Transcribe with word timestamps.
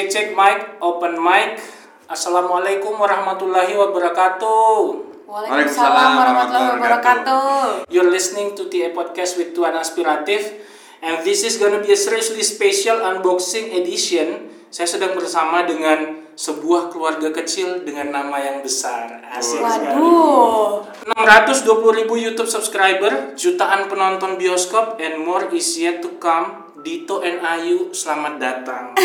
Cek 0.00 0.08
cek 0.08 0.28
mic, 0.32 0.80
open 0.80 1.20
mic. 1.20 1.60
Assalamualaikum 2.08 2.96
warahmatullahi 2.96 3.76
wabarakatuh. 3.76 4.80
Waalaikumsalam 5.28 6.10
warahmatullahi 6.16 6.68
wabarakatuh. 6.80 7.84
You're 7.92 8.08
listening 8.08 8.56
to 8.56 8.72
TA 8.72 8.96
Podcast 8.96 9.36
with 9.36 9.52
Tuan 9.52 9.76
Aspiratif 9.76 10.56
and 11.04 11.20
this 11.20 11.44
is 11.44 11.60
gonna 11.60 11.84
be 11.84 11.92
a 11.92 12.00
seriously 12.00 12.40
special 12.40 12.96
unboxing 13.12 13.76
edition. 13.76 14.48
Saya 14.72 14.88
sedang 14.88 15.12
bersama 15.12 15.68
dengan 15.68 16.24
sebuah 16.32 16.88
keluarga 16.88 17.28
kecil 17.36 17.84
dengan 17.84 18.08
nama 18.08 18.40
yang 18.40 18.64
besar. 18.64 19.20
Asik 19.28 19.60
sekali. 19.60 20.00
Waduh. 20.00 20.88
620 21.12 22.00
ribu 22.00 22.16
YouTube 22.16 22.48
subscriber, 22.48 23.36
jutaan 23.36 23.84
penonton 23.92 24.40
bioskop, 24.40 24.96
and 24.96 25.20
more 25.20 25.52
is 25.52 25.76
yet 25.76 26.00
to 26.00 26.16
come. 26.16 26.69
Dito 26.80 27.20
and 27.20 27.40
Ayu, 27.40 27.88
selamat 27.90 28.34
datang. 28.36 28.84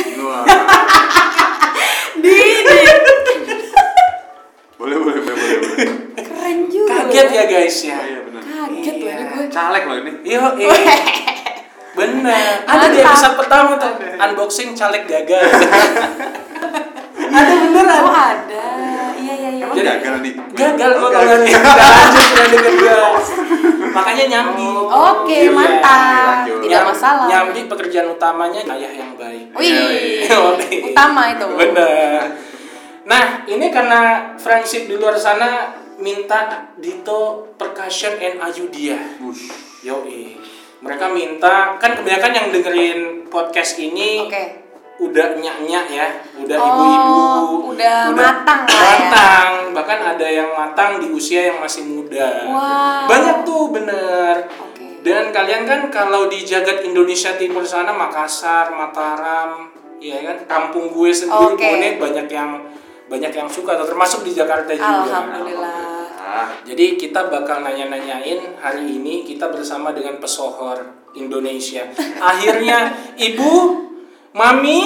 Didi. 2.16 2.80
boleh 4.76 4.98
boleh 5.00 5.20
boleh 5.20 5.36
boleh 5.36 5.58
boleh. 5.60 5.88
Keren 6.16 6.58
juga. 6.68 6.92
Kaget 7.04 7.28
ya 7.32 7.44
guys 7.46 7.78
ya. 7.82 7.96
Oh, 7.96 8.06
iya 8.06 8.20
benar 8.22 8.42
Kaget 8.44 8.96
loh 8.96 9.02
ini 9.02 9.16
Iya. 9.16 9.26
gue. 9.26 9.46
caleg 9.50 9.84
loh 9.84 9.98
ini 9.98 10.12
Yo, 10.24 10.42
eh. 10.62 11.00
Bener. 11.96 12.54
Ada 12.64 12.86
di 12.88 12.98
episode 13.00 13.36
pertama 13.36 13.76
tuh 13.76 13.92
unboxing 14.14 14.72
caleg 14.72 15.04
gagal. 15.06 15.44
ada 17.36 17.54
beneran. 17.56 18.00
Oh 18.04 18.14
ada. 18.14 18.66
Iya 19.46 19.52
iya 19.52 19.62
iya. 19.62 19.76
Jadi- 19.76 19.86
gagal 19.86 20.16
nih 20.20 20.34
Gagal 20.56 20.92
Oh, 20.96 21.10
gagal. 21.14 21.14
kalau 21.14 21.36
nggak 21.38 21.86
lanjut 22.34 22.66
gua. 22.76 23.00
Makanya 23.94 24.26
nyambi. 24.28 24.68
Oke 24.82 25.38
Iya. 25.40 25.52
mantap. 25.52 26.26
lanjut. 26.26 26.60
Tidak 26.60 26.72
Nyam- 26.74 26.90
masalah. 26.90 27.26
Nyambi 27.28 27.62
pekerjaan 27.66 28.08
utamanya 28.10 28.62
ayah 28.68 28.92
yang 28.92 29.12
baik. 29.14 29.46
Wih. 29.54 30.26
Oke. 30.50 30.76
Utama 30.90 31.22
itu. 31.30 31.46
Bener. 31.48 32.22
Nah, 33.06 33.26
ini 33.46 33.70
karena 33.70 34.02
friendship 34.36 34.90
di 34.90 34.98
luar 34.98 35.14
sana 35.14 35.70
minta 35.96 36.74
Dito 36.76 37.54
percussion 37.54 38.18
and 38.18 38.42
Ayudia. 38.42 38.98
Yoi. 39.80 40.42
Mereka 40.82 41.06
minta 41.10 41.78
kan 41.78 41.94
kebanyakan 41.94 42.34
yang 42.34 42.48
dengerin 42.52 43.00
podcast 43.26 43.78
ini 43.78 44.26
Oke. 44.26 44.65
Udah 44.96 45.28
nyak-nyak 45.36 45.86
ya, 45.90 46.08
udah 46.38 46.56
Oh, 46.56 46.68
ibu-ibu, 46.68 47.16
udah 47.76 48.16
matang 48.16 48.64
lah 48.64 48.80
ya. 48.80 48.88
matang. 49.04 49.52
Bahkan 49.76 50.00
ada 50.16 50.28
yang 50.28 50.50
matang 50.50 50.98
di 50.98 51.12
usia 51.12 51.52
yang 51.52 51.60
masih 51.60 51.84
muda. 51.84 52.48
Wow. 52.48 53.04
Banyak 53.06 53.38
tuh 53.44 53.64
bener. 53.70 54.48
Oke. 54.48 55.04
Dan 55.04 55.30
kalian 55.30 55.64
kan 55.64 55.82
kalau 55.90 56.26
di 56.26 56.42
jagat 56.42 56.82
Indonesia 56.82 57.36
Timur 57.36 57.62
sana 57.62 57.92
Makassar, 57.92 58.72
Mataram, 58.72 59.68
ya 60.00 60.18
kan 60.24 60.38
kampung 60.46 60.90
gue 60.90 61.12
sendiri 61.12 61.54
Oke. 61.54 61.68
Bone 61.68 61.90
banyak 62.00 62.28
yang 62.28 62.52
banyak 63.06 63.32
yang 63.32 63.46
suka 63.46 63.78
termasuk 63.78 64.24
di 64.24 64.32
Jakarta 64.32 64.72
juga. 64.72 65.06
Alhamdulillah. 65.06 66.08
ah 66.18 66.50
Jadi 66.64 66.98
kita 66.98 67.30
bakal 67.30 67.62
nanya-nanyain 67.62 68.58
hari 68.58 68.98
ini 68.98 69.22
kita 69.22 69.46
bersama 69.48 69.92
dengan 69.92 70.18
pesohor 70.18 70.82
Indonesia. 71.14 71.86
Akhirnya 72.32 72.90
ibu, 73.14 73.52
mami, 74.36 74.80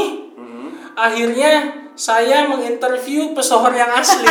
akhirnya 0.93 1.53
saya 1.97 2.45
menginterview 2.47 3.33
pesohor 3.33 3.73
yang 3.73 3.89
asli. 3.91 4.29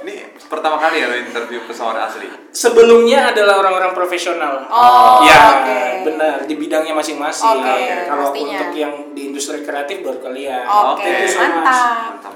ini 0.00 0.14
pertama 0.48 0.80
kali 0.80 0.98
ya 0.98 1.06
lo 1.06 1.14
interview 1.14 1.62
pesawat 1.62 2.10
asli 2.10 2.26
Sebelumnya 2.50 3.30
adalah 3.30 3.62
orang-orang 3.62 3.94
profesional. 3.94 4.66
Oh, 4.66 5.22
ya, 5.22 5.62
oke. 5.62 5.80
benar 6.10 6.34
di 6.50 6.58
bidangnya 6.58 6.90
masing-masing. 6.90 7.62
Oke, 7.62 8.10
Kalau 8.10 8.34
pastinya. 8.34 8.58
untuk 8.58 8.70
yang 8.74 8.94
di 9.14 9.30
industri 9.30 9.62
kreatif 9.62 10.02
baru 10.02 10.18
kalian. 10.18 10.66
Oke, 10.66 11.30
so 11.30 11.38
much. 11.38 11.62
mantap. 11.62 12.34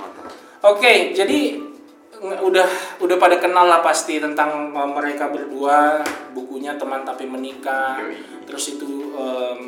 Oke, 0.62 1.11
jadi 1.11 1.59
nge- 1.59 1.74
udah 2.23 2.67
udah 3.03 3.17
pada 3.19 3.37
kenal 3.43 3.67
lah 3.67 3.81
pasti 3.83 4.23
tentang 4.23 4.71
uh, 4.71 4.89
mereka 4.89 5.29
berdua, 5.33 6.05
bukunya 6.37 6.79
teman 6.79 7.03
tapi 7.03 7.27
menikah. 7.27 7.99
Terus 8.45 8.79
itu 8.79 9.15
em, 9.17 9.61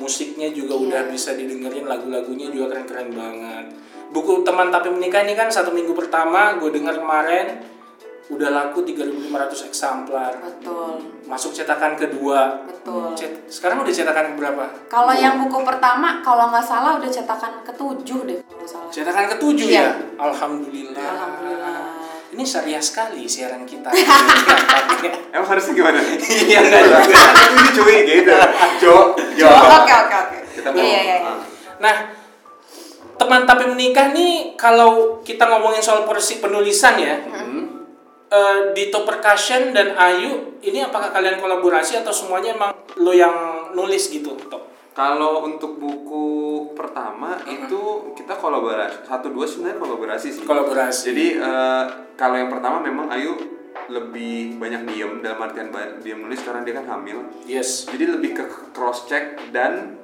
musiknya 0.00 0.48
juga 0.52 0.76
udah 0.78 1.00
Iya. 1.06 1.12
bisa 1.12 1.30
didengerin, 1.36 1.84
lagu-lagunya 1.84 2.48
juga 2.48 2.72
keren-keren 2.72 3.10
banget. 3.12 3.64
Buku 4.14 4.46
teman 4.46 4.70
tapi 4.70 4.88
menikah 4.94 5.26
ini 5.26 5.34
kan 5.34 5.50
satu 5.50 5.74
minggu 5.74 5.92
pertama 5.92 6.56
gue 6.56 6.70
dengar 6.70 6.94
kemarin 6.96 7.75
udah 8.28 8.48
laku 8.48 8.82
3.500 8.82 9.30
eksemplar. 9.66 10.32
Betul. 10.36 10.98
Masuk 11.24 11.50
cetakan 11.52 11.94
kedua. 11.94 12.58
Betul. 12.62 13.14
Cet- 13.14 13.46
sekarang 13.48 13.78
udah 13.78 13.90
cetakan 13.90 14.34
berapa? 14.34 14.66
Kalau 14.86 15.12
yang 15.12 15.38
buku 15.38 15.62
pertama, 15.62 16.18
kalau 16.20 16.48
nggak 16.48 16.62
salah 16.62 16.96
udah 16.96 17.06
cetakan 17.06 17.62
ketujuh 17.62 18.20
deh 18.24 18.38
kalau 18.40 18.58
nggak 18.58 18.68
salah. 18.68 18.90
Cetakan 18.90 19.24
ketujuh 19.30 19.66
Iya. 19.68 19.80
ya. 19.80 19.90
Alhamdulillah. 20.18 20.98
Alhamdulillah. 20.98 21.78
Ini 22.28 22.42
syariah 22.42 22.82
sekali 22.82 23.24
siaran 23.24 23.62
kita. 23.62 23.88
emang 25.32 25.46
harusnya 25.46 25.72
gimana 25.72 25.98
Iya 26.18 26.58
enggak 26.60 26.80
juga. 26.82 26.98
ini 27.46 27.68
cuy 27.70 27.96
gitu 28.02 28.32
Jo 28.78 28.94
Jo 29.36 29.48
Oke 29.48 29.92
oke 29.94 30.14
oke. 30.16 30.38
kita 30.50 30.68
mau 30.68 30.76
Iya 30.76 31.00
iya 31.00 31.16
iya. 31.16 31.16
ah. 31.26 31.38
Nah, 31.78 31.94
teman 33.16 33.44
tapi 33.44 33.64
menikah 33.66 34.10
nih 34.10 34.52
kalau 34.54 35.20
kita 35.20 35.44
ngomongin 35.46 35.78
soal 35.78 36.02
porsi 36.02 36.36
penulisan 36.36 36.96
ya, 36.96 37.14
Hmm. 37.22 37.65
Eh, 38.30 38.60
Dito 38.74 39.02
Percussion 39.06 39.74
dan 39.74 39.94
Ayu 39.94 40.58
ini 40.62 40.82
apakah 40.82 41.14
kalian 41.14 41.38
kolaborasi 41.38 42.00
atau 42.02 42.10
semuanya 42.10 42.54
emang 42.56 42.72
lo 42.98 43.12
yang 43.12 43.70
nulis 43.76 44.10
gitu, 44.10 44.34
Tok? 44.48 44.66
Kalau 44.96 45.44
untuk 45.44 45.76
buku 45.76 46.24
pertama 46.72 47.36
itu 47.44 48.16
kita 48.16 48.32
kolaborasi 48.32 49.04
satu 49.04 49.28
dua 49.28 49.44
sebenarnya 49.44 49.76
kolaborasi 49.76 50.28
sih. 50.32 50.42
Kolaborasi. 50.48 51.00
Jadi 51.12 51.26
eh, 51.36 51.84
kalau 52.16 52.36
yang 52.40 52.48
pertama 52.48 52.80
memang 52.80 53.12
Ayu 53.12 53.36
lebih 53.86 54.58
banyak 54.58 54.82
diem 54.88 55.22
dalam 55.22 55.38
artian 55.46 55.70
diem 56.02 56.18
nulis 56.18 56.40
karena 56.42 56.64
dia 56.64 56.74
kan 56.80 56.86
hamil. 56.96 57.28
Yes. 57.44 57.86
Jadi 57.86 58.08
lebih 58.08 58.40
ke 58.40 58.44
cross 58.72 59.04
check 59.04 59.36
dan 59.52 60.00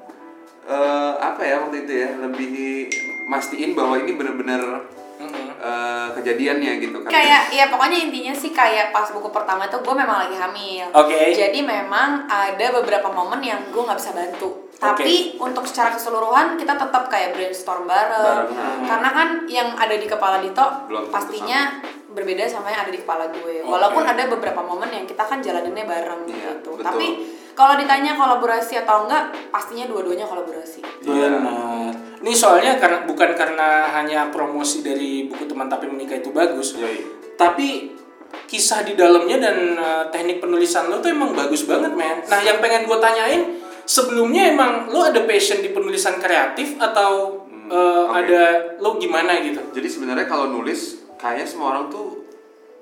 eh, 0.69 1.15
apa 1.19 1.41
ya 1.41 1.65
waktu 1.65 1.89
itu 1.89 1.93
ya 1.97 2.10
lebih 2.28 2.93
mastiin 3.33 3.72
bahwa 3.72 3.97
ini 3.97 4.12
benar-benar 4.12 4.84
Mm-mm. 5.22 5.51
Eh, 5.62 6.08
kejadiannya 6.18 6.72
gitu 6.82 6.98
kan. 7.06 7.10
Kayak 7.14 7.54
ya 7.54 7.70
pokoknya 7.70 8.10
intinya 8.10 8.34
sih 8.34 8.50
kayak 8.50 8.90
pas 8.90 9.06
buku 9.14 9.30
pertama 9.30 9.70
itu 9.70 9.78
gue 9.78 9.94
memang 9.94 10.26
lagi 10.26 10.36
hamil. 10.36 10.86
Oke. 10.90 11.30
Jadi 11.30 11.62
memang 11.62 12.26
ada 12.26 12.66
beberapa 12.82 13.08
momen 13.14 13.38
yang 13.38 13.62
gue 13.70 13.82
nggak 13.82 13.98
bisa 13.98 14.12
bantu. 14.12 14.68
Tapi 14.82 15.38
untuk 15.38 15.62
secara 15.62 15.94
keseluruhan 15.94 16.58
kita 16.58 16.74
tetap 16.74 17.06
kayak 17.06 17.38
brainstorm 17.38 17.86
bareng. 17.86 18.50
Bareng. 18.50 18.82
Karena 18.82 19.08
kan 19.14 19.28
yang 19.46 19.78
ada 19.78 19.94
di 19.94 20.10
kepala 20.10 20.42
Dito 20.42 20.90
Belum 20.90 21.06
pastinya 21.06 21.78
berbeda 22.12 22.44
sama 22.44 22.68
yang 22.68 22.84
ada 22.84 22.92
di 22.92 23.00
kepala 23.00 23.28
gue. 23.28 23.60
Walaupun 23.60 24.04
ada 24.04 24.28
beberapa 24.28 24.60
momen 24.60 24.88
yang 24.88 25.04
kita 25.04 25.20
kan 25.20 25.40
jalaninnya 25.40 25.84
bareng 25.84 26.22
Iya, 26.24 26.60
gitu. 26.60 26.76
betul. 26.76 26.84
Tapi 26.84 27.06
kalau 27.52 27.74
ditanya 27.76 28.14
kolaborasi 28.14 28.80
atau 28.80 29.04
enggak, 29.04 29.32
pastinya 29.48 29.84
dua-duanya 29.84 30.24
kolaborasi. 30.24 30.80
Iya. 31.02 31.28
Benar. 31.40 31.92
Ini 32.22 32.32
soalnya 32.32 32.78
karena 32.78 33.02
bukan 33.02 33.34
karena 33.34 33.90
hanya 33.90 34.30
promosi 34.30 34.80
dari 34.80 35.26
buku 35.26 35.44
teman 35.44 35.66
tapi 35.66 35.90
menikah 35.90 36.14
itu 36.14 36.30
bagus, 36.30 36.78
Yoi. 36.78 37.02
tapi 37.34 37.98
kisah 38.46 38.86
di 38.86 38.94
dalamnya 38.94 39.42
dan 39.42 39.56
uh, 39.74 40.04
teknik 40.08 40.38
penulisan 40.38 40.88
lo 40.88 41.02
tuh 41.02 41.12
emang 41.12 41.32
bagus 41.32 41.68
banget 41.68 41.92
men 41.92 42.20
nah 42.28 42.40
yang 42.40 42.64
pengen 42.64 42.88
gue 42.88 42.96
tanyain 42.96 43.42
sebelumnya 43.84 44.52
emang 44.52 44.88
lo 44.88 45.04
ada 45.04 45.20
passion 45.24 45.60
di 45.60 45.68
penulisan 45.68 46.16
kreatif 46.16 46.76
atau 46.78 47.42
Hmm, 47.52 47.68
uh, 47.70 48.08
oke. 48.08 48.18
ada 48.18 48.42
lo 48.80 48.98
gimana 48.98 49.38
gitu 49.38 49.60
Jadi 49.70 49.86
sebenarnya 49.86 50.26
kalau 50.26 50.50
nulis 50.50 51.01
kayaknya 51.22 51.47
semua 51.47 51.78
orang 51.78 51.87
tuh 51.87 52.27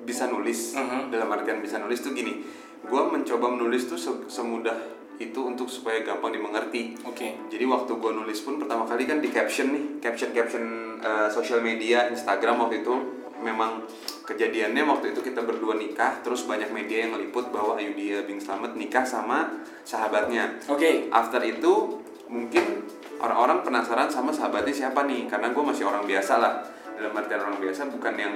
bisa 0.00 0.24
nulis. 0.32 0.72
Mhm. 0.72 1.12
Dalam 1.12 1.28
artian 1.28 1.60
bisa 1.60 1.76
nulis 1.76 2.00
tuh 2.00 2.16
gini. 2.16 2.40
Gua 2.88 3.04
mencoba 3.12 3.52
menulis 3.52 3.84
tuh 3.84 4.00
se- 4.00 4.24
semudah 4.32 4.96
itu 5.20 5.36
untuk 5.44 5.68
supaya 5.68 6.00
gampang 6.00 6.32
dimengerti. 6.32 6.96
oke 7.04 7.52
Jadi 7.52 7.64
waktu 7.68 7.92
gue 7.92 8.12
nulis 8.16 8.40
pun 8.40 8.56
pertama 8.56 8.88
kali 8.88 9.04
kan 9.04 9.20
di 9.20 9.28
caption 9.28 9.68
nih, 9.68 9.84
caption-caption 10.00 10.96
uh, 11.04 11.28
sosial 11.28 11.60
media, 11.60 12.08
Instagram 12.08 12.56
waktu 12.56 12.80
itu 12.80 13.20
memang 13.44 13.84
kejadiannya 14.24 14.80
waktu 14.88 15.12
itu 15.12 15.20
kita 15.20 15.44
berdua 15.44 15.76
nikah, 15.76 16.24
terus 16.24 16.48
banyak 16.48 16.72
media 16.72 17.04
yang 17.04 17.20
meliput 17.20 17.52
bahwa 17.52 17.76
Ayudhya 17.76 18.24
Bing 18.24 18.40
Slamet 18.40 18.72
nikah 18.80 19.04
sama 19.04 19.60
sahabatnya. 19.84 20.56
oke 20.64 21.12
After 21.12 21.44
itu 21.44 22.00
mungkin 22.32 22.88
orang-orang 23.20 23.60
penasaran 23.60 24.08
sama 24.08 24.32
sahabatnya 24.32 24.72
siapa 24.72 25.04
nih, 25.04 25.28
karena 25.28 25.52
gue 25.52 25.64
masih 25.64 25.84
orang 25.84 26.08
biasa 26.08 26.40
lah, 26.40 26.64
dalam 27.00 27.16
artian 27.16 27.40
orang 27.40 27.58
biasa 27.58 27.88
bukan 27.88 28.14
yang 28.20 28.34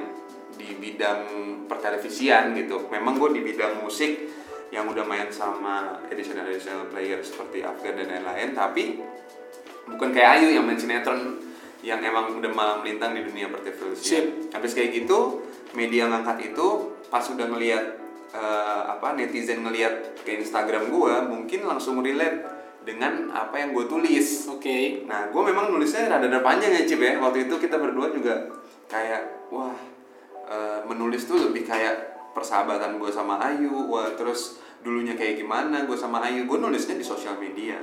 di 0.56 0.72
bidang 0.80 1.20
pertelevisian 1.68 2.56
gitu. 2.56 2.88
Memang 2.88 3.20
gue 3.20 3.36
di 3.36 3.42
bidang 3.44 3.84
musik 3.84 4.32
yang 4.74 4.90
udah 4.90 5.06
main 5.06 5.30
sama 5.30 6.02
additional 6.10 6.50
additional 6.50 6.90
player 6.90 7.22
seperti 7.22 7.62
Afgan 7.62 7.94
dan 7.94 8.10
lain-lain 8.10 8.58
tapi 8.58 8.98
bukan 9.86 10.10
kayak 10.10 10.42
Ayu 10.42 10.56
yang 10.58 10.66
main 10.66 10.74
sinetron 10.74 11.38
yang 11.84 12.02
emang 12.02 12.40
udah 12.40 12.50
malam 12.50 12.82
melintang 12.82 13.14
di 13.14 13.22
dunia 13.22 13.52
pertelevisian 13.52 14.50
habis 14.50 14.74
kayak 14.74 15.04
gitu 15.04 15.46
media 15.78 16.10
ngangkat 16.10 16.50
itu 16.50 16.96
pas 17.06 17.22
udah 17.22 17.46
ngelihat 17.46 17.84
eh, 18.34 18.82
apa 18.98 19.14
netizen 19.14 19.62
ngelihat 19.62 20.24
ke 20.26 20.42
Instagram 20.42 20.90
gua 20.90 21.22
mungkin 21.22 21.68
langsung 21.70 22.02
relate 22.02 22.42
dengan 22.84 23.32
apa 23.32 23.56
yang 23.56 23.72
gue 23.72 23.88
tulis 23.88 24.44
Oke. 24.64 25.04
Nah, 25.04 25.28
gue 25.28 25.42
memang 25.44 25.68
nulisnya 25.68 26.08
rada-rada 26.08 26.40
panjang 26.40 26.72
ya, 26.72 26.88
Cip 26.88 27.00
ya. 27.00 27.20
Waktu 27.20 27.48
itu 27.48 27.54
kita 27.60 27.76
berdua 27.76 28.08
juga 28.08 28.48
kayak, 28.88 29.52
wah, 29.52 29.76
eh, 30.48 30.80
menulis 30.88 31.28
tuh 31.28 31.36
lebih 31.36 31.68
kayak 31.68 32.32
persahabatan 32.32 32.96
gue 32.96 33.12
sama 33.12 33.36
Ayu. 33.44 33.92
Wah, 33.92 34.08
terus 34.16 34.56
dulunya 34.80 35.12
kayak 35.12 35.36
gimana 35.36 35.84
gue 35.84 35.96
sama 35.96 36.24
Ayu. 36.24 36.48
Gue 36.48 36.56
nulisnya 36.56 36.96
di 36.96 37.04
sosial 37.04 37.36
media. 37.36 37.76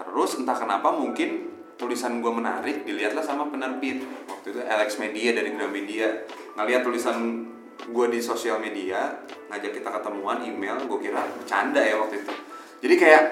Terus 0.00 0.40
entah 0.40 0.56
kenapa 0.56 0.88
mungkin 0.88 1.52
tulisan 1.76 2.24
gue 2.24 2.32
menarik, 2.32 2.88
dilihatlah 2.88 3.24
sama 3.24 3.48
penerbit. 3.52 4.00
Waktu 4.24 4.56
itu 4.56 4.60
Alex 4.64 4.96
Media 4.96 5.36
dari 5.36 5.52
Gramedia. 5.52 6.24
Ngeliat 6.56 6.80
tulisan 6.80 7.44
gue 7.80 8.06
di 8.08 8.20
sosial 8.20 8.60
media, 8.60 9.20
ngajak 9.52 9.80
kita 9.80 9.88
ketemuan, 9.88 10.44
email, 10.44 10.80
gue 10.84 10.98
kira 11.00 11.24
bercanda 11.24 11.80
ya 11.80 11.96
waktu 12.00 12.24
itu. 12.24 12.32
Jadi 12.80 12.94
kayak 12.96 13.24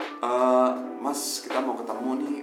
Eh, 0.00 0.70
mas 0.98 1.42
kita 1.42 1.58
mau 1.58 1.74
ketemu 1.74 2.10
nih. 2.20 2.36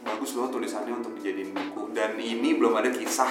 Bagus 0.00 0.32
loh 0.32 0.48
tulisannya 0.48 0.94
untuk 0.94 1.12
dijadiin 1.14 1.52
buku. 1.52 1.92
Dan 1.92 2.16
ini 2.16 2.56
belum 2.56 2.72
ada 2.74 2.88
kisah 2.88 3.28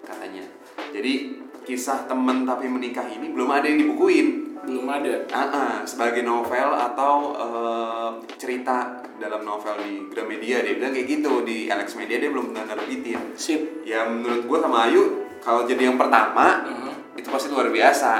katanya. 0.00 0.46
Jadi 0.90 1.34
kisah 1.60 2.06
temen 2.06 2.44
tapi 2.44 2.66
menikah 2.66 3.04
ini 3.04 3.30
belum 3.30 3.50
ada 3.50 3.66
yang 3.66 3.82
dibukuin. 3.82 4.28
Belum 4.60 4.86
ada. 4.86 5.24
Ah, 5.30 5.48
ah, 5.50 5.74
sebagai 5.82 6.22
novel 6.22 6.70
atau 6.70 7.34
eh, 7.34 8.10
cerita 8.36 9.02
dalam 9.18 9.42
novel 9.42 9.74
di 9.82 9.92
Gramedia. 10.06 10.62
Dia 10.62 10.78
bilang 10.78 10.94
kayak 10.94 11.08
gitu. 11.10 11.42
Di 11.42 11.66
Alex 11.66 11.98
Media 11.98 12.16
dia 12.16 12.30
belum 12.30 12.54
pernah 12.54 12.70
nerbitin 12.70 13.34
Sip. 13.34 13.82
ya 13.82 14.06
menurut 14.06 14.46
gue 14.46 14.58
sama 14.60 14.86
Ayu 14.86 15.02
kalau 15.40 15.64
jadi 15.64 15.88
yang 15.88 15.96
pertama 15.96 16.62
Mhm. 16.62 17.18
itu 17.18 17.26
pasti 17.26 17.48
luar 17.48 17.66
biasa 17.66 18.12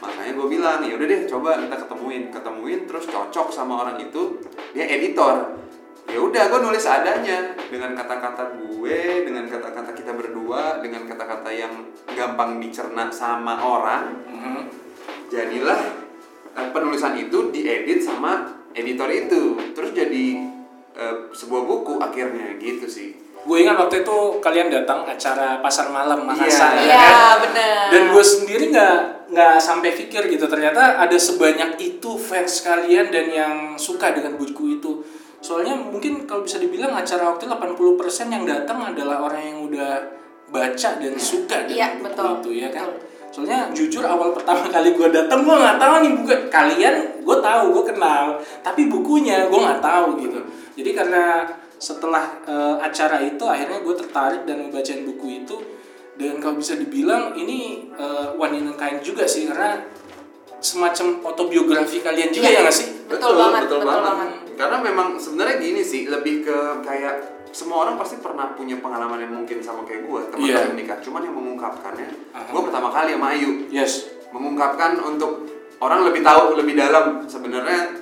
makanya 0.00 0.32
gue 0.32 0.46
bilang 0.48 0.80
ya 0.80 0.94
udah 0.94 1.06
deh 1.06 1.20
coba 1.26 1.50
kita 1.58 1.76
ketemuin 1.78 2.22
ketemuin 2.28 2.80
terus 2.84 3.04
cocok 3.04 3.48
sama 3.48 3.80
orang 3.80 3.96
itu 3.98 4.40
dia 4.72 4.88
editor 4.88 5.60
ya 6.06 6.18
udah 6.18 6.42
gue 6.46 6.60
nulis 6.60 6.82
adanya 6.82 7.38
dengan 7.68 7.92
kata-kata 7.94 8.56
gue 8.56 8.98
dengan 9.22 9.44
kata-kata 9.46 9.92
kita 9.92 10.10
berdua 10.10 10.80
dengan 10.80 11.04
kata-kata 11.04 11.50
yang 11.50 11.84
gampang 12.08 12.58
dicerna 12.58 13.06
sama 13.08 13.54
orang 13.56 14.24
Mhm. 14.26 14.62
jadilah 15.28 15.80
eh, 16.50 16.68
penulisan 16.70 17.14
itu 17.14 17.48
diedit 17.48 18.00
sama 18.00 18.42
editor 18.72 19.06
itu 19.06 19.42
terus 19.70 19.92
jadi 19.92 20.24
eh, 20.92 21.16
sebuah 21.30 21.62
buku 21.62 21.98
akhirnya 21.98 22.56
gitu 22.56 22.86
sih 22.86 23.10
Gue 23.40 23.64
ingat 23.64 23.72
waktu 23.74 24.04
itu 24.04 24.16
kalian 24.36 24.68
datang 24.68 25.00
acara 25.02 25.64
pasar 25.64 25.88
malam 25.88 26.28
Makassar. 26.28 26.76
Iya. 26.76 26.84
ya 26.84 26.84
Iya, 26.84 27.00
kan? 27.00 27.36
bener. 27.40 27.84
Dan 27.88 28.02
gue 28.12 28.20
sendiri 28.22 28.64
nggak 28.68 28.98
nggak 29.30 29.62
sampai 29.62 29.94
pikir 29.94 30.26
gitu 30.26 30.50
ternyata 30.50 30.98
ada 30.98 31.14
sebanyak 31.14 31.78
itu 31.78 32.18
fans 32.18 32.66
kalian 32.66 33.14
dan 33.14 33.26
yang 33.30 33.54
suka 33.78 34.10
dengan 34.10 34.34
buku 34.34 34.82
itu. 34.82 35.06
Soalnya 35.40 35.72
mungkin 35.78 36.26
kalau 36.28 36.44
bisa 36.44 36.58
dibilang 36.60 36.92
acara 36.92 37.30
waktu 37.32 37.48
itu 37.48 37.54
80% 37.54 38.28
yang 38.28 38.44
datang 38.44 38.82
adalah 38.82 39.24
orang 39.24 39.40
yang 39.40 39.58
udah 39.64 39.92
baca 40.50 40.90
dan 40.98 41.14
suka 41.16 41.64
Iya, 41.70 41.96
dengan 41.96 42.10
buku 42.10 42.12
betul. 42.12 42.30
itu 42.42 42.50
ya 42.66 42.68
kan. 42.74 42.90
Betul. 42.90 43.08
Soalnya 43.30 43.70
jujur 43.70 44.02
awal 44.02 44.34
pertama 44.34 44.66
kali 44.66 44.90
gue 44.90 45.08
datang 45.14 45.46
gue 45.46 45.54
nggak 45.54 45.78
tahu 45.78 45.94
nih 46.02 46.12
buku 46.18 46.34
kalian 46.50 46.94
gue 47.22 47.36
tahu 47.38 47.64
gue 47.78 47.84
kenal 47.94 48.34
tapi 48.66 48.90
bukunya 48.90 49.46
gue 49.46 49.60
nggak 49.62 49.78
tahu 49.80 50.18
gitu. 50.18 50.40
Jadi 50.74 50.90
karena 50.90 51.46
setelah 51.78 52.26
eh, 52.44 52.76
acara 52.82 53.22
itu 53.22 53.40
akhirnya 53.46 53.78
gue 53.80 53.94
tertarik 53.94 54.42
dan 54.44 54.66
membacain 54.66 55.06
buku 55.06 55.46
itu 55.46 55.56
dan 56.20 56.36
kalau 56.36 56.54
bisa 56.54 56.76
dibilang 56.76 57.32
ini 57.32 57.88
uh, 57.92 58.36
one 58.36 58.52
in 58.54 58.68
a 58.68 58.74
kind 58.76 59.00
juga 59.00 59.24
sih 59.24 59.48
karena 59.48 59.80
semacam 60.60 61.24
autobiografi 61.24 61.98
kalian 61.98 62.28
juga 62.28 62.46
Iya. 62.46 62.56
ya 62.56 62.60
nggak 62.62 62.76
sih? 62.76 62.88
Betul 63.08 63.32
banget, 63.34 63.64
betul 63.66 63.80
banget. 63.82 64.28
Karena 64.54 64.76
memang 64.78 65.08
sebenarnya 65.16 65.56
gini 65.56 65.80
sih, 65.80 66.04
lebih 66.06 66.44
ke 66.44 66.56
kayak 66.84 67.14
semua 67.50 67.82
orang 67.82 67.96
pasti 67.96 68.20
pernah 68.20 68.52
punya 68.52 68.76
pengalaman 68.78 69.18
yang 69.18 69.32
mungkin 69.34 69.58
sama 69.58 69.82
kayak 69.82 70.04
gue, 70.04 70.20
teman 70.28 70.44
Iya. 70.44 70.60
yang 70.60 70.76
menikah. 70.76 71.00
Cuman 71.00 71.24
yang 71.24 71.32
mengungkapkannya, 71.32 72.08
Aha. 72.30 72.52
gue 72.52 72.62
pertama 72.62 72.88
kali 72.92 73.16
sama 73.16 73.26
Ayu 73.32 73.50
Yes. 73.72 74.06
mengungkapkan 74.30 75.00
untuk 75.00 75.48
orang 75.80 76.04
lebih 76.04 76.20
tahu 76.20 76.54
lebih 76.54 76.76
dalam 76.76 77.24
sebenarnya. 77.24 77.96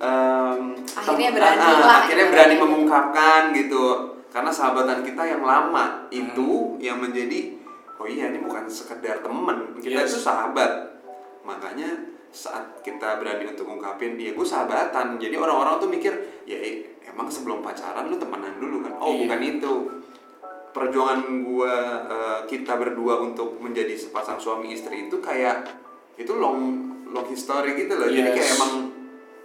em, 0.00 0.80
Akhirnya 0.96 1.28
berani 1.28 1.60
lah, 1.60 2.06
akhirnya 2.06 2.26
berani 2.32 2.54
mengungkapkan 2.56 3.52
gitu. 3.52 3.84
Karena 4.30 4.48
sahabatan 4.48 5.02
kita 5.02 5.26
yang 5.26 5.42
lama 5.42 6.06
itu 6.08 6.78
yang 6.78 6.98
menjadi 6.98 7.58
oh 7.98 8.06
iya 8.06 8.30
ini 8.30 8.38
bukan 8.40 8.64
sekedar 8.64 9.20
temen. 9.20 9.74
Kita 9.76 10.00
Yes. 10.00 10.14
itu 10.14 10.22
sahabat. 10.22 11.02
Makanya 11.42 11.90
saat 12.30 12.78
kita 12.80 13.18
berani 13.18 13.42
untuk 13.44 13.66
ngungkapin 13.66 14.14
ya 14.14 14.30
gue 14.30 14.46
sahabatan. 14.46 15.18
Jadi 15.18 15.34
orang-orang 15.34 15.76
tuh 15.76 15.90
mikir 15.90 16.14
ya 16.46 16.54
eh, 16.56 17.02
emang 17.04 17.26
sebelum 17.26 17.58
pacaran 17.58 18.06
lu 18.06 18.16
temenan 18.16 18.54
dulu 18.56 18.80
kan? 18.80 18.94
Oh 18.98 19.10
Iya. 19.10 19.26
bukan 19.26 19.40
itu. 19.42 19.72
Perjuangan 20.70 21.20
gua 21.42 21.74
eh, 22.06 22.38
kita 22.46 22.78
berdua 22.78 23.18
untuk 23.18 23.58
menjadi 23.58 23.98
sepasang 23.98 24.38
suami 24.38 24.70
istri 24.70 25.10
itu 25.10 25.18
kayak 25.18 25.66
itu 26.14 26.30
long 26.38 26.86
long 27.10 27.26
history 27.26 27.74
gitu 27.74 27.98
loh. 27.98 28.06
Jadi 28.06 28.30
Yes. 28.30 28.36
kayak 28.38 28.50
emang 28.54 28.72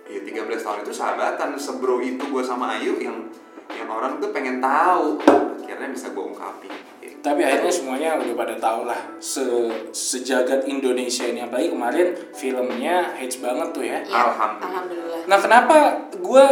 ya 0.05 0.19
13 0.21 0.61
tahun 0.61 0.85
itu 0.85 0.93
sahabatan. 0.93 1.57
Sebro 1.57 1.97
itu 1.99 2.21
gua 2.29 2.45
sama 2.45 2.77
Ayu 2.77 3.01
yang 3.01 3.25
yang 3.73 3.89
orang 3.89 4.21
tuh 4.21 4.29
pengen 4.29 4.61
tahu 4.61 5.17
akhirnya 5.65 5.89
bisa 5.89 6.13
gua 6.13 6.29
ungkapin 6.29 6.69
gitu. 7.01 7.17
Tapi 7.25 7.41
akhirnya 7.41 7.73
semuanya 7.73 8.09
udah 8.21 8.35
pada 8.37 8.55
tahu 8.61 8.85
lah 8.85 8.99
se 9.17 9.41
sejagat 9.89 10.69
Indonesia 10.69 11.25
ini 11.25 11.41
apalagi 11.41 11.73
kemarin 11.73 12.07
filmnya 12.37 13.17
hits 13.17 13.41
banget 13.41 13.73
tuh 13.73 13.81
ya. 13.81 13.99
Iya, 14.05 14.13
Alhamdulillah. 14.29 14.69
Alhamdulillah. 14.69 15.19
Nah 15.25 15.37
kenapa 15.41 15.77
gue 16.13 16.47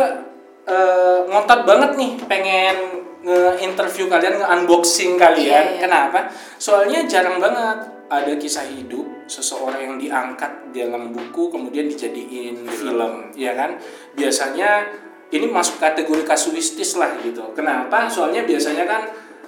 ngotot 1.30 1.62
banget 1.68 1.92
nih 2.00 2.12
pengen 2.26 2.76
nge-interview 3.24 4.12
kalian, 4.12 4.36
nge-unboxing 4.36 5.16
kalian. 5.16 5.48
Iya, 5.48 5.80
iya. 5.80 5.80
Kenapa? 5.80 6.28
Soalnya 6.60 7.08
jarang 7.08 7.40
banget 7.40 7.88
ada 8.12 8.34
kisah 8.36 8.68
hidup 8.68 9.08
seseorang 9.32 9.80
yang 9.80 9.96
diangkat 9.96 10.52
dalam 10.76 11.16
buku 11.16 11.48
kemudian 11.48 11.88
dijadiin 11.88 12.68
film, 12.68 13.32
ya 13.32 13.56
kan? 13.56 13.80
Biasanya 14.12 14.92
ini 15.34 15.50
masuk 15.50 15.82
kategori 15.82 16.22
kasuistis 16.24 16.94
lah 16.96 17.10
gitu. 17.20 17.42
Kenapa? 17.58 18.06
Soalnya 18.06 18.46
biasanya 18.46 18.86
kan 18.86 19.02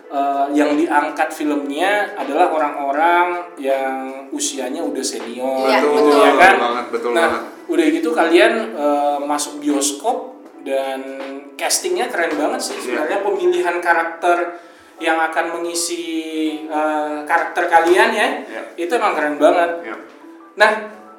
eh, 0.10 0.46
yang 0.58 0.74
diangkat 0.74 1.30
filmnya 1.30 2.18
adalah 2.18 2.50
orang-orang 2.50 3.54
yang 3.62 4.26
usianya 4.34 4.82
udah 4.82 5.06
senior, 5.06 5.66
Iya, 5.70 5.86
gitu 5.86 5.94
betul. 5.94 6.18
ya 6.26 6.32
kan? 6.34 6.54
Betul 6.58 6.66
banget, 6.66 6.86
betul 6.90 7.12
nah, 7.14 7.22
banget. 7.30 7.42
udah 7.66 7.86
gitu 7.94 8.10
kalian 8.12 8.54
eh, 8.74 9.18
masuk 9.24 9.54
bioskop 9.62 10.18
dan 10.66 11.02
castingnya 11.56 12.10
keren 12.10 12.34
banget 12.34 12.58
sih 12.60 12.74
Iya. 12.74 12.82
sebenarnya 13.06 13.18
pemilihan 13.22 13.78
karakter 13.78 14.38
yang 14.98 15.22
akan 15.22 15.62
mengisi 15.62 16.04
eh, 16.66 17.18
karakter 17.26 17.70
kalian 17.70 18.10
ya 18.10 18.28
Iya. 18.42 18.62
itu 18.78 18.92
emang 18.98 19.14
keren 19.14 19.38
banget. 19.38 19.72
Ya. 19.86 19.96
Nah 20.58 20.72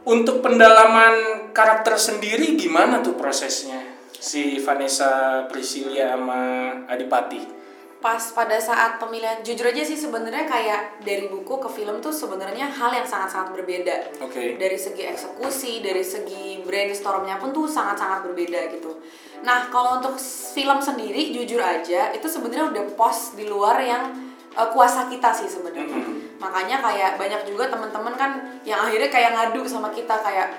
untuk 0.07 0.39
pendalaman 0.39 1.47
karakter 1.51 1.99
sendiri 1.99 2.55
gimana 2.55 3.03
tuh 3.03 3.19
prosesnya 3.19 3.96
si 4.19 4.59
Vanessa 4.59 5.45
Priscilia 5.47 6.17
sama 6.17 6.73
Adipati? 6.89 7.57
pas 7.97 8.21
pada 8.31 8.61
saat 8.61 9.01
pemilihan 9.03 9.41
jujur 9.43 9.67
aja 9.67 9.83
sih 9.83 9.97
sebenarnya 9.99 10.47
kayak 10.47 11.03
dari 11.03 11.27
buku 11.27 11.59
ke 11.59 11.67
film 11.67 11.99
tuh 11.99 12.13
sebenarnya 12.13 12.69
hal 12.69 12.93
yang 12.93 13.09
sangat-sangat 13.09 13.57
berbeda 13.57 14.21
Oke. 14.23 14.55
dari 14.61 14.79
segi 14.79 15.11
eksekusi 15.11 15.81
dari 15.81 16.05
segi 16.05 16.61
brainstormnya 16.63 17.41
pun 17.41 17.51
tuh 17.51 17.67
sangat-sangat 17.67 18.29
berbeda 18.31 18.69
gitu 18.69 19.01
nah 19.43 19.67
kalau 19.73 19.99
untuk 19.99 20.21
film 20.21 20.79
sendiri 20.79 21.35
jujur 21.35 21.59
aja 21.59 22.13
itu 22.13 22.29
sebenarnya 22.29 22.71
udah 22.71 22.85
pos 22.95 23.35
di 23.35 23.49
luar 23.49 23.81
yang 23.81 24.13
eh, 24.55 24.69
kuasa 24.71 25.09
kita 25.11 25.33
sih 25.33 25.49
sebenarnya 25.51 25.89
Mhm. 25.91 26.39
makanya 26.39 26.79
kayak 26.79 27.17
banyak 27.17 27.43
juga 27.49 27.73
teman-teman 27.73 28.15
kan 28.15 28.31
yang 28.63 28.87
akhirnya 28.87 29.09
kayak 29.09 29.35
ngadu 29.35 29.65
sama 29.65 29.89
kita 29.91 30.15
kayak 30.21 30.53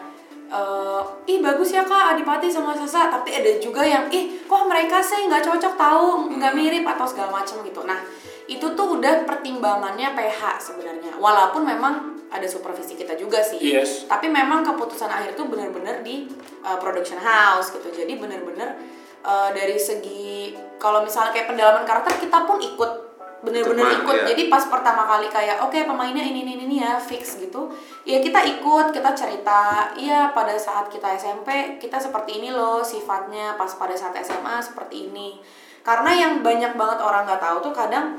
eh, 0.48 1.02
ih 1.32 1.40
bagus 1.44 1.76
ya 1.76 1.84
kak 1.84 2.16
Adipati 2.16 2.48
sama 2.48 2.74
Sasa. 2.74 3.12
Tapi 3.12 3.30
ada 3.36 3.52
juga 3.60 3.84
yang 3.84 4.08
ih 4.10 4.44
kok 4.44 4.64
mereka 4.68 5.04
sih 5.04 5.28
nggak 5.28 5.44
cocok 5.44 5.74
tahu 5.76 6.32
nggak 6.36 6.54
mirip 6.56 6.86
atau 6.88 7.06
segala 7.08 7.32
macam 7.32 7.62
gitu. 7.64 7.84
Nah 7.84 8.00
itu 8.48 8.64
tuh 8.64 9.00
udah 9.00 9.28
pertimbangannya 9.28 10.16
PH 10.16 10.72
sebenarnya. 10.72 11.20
Walaupun 11.20 11.68
memang 11.68 11.94
ada 12.28 12.48
supervisi 12.48 13.00
kita 13.00 13.16
juga 13.16 13.40
sih. 13.40 13.60
Yes. 13.60 14.04
tapi 14.08 14.28
memang 14.28 14.64
keputusan 14.68 15.08
akhir 15.08 15.40
tuh 15.40 15.48
benar-benar 15.48 16.04
di 16.04 16.28
uh, 16.64 16.76
production 16.80 17.20
house 17.20 17.72
gitu. 17.72 17.88
Jadi 17.92 18.20
benar-benar 18.20 18.76
uh, 19.24 19.50
dari 19.56 19.80
segi 19.80 20.56
kalau 20.76 21.04
misalnya 21.04 21.32
kayak 21.32 21.48
pendalaman 21.52 21.88
karakter 21.88 22.20
kita 22.20 22.44
pun 22.44 22.60
ikut 22.60 23.07
bener-bener 23.38 23.86
Ikut, 23.86 24.02
ikut. 24.02 24.16
ya. 24.18 24.26
jadi 24.34 24.44
pas 24.50 24.66
pertama 24.66 25.06
kali 25.06 25.30
kayak 25.30 25.62
oke 25.62 25.78
pemainnya 25.78 26.26
ini 26.26 26.42
ini 26.42 26.58
ini 26.58 26.82
ya 26.82 26.98
fix 26.98 27.38
gitu 27.38 27.70
ya 28.02 28.18
kita 28.18 28.40
ikut 28.58 28.90
kita 28.90 29.12
cerita. 29.14 29.94
Iya 29.94 30.34
pada 30.34 30.58
saat 30.58 30.90
kita 30.90 31.14
SMP 31.14 31.78
kita 31.78 32.02
seperti 32.02 32.42
ini 32.42 32.50
loh 32.50 32.82
sifatnya. 32.82 33.54
Pas 33.60 33.70
pada 33.78 33.94
saat 33.94 34.18
SMA 34.24 34.58
seperti 34.64 35.12
ini. 35.12 35.38
Karena 35.86 36.12
yang 36.16 36.42
banyak 36.42 36.74
banget 36.74 37.00
orang 37.04 37.30
nggak 37.30 37.40
tahu 37.44 37.58
tuh 37.70 37.74
kadang 37.76 38.18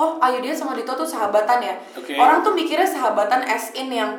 oh 0.00 0.18
Ayu 0.18 0.42
dia 0.42 0.50
sama 0.56 0.74
Dito 0.74 0.90
tuh 0.96 1.06
sahabatan 1.06 1.62
ya. 1.62 1.74
Oke. 1.94 2.18
orang 2.18 2.42
tuh 2.42 2.50
mikirnya 2.56 2.88
sahabatan 2.88 3.46
as 3.46 3.70
in 3.78 3.92
yang 3.92 4.10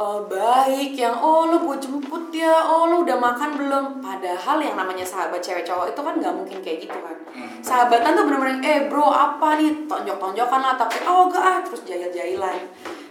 eh, 0.00 0.20
baik 0.24 0.96
yang 0.96 1.16
oh 1.20 1.44
lo 1.52 1.60
gue 1.60 1.76
jemput 1.76 2.32
ya 2.32 2.56
oh 2.64 2.88
lo 2.88 3.04
udah 3.04 3.20
makan 3.20 3.50
belum? 3.60 3.84
Padahal 4.00 4.56
yang 4.64 4.76
namanya 4.80 5.04
sahabat 5.04 5.44
cewek 5.44 5.68
cowok 5.68 5.92
itu 5.92 6.00
kan 6.00 6.14
nggak 6.16 6.34
mungkin 6.34 6.58
kayak 6.64 6.88
gitu 6.88 6.96
kan. 6.96 7.16
Sahabatan 7.60 8.16
tuh 8.16 8.24
bener-bener 8.24 8.58
eh 8.64 8.80
bro 8.88 9.12
apa 9.12 9.60
nih? 9.60 9.84
Tonjok-tonjokan 9.84 10.60
lah 10.64 10.74
tapi 10.80 11.04
oh 11.04 11.28
gak 11.28 11.44
ah 11.44 11.58
terus 11.60 11.84
jahil-jahilan. 11.84 12.58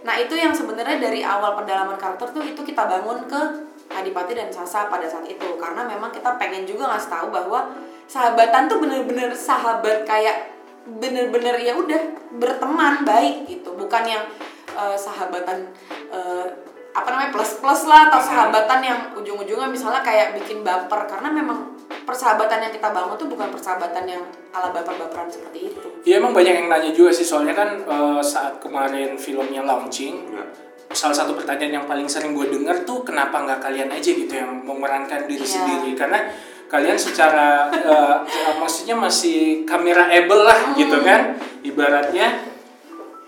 Nah 0.01 0.15
itu 0.17 0.34
yang 0.34 0.50
sebenarnya 0.50 0.98
dari 0.98 1.22
awal 1.22 1.53
pendalaman 1.53 2.00
karakter 2.00 2.34
tuh 2.34 2.41
itu 2.41 2.62
kita 2.65 2.89
bangun 2.89 3.29
ke 3.29 3.41
Adipati 3.89 4.38
dan 4.38 4.50
Sasa 4.50 4.89
pada 4.89 5.05
saat 5.05 5.29
itu. 5.29 5.46
Karena 5.62 5.86
memang 5.86 6.10
kita 6.10 6.38
pengen 6.41 6.65
juga 6.65 6.89
ngasih 6.89 7.10
tahu 7.10 7.27
bahwa 7.29 7.69
sahabatan 8.10 8.65
tuh 8.65 8.81
bener-bener 8.81 9.29
sahabat 9.34 10.05
kayak 10.10 10.58
bener-bener 10.89 11.53
ya 11.62 11.77
udah 11.77 12.01
berteman 12.41 13.05
baik 13.05 13.46
gitu. 13.46 13.77
Bukan 13.77 14.03
yang 14.10 14.25
eh, 14.74 14.98
sahabatan 14.98 15.69
eh, 16.10 16.46
apa 16.89 17.05
namanya 17.10 17.29
plus 17.29 17.62
plus 17.62 17.86
lah 17.86 18.10
atau 18.10 18.17
sahabatan 18.17 18.79
yang 18.81 19.00
ujung-ujungnya 19.13 19.69
misalnya 19.69 20.01
kayak 20.01 20.34
bikin 20.36 20.65
baper. 20.65 21.05
Karena 21.05 21.29
memang 21.29 21.77
persahabatan 22.03 22.65
yang 22.65 22.74
kita 22.74 22.89
bangun 22.89 23.13
tuh 23.13 23.29
bukan 23.29 23.50
persahabatan 23.53 24.05
yang 24.10 24.24
ala 24.50 24.74
baper-baperan 24.74 25.29
seperti 25.29 25.69
itu. 25.69 25.79
Iya 26.01 26.17
emang 26.17 26.34
banyak 26.34 26.53
yang 26.58 26.67
nanya 26.67 26.89
juga 26.89 27.13
sih. 27.13 27.22
Soalnya 27.24 27.53
kan 27.53 27.69
eh, 27.79 28.22
saat 28.22 28.58
kemarin 28.58 29.13
filmnya 29.15 29.62
launching 29.62 30.34
Ya. 30.34 30.43
salah 30.89 31.13
satu 31.13 31.38
pertanyaan 31.38 31.81
yang 31.81 31.86
paling 31.86 32.10
sering 32.10 32.34
gue 32.34 32.50
denger 32.50 32.81
tuh 32.81 33.05
kenapa 33.05 33.46
nggak 33.46 33.62
kalian 33.62 33.93
aja 33.93 34.10
gitu 34.10 34.34
yang 34.34 34.65
memerankan 34.65 35.29
diri 35.29 35.46
Iya. 35.46 35.53
sendiri? 35.62 35.93
Karena 35.93 36.17
kalian 36.65 36.98
secara 36.98 37.69
eh, 37.69 38.15
ya, 38.25 38.58
maksudnya 38.58 38.98
masih 38.98 39.62
kamera 39.69 40.10
able 40.10 40.41
lah 40.41 40.74
gitu 40.74 40.98
kan 41.05 41.38
ibaratnya. 41.62 42.41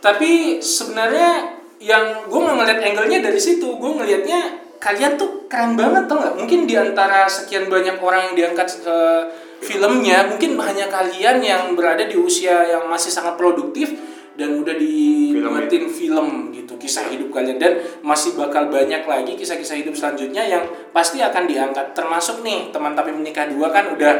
Tapi 0.01 0.57
sebenarnya 0.57 1.50
yang 1.81 2.29
gue 2.29 2.39
nggak 2.39 2.55
ngeliat 2.55 2.79
angle-nya 2.85 3.19
dari 3.19 3.41
situ. 3.41 3.65
Gue 3.75 3.91
ngelihatnya 3.91 4.39
kalian 4.77 5.17
tuh 5.17 5.49
keren 5.49 5.73
banget 5.73 6.05
tau 6.05 6.21
nggak? 6.21 6.35
Mungkin 6.37 6.59
di 6.65 6.77
antara 6.77 7.25
sekian 7.25 7.65
banyak 7.67 7.97
orang 7.97 8.31
yang 8.31 8.35
diangkat 8.37 8.85
eh, 8.85 9.23
filmnya 9.61 10.25
mungkin 10.25 10.57
hanya 10.57 10.85
kalian 10.87 11.37
yang 11.41 11.63
berada 11.73 12.05
di 12.05 12.17
usia 12.17 12.65
yang 12.65 12.85
masih 12.85 13.09
sangat 13.09 13.37
produktif 13.37 13.93
dan 14.33 14.57
udah 14.57 14.73
dibuatin 14.73 15.85
film 15.85 16.49
gitu 16.49 16.77
kisah 16.77 17.09
hidup 17.09 17.29
kalian. 17.29 17.57
Dan 17.57 17.81
masih 18.01 18.33
bakal 18.33 18.69
banyak 18.69 19.01
lagi 19.03 19.33
kisah-kisah 19.33 19.81
hidup 19.81 19.93
selanjutnya 19.93 20.45
yang 20.45 20.63
pasti 20.89 21.17
akan 21.21 21.45
diangkat. 21.45 21.93
Termasuk 21.93 22.41
nih 22.41 22.69
teman 22.69 22.93
tapi 22.93 23.09
menikah 23.11 23.49
dua 23.49 23.69
kan 23.69 23.89
udah 23.93 24.13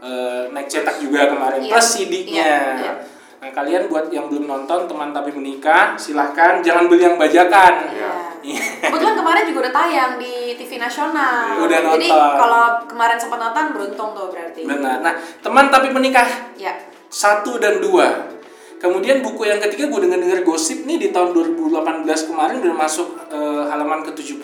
eh, 0.00 0.42
naik 0.48 0.66
cetak 0.66 0.96
juga 0.98 1.28
kemarin 1.28 1.60
Iya. 1.60 1.70
plus 1.74 1.88
CD-nya 1.92 2.46
Iya, 2.46 2.62
iya. 2.80 2.92
Nah 3.40 3.48
kalian 3.50 3.88
buat 3.88 4.12
yang 4.12 4.28
belum 4.28 4.44
nonton 4.44 4.84
teman 4.84 5.16
tapi 5.16 5.32
menikah 5.32 5.96
silahkan 5.96 6.60
jangan 6.60 6.84
beli 6.86 7.08
yang 7.08 7.16
bajakan. 7.16 7.88
Iya. 7.88 8.12
Iya. 8.40 8.62
Kebetulan 8.84 9.16
kemarin 9.16 9.44
juga 9.48 9.58
udah 9.64 9.74
tayang 9.74 10.12
di 10.16 10.34
TV 10.54 10.76
nasional. 10.76 11.56
Udah 11.56 11.78
Jadi 11.96 12.08
nonton. 12.08 12.36
kalau 12.36 12.64
kemarin 12.84 13.16
sempat 13.16 13.40
nonton 13.40 13.64
beruntung 13.72 14.10
tuh 14.12 14.28
berarti. 14.28 14.60
Benar. 14.64 15.00
Nah 15.00 15.14
teman 15.40 15.72
tapi 15.72 15.88
menikah 15.88 16.28
Ya. 16.54 16.76
satu 17.08 17.56
dan 17.56 17.80
dua. 17.80 18.28
Kemudian 18.76 19.20
buku 19.20 19.44
yang 19.44 19.60
ketiga 19.60 19.92
gue 19.92 20.00
dengar 20.04 20.16
dengar 20.16 20.40
gosip 20.40 20.88
nih 20.88 20.96
di 20.96 21.08
tahun 21.08 21.36
2018 21.36 22.00
kemarin 22.32 22.64
udah 22.64 22.76
masuk 22.76 23.12
eh, 23.28 23.64
halaman 23.68 24.00
ke 24.00 24.12
70 24.12 24.40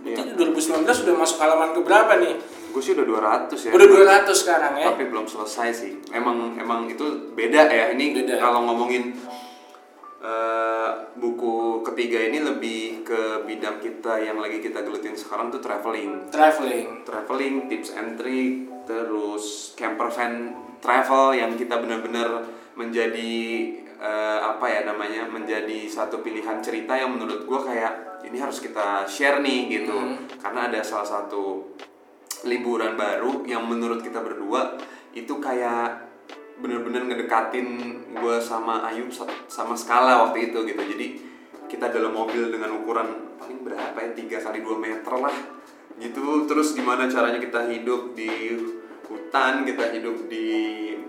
Berarti 0.00 0.30
Iya. 0.30 0.38
2019 0.38 0.86
udah 1.06 1.14
masuk 1.18 1.38
halaman 1.38 1.70
ke 1.74 1.80
berapa 1.82 2.12
nih? 2.18 2.34
Gue 2.70 2.82
sih 2.82 2.94
udah 2.94 3.06
200 3.50 3.66
ya. 3.68 3.70
Udah 3.74 3.88
200 4.24 4.30
sekarang 4.30 4.72
ya. 4.78 4.86
Tapi 4.94 5.04
belum 5.10 5.26
selesai 5.26 5.68
sih. 5.74 5.92
Emang 6.14 6.54
emang 6.54 6.86
itu 6.86 7.34
beda 7.34 7.66
ya. 7.66 7.90
Ini 7.92 8.14
Beda. 8.22 8.38
kalau 8.38 8.66
ngomongin 8.70 9.14
eh, 10.22 10.90
buku 11.18 11.82
ketiga 11.82 12.18
ini 12.30 12.38
lebih 12.40 13.02
ke 13.02 13.44
bidang 13.44 13.82
kita 13.82 14.22
yang 14.22 14.38
lagi 14.38 14.62
kita 14.62 14.86
gelutin 14.86 15.18
sekarang 15.18 15.50
tuh 15.50 15.58
traveling. 15.58 16.30
Traveling. 16.30 17.02
Traveling, 17.02 17.54
tips 17.66 17.90
and 17.98 18.14
trick, 18.14 18.70
terus 18.86 19.74
camper 19.74 20.08
van 20.10 20.54
travel 20.80 21.36
yang 21.36 21.52
kita 21.54 21.76
benar-benar 21.76 22.46
menjadi 22.78 23.32
eh, 24.00 24.38
apa 24.40 24.64
ya 24.64 24.80
namanya 24.88 25.28
menjadi 25.28 25.84
satu 25.84 26.24
pilihan 26.24 26.64
cerita 26.64 26.96
yang 26.96 27.12
menurut 27.12 27.44
gue 27.44 27.60
kayak 27.60 28.24
ini 28.24 28.36
harus 28.40 28.60
kita 28.60 29.04
share 29.04 29.44
nih 29.44 29.68
gitu 29.68 29.96
karena 30.40 30.72
ada 30.72 30.80
salah 30.80 31.04
satu 31.04 31.72
liburan 32.42 32.94
baru 32.94 33.44
yang 33.44 33.66
menurut 33.66 34.00
kita 34.00 34.20
berdua 34.20 34.76
itu 35.12 35.36
kayak 35.36 36.08
bener-bener 36.60 37.08
ngedekatin 37.08 37.66
gue 38.12 38.36
sama 38.38 38.84
Ayu 38.84 39.08
sa- 39.08 39.28
sama 39.48 39.72
Skala 39.72 40.28
waktu 40.28 40.52
itu 40.52 40.60
gitu. 40.62 40.76
Jadi 40.78 41.06
kita 41.66 41.88
dalam 41.88 42.12
mobil 42.12 42.50
dengan 42.50 42.76
ukuran 42.76 43.08
paling 43.36 43.64
berapa 43.64 43.96
ya 43.96 44.10
3 44.12 44.44
kali 44.44 44.58
2 44.60 44.76
meter 44.76 45.14
lah 45.14 45.34
gitu. 45.96 46.44
Terus 46.44 46.72
gimana 46.72 47.08
caranya 47.08 47.40
kita 47.40 47.64
hidup 47.66 48.12
di 48.12 48.56
hutan 49.08 49.64
kita 49.64 49.90
hidup 49.90 50.28
di 50.28 50.46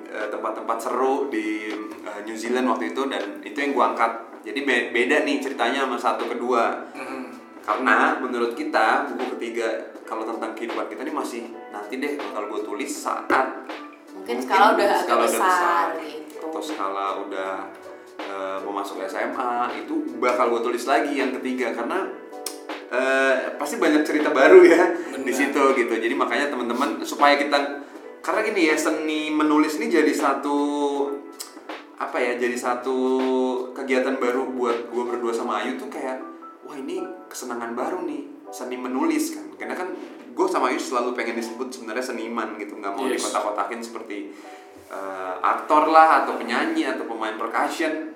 eh, 0.08 0.28
tempat-tempat 0.28 0.78
seru 0.80 1.28
di 1.28 1.70
eh, 2.02 2.20
New 2.24 2.34
Zealand 2.34 2.68
waktu 2.68 2.92
itu 2.92 3.02
dan 3.06 3.44
itu 3.44 3.58
yang 3.58 3.72
gue 3.72 3.86
angkat. 3.86 4.12
Jadi 4.42 4.60
be- 4.64 4.90
beda 4.90 5.22
nih 5.22 5.38
ceritanya 5.38 5.86
sama 5.86 5.98
satu 6.00 6.26
kedua. 6.26 6.90
Karena 7.62 8.18
menurut 8.18 8.58
kita 8.58 9.06
buku 9.06 9.38
ketiga 9.38 9.91
kalau 10.12 10.28
tentang 10.28 10.52
kehidupan 10.60 10.92
kita 10.92 11.08
ini 11.08 11.14
masih 11.16 11.42
nanti 11.72 11.96
deh 11.96 12.20
bakal 12.20 12.52
gue 12.52 12.62
tulis 12.68 12.92
saat 12.92 13.32
Mungkin 14.12 14.44
skala 14.44 14.76
udah 14.76 14.92
skala 15.00 15.24
besar 15.24 15.86
gitu. 16.04 16.52
atau 16.52 16.60
skala 16.60 17.06
udah 17.24 17.54
eh, 18.20 18.58
mau 18.68 18.76
masuk 18.84 19.00
SMA 19.08 19.80
itu 19.80 20.20
bakal 20.20 20.52
gue 20.52 20.62
tulis 20.68 20.84
lagi 20.84 21.16
yang 21.16 21.32
ketiga 21.40 21.72
karena 21.72 22.12
eh, 22.92 23.56
pasti 23.56 23.80
banyak 23.80 24.04
cerita 24.04 24.36
baru 24.36 24.60
ya 24.68 24.84
di 25.16 25.24
Benar. 25.24 25.32
situ 25.32 25.64
gitu 25.80 25.94
jadi 25.96 26.12
makanya 26.12 26.52
teman-teman 26.52 27.00
supaya 27.08 27.40
kita 27.40 27.80
karena 28.20 28.44
gini 28.44 28.68
ya 28.68 28.76
seni 28.76 29.32
menulis 29.32 29.80
ini 29.80 29.88
jadi 29.88 30.12
satu 30.12 30.60
apa 31.96 32.20
ya 32.20 32.36
jadi 32.36 32.60
satu 32.60 33.00
kegiatan 33.72 34.20
baru 34.20 34.44
buat 34.60 34.92
gue 34.92 35.04
berdua 35.08 35.32
sama 35.32 35.64
Ayu 35.64 35.80
tuh 35.80 35.88
kayak 35.88 36.20
wah 36.68 36.76
ini 36.76 37.00
kesenangan 37.32 37.72
baru 37.80 38.04
nih 38.04 38.28
seni 38.52 38.76
menulis 38.76 39.40
kan 39.40 39.51
karena 39.62 39.78
kan 39.78 39.94
gue 40.34 40.48
sama 40.50 40.74
Ayu 40.74 40.82
selalu 40.82 41.14
pengen 41.14 41.38
disebut 41.38 41.70
sebenarnya 41.70 42.02
seniman 42.02 42.58
gitu 42.58 42.74
nggak 42.82 42.98
mau 42.98 43.06
Yes. 43.06 43.22
dikotak-kotakin 43.22 43.80
seperti 43.86 44.34
eh, 44.90 45.36
aktor 45.40 45.88
lah 45.88 46.26
atau 46.26 46.42
penyanyi 46.42 46.90
atau 46.90 47.06
pemain 47.06 47.38
percussion. 47.38 48.10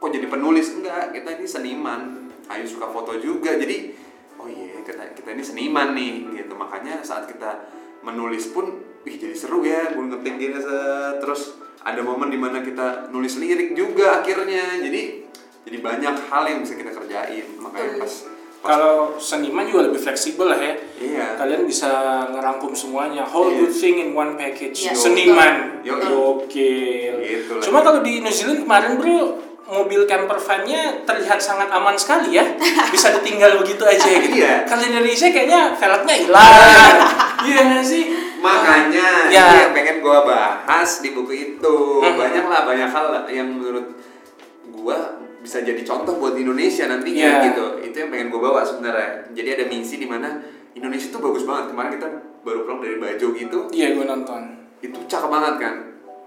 Kok 0.00 0.08
jadi 0.08 0.26
penulis? 0.26 0.72
Enggak 0.74 1.12
kita 1.12 1.36
ini 1.36 1.44
seniman. 1.46 2.00
Ayu 2.48 2.64
suka 2.64 2.88
foto 2.88 3.14
juga 3.20 3.54
jadi 3.54 3.92
oh 4.40 4.48
iya 4.48 4.80
kita 4.82 5.12
kita 5.12 5.36
ini 5.36 5.44
seniman 5.44 5.92
nih 5.92 6.40
gitu. 6.40 6.56
Makanya 6.56 7.04
saat 7.04 7.28
kita 7.28 7.68
menulis 8.00 8.50
pun 8.50 8.80
wih 9.04 9.16
jadi 9.20 9.36
seru 9.36 9.60
ya 9.62 9.92
gue 9.92 10.00
ngetik 10.00 10.34
gini 10.40 10.56
terus 11.20 11.60
ada 11.80 12.00
momen 12.00 12.28
di 12.28 12.36
mana 12.40 12.64
kita 12.64 13.12
nulis 13.12 13.36
lirik 13.36 13.76
juga 13.76 14.24
akhirnya. 14.24 14.80
Jadi 14.80 15.02
jadi 15.68 15.78
banyak 15.78 16.14
hal 16.32 16.42
yang 16.48 16.58
bisa 16.64 16.74
kita 16.74 16.90
kerjain. 16.90 17.46
Makanya 17.60 18.00
pas, 18.00 18.08
pas 18.08 18.14
Kalau 18.60 19.16
seniman 19.16 19.64
juga 19.64 19.88
lebih 19.88 19.96
fleksibel 19.98 20.44
lah 20.46 20.56
ya. 20.56 20.76
iya 20.96 21.26
Kalian 21.34 21.64
bisa 21.64 21.88
ngerangkum 22.28 22.70
semuanya 22.70 23.24
whole 23.24 23.48
Iya. 23.48 23.58
good 23.58 23.72
thing 23.72 23.96
in 23.98 24.12
one 24.12 24.36
package. 24.36 24.84
Iya. 24.84 24.92
Seniman. 24.92 25.80
Yo. 25.80 25.96
Oke. 26.36 26.72
Gitu 27.18 27.50
lah. 27.50 27.62
Cuma 27.62 27.80
kalau 27.80 28.00
di 28.00 28.20
New 28.20 28.28
Zealand 28.28 28.60
kemarin 28.60 28.94
bro 28.94 29.18
mobil 29.66 30.02
camper 30.02 30.34
van-nya 30.36 30.82
terlihat 31.04 31.38
sangat 31.38 31.70
aman 31.70 31.94
sekali 31.94 32.34
ya. 32.34 32.44
Bisa 32.92 33.14
ditinggal 33.14 33.56
begitu 33.56 33.80
aja 33.80 34.04
gitu. 34.18 34.36
Iya. 34.36 34.68
Kalau 34.68 34.82
di 34.82 34.88
Indonesia 34.90 35.26
kayaknya 35.26 35.60
velgnya 35.72 36.14
hilang. 36.16 36.96
Iya 37.40 37.60
nggak 37.64 37.80
sih? 37.82 38.04
Makanya 38.36 39.32
Ya. 39.32 39.48
ini 39.48 39.58
yang 39.62 39.72
pengen 39.72 39.96
gua 39.98 40.20
bahas 40.20 41.00
di 41.00 41.08
buku 41.10 41.32
itu. 41.32 41.76
Mhm. 41.98 42.12
Banyak 42.12 42.44
lah 42.44 42.60
banyak 42.62 42.88
hal 42.88 43.06
lah 43.08 43.24
yang 43.24 43.48
menurut 43.48 43.96
gua 44.70 45.16
bisa 45.40 45.64
jadi 45.64 45.80
contoh 45.80 46.16
buat 46.16 46.36
Indonesia 46.36 46.84
nantinya 46.84 47.26
Ya. 47.40 47.44
gitu. 47.50 47.80
Itu 47.80 47.96
yang 47.96 48.10
pengen 48.12 48.28
gua 48.28 48.52
bawa 48.52 48.60
sebenarnya. 48.60 49.24
Jadi 49.32 49.48
ada 49.56 49.64
misi 49.66 49.96
di 49.96 50.06
mana 50.06 50.40
Indonesia 50.72 51.08
tuh 51.10 51.20
bagus 51.20 51.44
banget. 51.44 51.72
Kemarin 51.72 51.90
kita 51.96 52.06
baru 52.40 52.58
pulang 52.64 52.80
dari 52.80 52.96
Bajo 52.96 53.26
gitu. 53.32 53.58
Iya 53.68 53.96
gue 53.96 54.04
nonton. 54.06 54.42
Itu 54.80 54.96
cakep 55.04 55.28
banget 55.28 55.54
kan. 55.60 55.74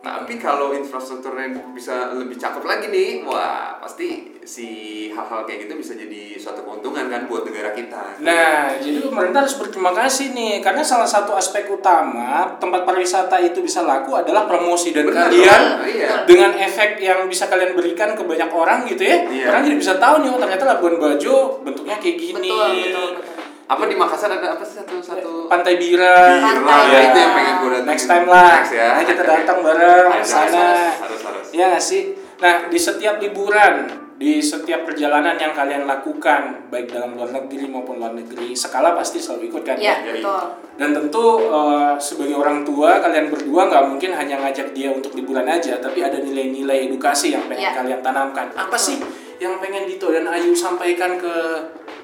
Tapi 0.04 0.36
kalau 0.36 0.76
infrastrukturnya 0.76 1.64
bisa 1.72 2.12
lebih 2.12 2.36
cakep 2.36 2.60
lagi 2.68 2.92
nih, 2.92 3.24
wah 3.24 3.80
pasti 3.80 4.36
si 4.44 4.68
hal-hal 5.16 5.48
kayak 5.48 5.64
gitu 5.64 5.80
bisa 5.80 5.96
jadi 5.96 6.36
suatu 6.36 6.68
keuntungan 6.68 7.08
kan 7.08 7.24
buat 7.32 7.48
negara 7.48 7.72
kita. 7.72 8.20
Nah, 8.20 8.76
jadi 8.84 9.08
pemerintah 9.08 9.48
harus 9.48 9.56
berterima 9.56 9.96
kasih 9.96 10.36
nih 10.36 10.60
karena 10.60 10.84
salah 10.84 11.08
satu 11.08 11.32
aspek 11.32 11.72
utama 11.72 12.60
tempat 12.60 12.84
pariwisata 12.84 13.40
itu 13.40 13.64
bisa 13.64 13.80
laku 13.88 14.20
adalah 14.20 14.44
promosi 14.44 14.92
dan 14.92 15.08
Benar, 15.08 15.32
kalian 15.32 15.62
iya. 15.88 16.28
dengan 16.28 16.52
efek 16.52 17.00
yang 17.00 17.24
bisa 17.32 17.48
kalian 17.48 17.72
berikan 17.72 18.12
ke 18.12 18.28
banyak 18.28 18.52
orang 18.52 18.84
gitu 18.84 19.08
ya. 19.08 19.24
Iya. 19.24 19.48
Orang 19.56 19.62
jadi 19.72 19.78
bisa 19.80 19.94
tahu 19.96 20.28
nih 20.28 20.30
oh 20.36 20.40
ternyata 20.44 20.64
Labuan 20.68 21.00
Bajo 21.00 21.64
bentuknya 21.64 21.96
kayak 22.04 22.18
gini. 22.20 22.52
Betul, 22.52 22.76
betul, 22.76 23.08
betul. 23.24 23.33
Apa 23.74 23.84
di 23.84 23.96
Makassar 23.96 24.30
ada 24.30 24.48
apa 24.54 24.62
sih 24.62 24.78
satu 24.78 25.02
satu 25.02 25.50
Pantai 25.50 25.76
Bira. 25.76 26.38
Bira, 26.38 26.62
Pantai 26.62 26.94
ya. 26.94 27.00
itu 27.10 27.18
yang 27.18 27.34
pengen 27.34 27.54
gue 27.58 27.70
datang. 27.72 27.88
Next 27.90 28.06
time 28.06 28.26
lah. 28.26 28.52
Next 28.62 28.72
ya. 28.72 28.88
Ayo 28.94 29.06
kita 29.08 29.24
datang 29.24 29.58
bareng 29.60 30.08
ke 30.14 30.22
sana. 30.24 30.62
harus, 30.70 31.02
harus, 31.02 31.22
harus. 31.24 31.46
Iya 31.50 31.66
nggak 31.70 31.84
sih? 31.84 32.02
Nah, 32.38 32.68
di 32.68 32.78
setiap 32.78 33.18
liburan 33.18 33.76
di 34.14 34.38
setiap 34.40 34.86
perjalanan 34.86 35.36
yang 35.36 35.52
kalian 35.52 35.84
lakukan 35.84 36.70
baik 36.70 36.86
dalam 36.88 37.18
luar 37.18 37.34
negeri 37.34 37.66
maupun 37.66 37.98
luar 37.98 38.14
negeri 38.14 38.54
skala 38.54 38.94
pasti 38.94 39.18
selalu 39.18 39.50
ikut 39.50 39.64
kan 39.66 39.76
Iya, 39.76 40.00
Jadi- 40.00 40.22
betul. 40.22 40.44
dan 40.74 40.90
tentu 40.94 41.26
eh, 41.50 41.94
sebagai 41.98 42.38
orang 42.38 42.62
tua 42.62 43.02
kalian 43.02 43.28
berdua 43.28 43.68
nggak 43.68 43.84
mungkin 43.84 44.14
hanya 44.14 44.38
ngajak 44.38 44.70
dia 44.72 44.94
untuk 44.94 45.18
liburan 45.18 45.44
aja 45.44 45.82
tapi 45.82 46.06
ada 46.06 46.22
nilai-nilai 46.22 46.88
edukasi 46.88 47.34
yang 47.34 47.42
pengen 47.50 47.68
Iya. 47.68 47.72
kalian 47.74 48.00
tanamkan 48.00 48.48
apa 48.54 48.70
Betul. 48.70 48.80
sih 48.80 48.98
yang 49.42 49.58
pengen 49.58 49.90
Dito 49.90 50.10
dan 50.10 50.26
Ayu 50.30 50.54
sampaikan 50.54 51.18
ke 51.18 51.34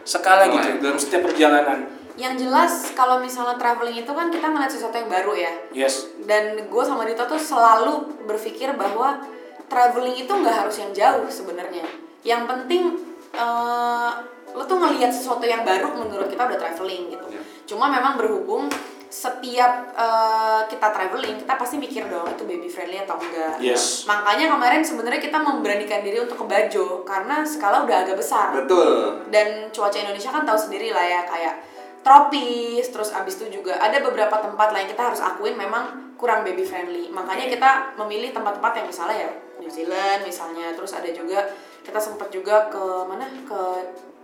skala 0.06 0.50
gitu 0.50 0.82
dalam 0.82 0.98
setiap 0.98 1.30
perjalanan 1.30 1.86
Yang 2.20 2.48
jelas 2.48 2.74
kalau 2.98 3.24
misalnya 3.24 3.56
traveling 3.56 4.04
itu 4.04 4.12
kan 4.12 4.28
kita 4.28 4.52
ngeliat 4.52 4.68
sesuatu 4.68 4.96
yang 5.00 5.08
baru 5.08 5.34
ya. 5.40 5.54
yes 5.72 6.12
Dan 6.28 6.68
gue 6.68 6.84
sama 6.84 7.08
Dito 7.08 7.24
tuh 7.24 7.40
selalu 7.40 8.28
berpikir 8.28 8.76
bahwa 8.76 9.24
traveling 9.72 10.20
itu 10.20 10.28
nggak 10.28 10.56
harus 10.66 10.76
yang 10.84 10.92
jauh 10.92 11.24
sebenarnya. 11.32 11.88
Yang 12.28 12.42
penting 12.50 12.84
eh, 13.32 14.12
lo 14.52 14.64
tuh 14.68 14.78
ngelihat 14.82 15.14
sesuatu 15.14 15.46
yang 15.48 15.64
baru 15.64 15.96
menurut 15.96 16.28
kita 16.28 16.44
udah 16.44 16.60
traveling 16.60 17.08
gitu. 17.14 17.26
Ya. 17.32 17.42
Cuma 17.70 17.88
memang 17.88 18.20
berhubung 18.20 18.68
setiap 19.10 19.90
eh, 19.98 20.62
kita 20.70 20.88
traveling 20.94 21.42
kita 21.42 21.54
pasti 21.58 21.82
mikir 21.82 22.06
dong 22.06 22.30
itu 22.30 22.46
baby 22.46 22.70
friendly 22.70 23.02
atau 23.02 23.18
enggak. 23.18 23.58
Yes. 23.58 24.06
Makanya 24.06 24.54
kemarin 24.54 24.86
sebenarnya 24.86 25.18
kita 25.18 25.42
memberanikan 25.42 26.06
diri 26.06 26.22
untuk 26.22 26.38
ke 26.42 26.46
Bajo 26.46 27.02
karena 27.02 27.42
skala 27.42 27.90
udah 27.90 28.06
agak 28.06 28.22
besar 28.22 28.54
Betul. 28.54 29.26
dan 29.34 29.74
cuaca 29.74 29.98
Indonesia 29.98 30.30
kan 30.30 30.46
tahu 30.46 30.58
sendiri 30.58 30.94
lah 30.94 31.04
ya 31.04 31.22
kayak 31.26 31.56
tropis 32.00 32.86
terus 32.90 33.12
abis 33.12 33.42
itu 33.42 33.60
juga 33.60 33.76
ada 33.76 34.00
beberapa 34.00 34.40
tempat 34.40 34.72
lain 34.72 34.88
kita 34.88 35.12
harus 35.12 35.20
akuin 35.20 35.60
memang 35.60 36.16
kurang 36.16 36.48
baby 36.48 36.64
friendly 36.64 37.12
makanya 37.12 37.52
kita 37.52 37.70
memilih 38.00 38.32
tempat-tempat 38.32 38.72
yang 38.80 38.88
misalnya 38.88 39.18
ya 39.28 39.32
New 39.60 39.72
Zealand 39.72 40.24
misalnya 40.24 40.72
terus 40.72 40.96
ada 40.96 41.12
juga 41.12 41.44
kita 41.84 42.00
sempat 42.00 42.32
juga 42.32 42.72
ke 42.72 42.84
mana 43.08 43.28
ke 43.28 43.62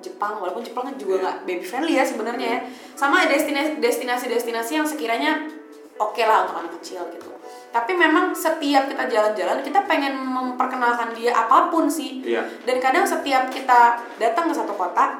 Jepang 0.05 0.37
walaupun 0.37 0.61
Jepang 0.61 0.85
juga 0.95 1.25
nggak 1.25 1.37
baby 1.49 1.65
friendly 1.65 1.97
ya 1.97 2.05
sebenarnya 2.05 2.47
ya. 2.47 2.59
Sama 2.93 3.25
destinasi 3.25 3.81
destinasi 3.81 4.29
destinasi 4.29 4.71
yang 4.77 4.85
sekiranya 4.85 5.49
oke 5.97 6.21
lah 6.21 6.45
untuk 6.45 6.61
anak 6.61 6.71
kecil 6.79 7.01
gitu. 7.09 7.33
Tapi 7.73 7.91
memang 7.91 8.31
setiap 8.31 8.87
kita 8.87 9.03
jalan-jalan 9.09 9.59
kita 9.65 9.83
pengen 9.83 10.15
memperkenalkan 10.15 11.11
dia 11.17 11.33
apa 11.33 11.73
pun 11.73 11.89
sih. 11.89 12.21
Iya. 12.21 12.45
dan 12.63 12.77
kadang 12.79 13.03
setiap 13.03 13.49
kita 13.49 13.99
datang 14.21 14.47
ke 14.47 14.53
satu 14.55 14.77
kota 14.77 15.19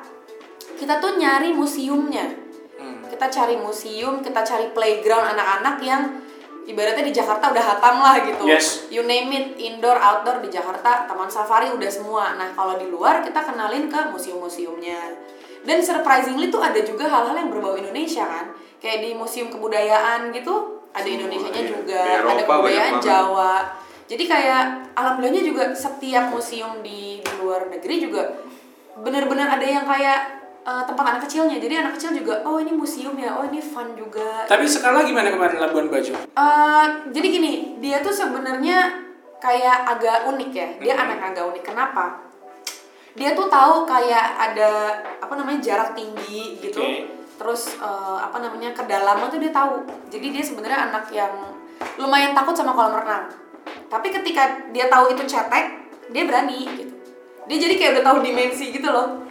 kita 0.75 1.00
tuh 1.00 1.15
nyari 1.15 1.56
museumnya. 1.56 2.46
Hmm. 2.75 3.08
kita 3.08 3.32
cari 3.32 3.56
museum 3.56 4.20
kita 4.20 4.44
cari 4.44 4.68
playground 4.75 5.32
anak-anak 5.32 5.80
yang 5.80 6.01
ibaratnya 6.65 7.05
di 7.05 7.13
Jakarta 7.13 7.53
udah 7.53 7.63
hatam 7.63 7.95
lah 8.01 8.15
gitu 8.25 8.43
Yes. 8.50 8.89
you 8.89 9.05
name 9.05 9.29
it 9.34 9.57
indoor 9.62 9.98
outdoor 9.98 10.41
di 10.41 10.50
Jakarta 10.50 11.05
taman 11.05 11.29
safari 11.29 11.69
udah 11.69 11.89
semua 11.89 12.34
nah 12.36 12.50
kalau 12.53 12.77
di 12.81 12.89
luar 12.89 13.22
kita 13.22 13.41
kenalin 13.45 13.86
ke 13.86 14.00
museum-museumnya 14.10 15.13
dan 15.65 15.81
surprisingly 15.81 16.50
tuh 16.53 16.62
ada 16.62 16.77
juga 16.81 17.10
hal-hal 17.10 17.38
yang 17.38 17.50
berbau 17.50 17.77
Indonesia 17.77 18.25
kan 18.25 18.53
kayak 18.81 19.01
di 19.01 19.10
museum 19.17 19.50
kebudayaan 19.50 20.29
gitu 20.34 20.81
ada 20.93 21.03
Semua, 21.03 21.15
Indonesianya 21.17 21.62
iya. 21.62 21.69
juga 21.69 22.01
Eropa 22.05 22.31
ada 22.34 22.43
kebudayaan. 22.45 22.93
Jawa 23.01 23.53
jadi 24.05 24.24
kayak 24.29 24.63
alhamdulillahnya 24.93 25.43
juga 25.43 25.63
setiap 25.74 26.29
museum 26.29 26.86
di, 26.86 27.17
di 27.22 27.34
luar 27.41 27.65
negeri 27.74 27.95
juga 27.98 28.38
bener-bener 29.01 29.50
ada 29.50 29.65
yang 29.65 29.84
kayak 29.84 30.44
eh, 30.65 30.84
tempat 30.84 31.05
anak 31.05 31.22
kecilnya 31.24 31.57
jadi 31.57 31.86
anak 31.86 31.93
kecil 31.95 32.12
juga 32.12 32.41
oh 32.41 32.57
ini 32.57 32.74
museum 32.74 33.13
ya 33.15 33.38
oh 33.38 33.45
ini 33.45 33.62
fun 33.62 33.93
juga 33.93 34.43
tapi 34.45 34.65
skala 34.65 35.05
gimana 35.05 35.29
kemarin 35.29 35.62
Labuan 35.62 35.88
Bajo 35.88 36.13
Eh, 36.15 36.86
jadi 37.10 37.27
gini, 37.31 37.53
dia 37.79 38.01
tuh 38.01 38.12
sebenarnya 38.12 38.91
kayak 39.38 39.88
agak 39.88 40.25
unik 40.27 40.51
ya. 40.51 40.67
Dia 40.81 40.93
Mhm. 40.93 41.03
anak 41.05 41.19
agak 41.31 41.43
unik. 41.48 41.63
Kenapa? 41.63 42.05
Dia 43.13 43.31
tuh 43.31 43.48
tahu 43.48 43.86
kayak 43.86 44.25
ada 44.36 44.69
apa 45.17 45.34
namanya 45.34 45.63
jarak 45.63 45.95
tinggi 45.95 46.60
gitu. 46.60 46.75
Oke. 46.75 47.07
Terus 47.36 47.77
eh, 47.77 48.17
apa 48.19 48.38
namanya 48.38 48.73
kedalaman 48.73 49.30
tuh 49.30 49.39
dia 49.39 49.49
tahu. 49.49 49.80
Jadi 50.10 50.28
dia 50.30 50.43
sebenarnya 50.43 50.89
anak 50.89 51.08
yang 51.10 51.32
lumayan 51.95 52.36
takut 52.36 52.51
sama 52.51 52.75
kolam 52.75 52.99
renang. 52.99 53.32
Tapi 53.88 54.08
ketika 54.12 54.43
dia 54.69 54.91
tahu 54.91 55.13
itu 55.13 55.23
cetek, 55.23 55.65
dia 56.10 56.23
berani 56.25 56.67
gitu. 56.75 56.93
Dia 57.45 57.58
jadi 57.62 57.73
kayak 57.73 57.91
udah 57.95 58.06
tahu 58.06 58.17
dimensi 58.19 58.73
gitu 58.73 58.89
loh. 58.89 59.23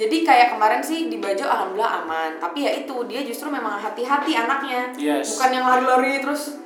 Jadi 0.00 0.16
kayak 0.24 0.56
kemarin 0.56 0.80
sih 0.80 1.12
di 1.12 1.20
Bajo 1.20 1.44
alhamdulillah 1.44 1.92
aman. 2.00 2.30
Tapi 2.40 2.64
ya 2.64 2.72
itu 2.72 2.96
dia 3.04 3.20
justru 3.20 3.52
memang 3.52 3.76
hati-hati 3.76 4.32
anaknya. 4.32 4.96
Yes. 4.96 5.36
Bukan 5.36 5.50
yang 5.52 5.68
lari-lari 5.68 6.24
terus 6.24 6.56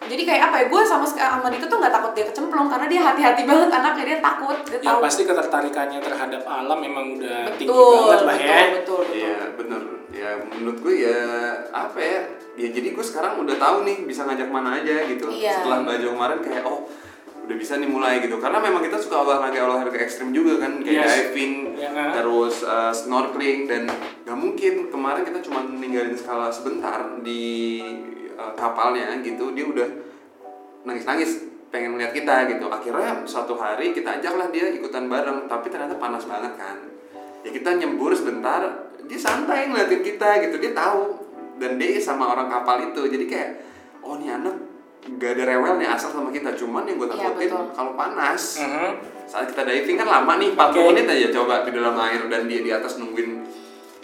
jadi 0.00 0.22
kayak 0.24 0.42
apa 0.48 0.56
ya 0.56 0.66
gue 0.72 0.82
sama 0.88 1.04
sama 1.04 1.52
Dito 1.52 1.68
tuh 1.68 1.76
nggak 1.76 1.92
takut 1.92 2.12
dia 2.16 2.24
kecemplung 2.24 2.72
karena 2.72 2.88
dia 2.88 3.00
hati-hati 3.04 3.44
banget 3.44 3.68
anaknya 3.68 4.04
dia 4.08 4.18
takut 4.24 4.56
dia 4.64 4.80
ya 4.80 4.96
tahu 4.96 5.04
pasti 5.04 5.22
ketertarikannya 5.28 6.00
terhadap 6.00 6.42
alam 6.48 6.78
memang 6.80 7.20
udah 7.20 7.52
tinggi 7.60 7.68
betul 7.68 8.08
banget 8.08 8.20
lah 8.24 8.36
betul, 8.40 8.48
ya 8.48 8.64
betul 8.72 8.72
betul 8.72 9.02
Iya 9.12 9.36
bener 9.60 9.82
ya 10.10 10.30
menurut 10.56 10.78
gue 10.80 10.94
ya 11.04 11.20
apa 11.68 11.98
ya 12.00 12.20
ya 12.56 12.68
jadi 12.72 12.88
gue 12.96 13.04
sekarang 13.04 13.44
udah 13.44 13.56
tahu 13.60 13.76
nih 13.84 13.96
bisa 14.08 14.24
ngajak 14.24 14.48
mana 14.48 14.80
aja 14.80 15.04
gitu 15.04 15.28
Iya. 15.28 15.60
setelah 15.60 15.84
baju 15.84 16.06
kemarin 16.16 16.40
kayak 16.40 16.64
oh 16.64 16.88
udah 17.50 17.58
bisa 17.58 17.82
nih 17.82 17.90
mulai 17.90 18.22
gitu. 18.22 18.38
Karena 18.38 18.62
memang 18.62 18.78
kita 18.78 18.94
suka 19.02 19.26
olahraga 19.26 19.66
olahraga 19.66 19.98
ekstrim 19.98 20.30
juga 20.30 20.62
kan 20.62 20.78
kayak 20.86 21.02
Yes. 21.02 21.34
diving 21.34 21.74
kan? 21.82 22.14
terus 22.14 22.62
uh, 22.62 22.94
snorkeling 22.94 23.66
dan 23.66 23.90
nggak 24.22 24.38
mungkin. 24.38 24.86
Kemarin 24.86 25.26
kita 25.26 25.42
cuma 25.42 25.66
ninggalin 25.66 26.14
skala 26.14 26.46
sebentar 26.54 27.18
di 27.26 27.82
uh, 28.38 28.54
kapalnya 28.54 29.18
gitu. 29.26 29.50
Dia 29.50 29.66
udah 29.66 29.88
nangis 30.86 31.02
nangis 31.02 31.30
pengen 31.74 31.98
ngeliat 31.98 32.14
kita 32.14 32.46
gitu. 32.54 32.70
Akhirnya 32.70 33.26
suatu 33.26 33.58
hari 33.58 33.90
kita 33.90 34.22
ajaklah 34.22 34.46
dia 34.54 34.70
ikutan 34.70 35.10
bareng 35.10 35.50
tapi 35.50 35.74
ternyata 35.74 35.98
panas 35.98 36.22
banget 36.30 36.54
kan. 36.54 36.78
Ya 37.42 37.50
kita 37.50 37.74
nyembur 37.82 38.14
sebentar 38.14 38.62
dia 39.10 39.18
santai 39.18 39.66
ngeliatin 39.66 40.06
kita 40.06 40.38
gitu. 40.46 40.62
Dia 40.62 40.70
tahu 40.70 41.18
dan 41.58 41.82
dia 41.82 41.98
sama 41.98 42.30
orang 42.30 42.46
kapal 42.46 42.94
itu. 42.94 43.10
Jadi 43.10 43.26
kayak 43.26 43.50
oh 44.06 44.14
nih 44.22 44.38
anak 44.38 44.69
gak 45.16 45.30
ada 45.32 45.44
rewel 45.48 45.74
nih 45.76 45.88
asal 45.88 46.10
sama 46.10 46.30
kita 46.30 46.54
cuman 46.54 46.84
yang 46.84 46.96
gue 46.96 47.08
Iya, 47.08 47.14
takutin 47.18 47.48
betul. 47.48 47.64
kalau 47.72 47.92
panas 47.94 48.42
Mhm. 48.58 48.90
saat 49.24 49.46
kita 49.48 49.62
diving 49.62 49.96
kan 49.96 50.08
lama 50.08 50.32
nih 50.36 50.48
40 50.52 50.70
Oke. 50.76 50.88
menit 50.92 51.06
aja 51.08 51.28
coba 51.32 51.54
di 51.62 51.70
dalam 51.72 51.94
air 51.96 52.22
dan 52.26 52.42
dia 52.44 52.60
di 52.60 52.70
atas 52.70 52.96
nungguin 52.96 53.30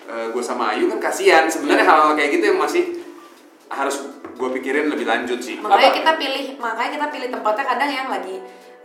gue 0.06 0.38
sama 0.40 0.70
Ayu 0.70 0.86
kan 0.88 1.02
kasihan 1.02 1.44
sebenarnya 1.46 1.82
hal-hal 1.84 2.14
kayak 2.14 2.30
gitu 2.32 2.44
yang 2.48 2.58
masih 2.58 3.02
harus 3.66 4.06
gue 4.30 4.48
pikirin 4.52 4.86
lebih 4.86 5.02
lanjut 5.02 5.38
sih 5.38 5.58
makanya 5.58 5.90
Apa? 5.90 5.98
kita 5.98 6.12
pilih 6.16 6.44
makanya 6.56 6.90
kita 6.92 7.06
pilih 7.10 7.28
tempatnya 7.28 7.64
kadang 7.66 7.90
yang 7.90 8.08
lagi 8.08 8.36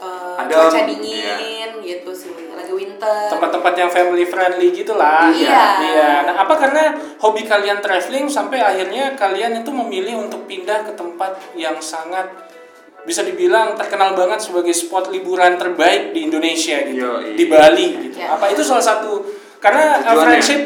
eh, 0.01 0.41
Adem, 0.41 0.57
cuaca 0.57 0.79
iya. 0.81 0.85
dingin 0.89 1.69
gitu 1.79 2.11
sih 2.11 2.33
lagi 2.51 2.73
winter 2.73 3.29
tempat-tempat 3.29 3.73
yang 3.77 3.89
family 3.89 4.25
friendly 4.25 4.73
gitulah 4.73 5.29
Iya. 5.29 5.63
iya 5.85 6.11
nah 6.25 6.35
apa 6.41 6.57
karena 6.57 6.83
hobi 7.17 7.45
kalian 7.45 7.77
traveling 7.79 8.25
sampai 8.25 8.57
akhirnya 8.59 9.13
kalian 9.13 9.61
itu 9.61 9.69
memilih 9.69 10.25
untuk 10.25 10.49
pindah 10.49 10.81
ke 10.83 10.93
tempat 10.93 11.37
yang 11.53 11.77
sangat 11.77 12.25
bisa 13.01 13.25
dibilang 13.25 13.73
terkenal 13.73 14.13
banget 14.13 14.41
sebagai 14.41 14.73
spot 14.73 15.09
liburan 15.09 15.57
terbaik 15.57 16.13
di 16.13 16.29
Indonesia 16.29 16.77
gitu 16.85 17.01
Yoi. 17.01 17.33
di 17.33 17.45
Bali 17.45 17.87
gitu 18.09 18.17
Iya. 18.17 18.37
apa 18.37 18.45
itu 18.49 18.61
salah 18.61 18.81
satu 18.83 19.21
karena 19.57 20.01
uh, 20.01 20.13
Tujuannya. 20.13 20.21
friendship 20.25 20.61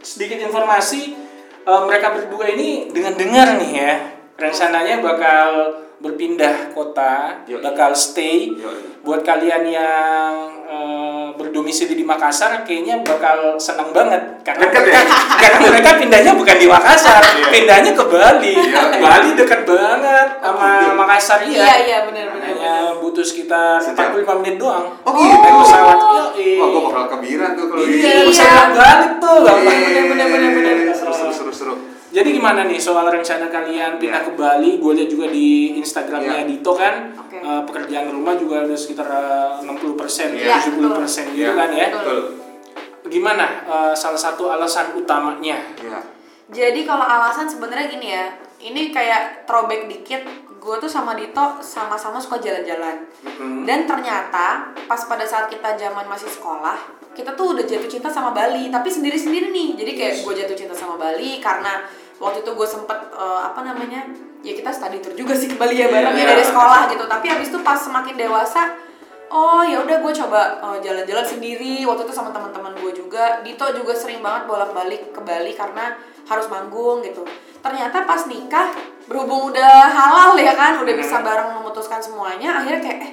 sedikit 0.00 0.40
informasi 0.40 1.16
uh, 1.64 1.84
mereka 1.84 2.12
berdua 2.12 2.48
ini 2.48 2.88
dengan 2.92 3.12
dengar 3.16 3.56
nih 3.56 3.72
ya 3.72 3.92
rencananya 4.36 5.00
bakal 5.00 5.48
berpindah 5.98 6.70
kota 6.70 7.42
Yoi. 7.44 7.58
bakal 7.58 7.90
stay 7.90 8.50
Yoi. 8.50 9.02
buat 9.02 9.20
kalian 9.20 9.64
yang 9.64 10.30
eh, 10.62 11.26
berdomisili 11.34 11.92
di 11.92 12.02
Makassar 12.02 12.62
kayaknya 12.62 13.02
bakal 13.02 13.54
senang 13.56 13.90
banget 13.90 14.20
karena 14.42 14.62
Deket 14.64 14.82
mereka, 14.84 15.00
ya? 15.00 15.18
karena 15.42 15.58
mereka 15.64 15.90
pindahnya 15.96 16.32
bukan 16.32 16.56
di 16.56 16.66
Makassar 16.66 17.18
Iya. 17.18 17.46
pindahnya 17.48 17.92
ke 17.92 18.04
Bali 18.04 18.54
Iya, 18.54 18.80
iya. 18.88 19.00
Bali 19.00 19.30
dekat 19.34 19.60
banget 19.64 20.28
sama 20.38 20.66
gitu. 20.78 20.94
Makassar 20.94 21.38
iya 21.42 21.58
iya 21.58 21.74
iya 21.80 21.98
benar 22.04 22.26
benar 22.30 22.46
hanya 22.48 22.72
butuh 22.96 23.22
sekitar 23.22 23.78
Sejam. 23.78 24.14
45 24.14 24.38
menit 24.38 24.56
doang 24.56 24.86
Oh, 25.02 25.10
naik 25.12 25.34
gitu? 25.34 25.48
pesawat 25.58 25.98
Yoi. 25.98 26.50
wah 26.54 26.66
gue 26.68 26.82
bakal 26.84 27.04
kebiran 27.12 27.50
tuh 27.54 27.64
kalau 27.66 27.82
iya 27.82 28.12
gitu. 28.22 28.30
bisa 28.30 28.44
balik 28.70 29.12
tuh 29.18 29.36
gampang 29.40 29.74
Iya, 29.74 30.02
bener 30.06 30.26
bener 30.28 30.50
bener 30.52 30.72
bener 30.78 30.94
seru 30.94 31.10
seru 31.10 31.32
seru 31.32 31.52
seru 31.52 31.74
jadi 32.18 32.34
gimana 32.34 32.66
nih 32.66 32.76
soal 32.76 33.06
rencana 33.06 33.46
kalian 33.46 33.94
pindah 33.96 34.18
Iya. 34.18 34.26
ke 34.26 34.32
Bali? 34.34 34.70
Gue 34.76 34.92
lihat 34.92 35.06
juga 35.06 35.26
di 35.28 35.46
Instagramnya 35.74 36.42
Iya. 36.42 36.48
Dito 36.48 36.72
kan, 36.72 37.14
Oke. 37.16 37.38
eh, 37.38 37.62
pekerjaan 37.62 38.10
rumah 38.10 38.34
juga 38.34 38.62
ada 38.62 38.74
sekitar 38.74 39.06
eh, 39.06 39.62
60 39.62 39.94
persen, 39.94 40.34
Iya, 40.34 40.58
70 40.58 40.90
persen 40.92 41.30
gitu 41.30 41.54
kan 41.54 41.70
ya. 41.70 41.94
betul 41.94 42.18
Gimana 43.06 43.46
eh, 43.64 43.94
salah 43.94 44.18
satu 44.18 44.50
alasan 44.50 44.92
utamanya? 44.94 45.62
ya 45.78 46.02
Jadi 46.48 46.82
kalau 46.82 47.04
alasan 47.04 47.44
sebenarnya 47.44 47.86
gini 47.88 48.08
ya, 48.08 48.24
ini 48.58 48.88
kayak 48.88 49.44
throwback 49.44 49.84
dikit. 49.86 50.24
Gue 50.58 50.74
tuh 50.76 50.88
sama 50.88 51.12
Dito 51.12 51.60
sama-sama 51.60 52.16
suka 52.18 52.36
jalan-jalan. 52.36 53.04
Mhm. 53.22 53.62
Dan 53.62 53.84
ternyata 53.84 54.68
pas 54.84 55.00
pada 55.04 55.22
saat 55.22 55.46
kita 55.46 55.76
zaman 55.76 56.04
masih 56.04 56.26
sekolah, 56.26 56.76
kita 57.12 57.32
tuh 57.34 57.52
udah 57.52 57.62
jatuh 57.62 57.86
cinta 57.86 58.08
sama 58.08 58.32
Bali, 58.32 58.68
tapi 58.68 58.88
sendiri-sendiri 58.88 59.48
nih. 59.48 59.68
Jadi 59.76 59.92
kayak 59.92 60.14
gue 60.20 60.34
jatuh 60.34 60.56
cinta 60.56 60.72
sama 60.72 60.96
Bali 60.96 61.36
karena 61.38 61.84
waktu 62.18 62.42
itu 62.42 62.50
gue 62.52 62.68
sempet 62.68 62.98
eh, 63.14 63.40
apa 63.46 63.60
namanya, 63.62 64.06
ya 64.42 64.52
kita 64.54 64.70
study 64.70 64.98
tour 64.98 65.14
juga 65.14 65.34
sih 65.34 65.46
ke 65.50 65.56
Bali 65.58 65.78
ya 65.78 65.86
bareng 65.90 66.14
ya 66.14 66.24
Iya. 66.26 66.30
dari 66.34 66.44
sekolah 66.44 66.80
gitu. 66.90 67.04
Tapi 67.06 67.26
habis 67.30 67.48
itu 67.50 67.58
pas 67.62 67.78
semakin 67.78 68.14
dewasa, 68.14 68.74
oh 69.30 69.62
ya 69.62 69.82
udah 69.82 69.96
gue 70.02 70.12
coba 70.24 70.40
uh, 70.62 70.78
jalan-jalan 70.82 71.26
sendiri. 71.26 71.82
Waktu 71.86 72.02
itu 72.06 72.14
sama 72.14 72.30
teman-teman 72.34 72.74
gue 72.78 72.92
juga. 72.94 73.42
Dito 73.42 73.66
juga 73.74 73.92
sering 73.94 74.18
banget 74.22 74.46
bolak-balik 74.46 75.10
ke 75.14 75.20
Bali 75.22 75.52
karena 75.54 75.94
harus 76.26 76.46
manggung 76.50 77.00
gitu. 77.02 77.22
Ternyata 77.58 78.06
pas 78.06 78.22
nikah 78.30 78.70
berhubung 79.10 79.50
udah 79.50 79.88
halal 79.88 80.36
ya 80.38 80.52
kan 80.52 80.78
udah 80.78 80.94
bisa 80.94 81.24
bareng 81.24 81.56
memutuskan 81.58 81.96
semuanya 81.98 82.60
akhirnya 82.60 82.84
kayak 82.84 82.98
eh 83.02 83.12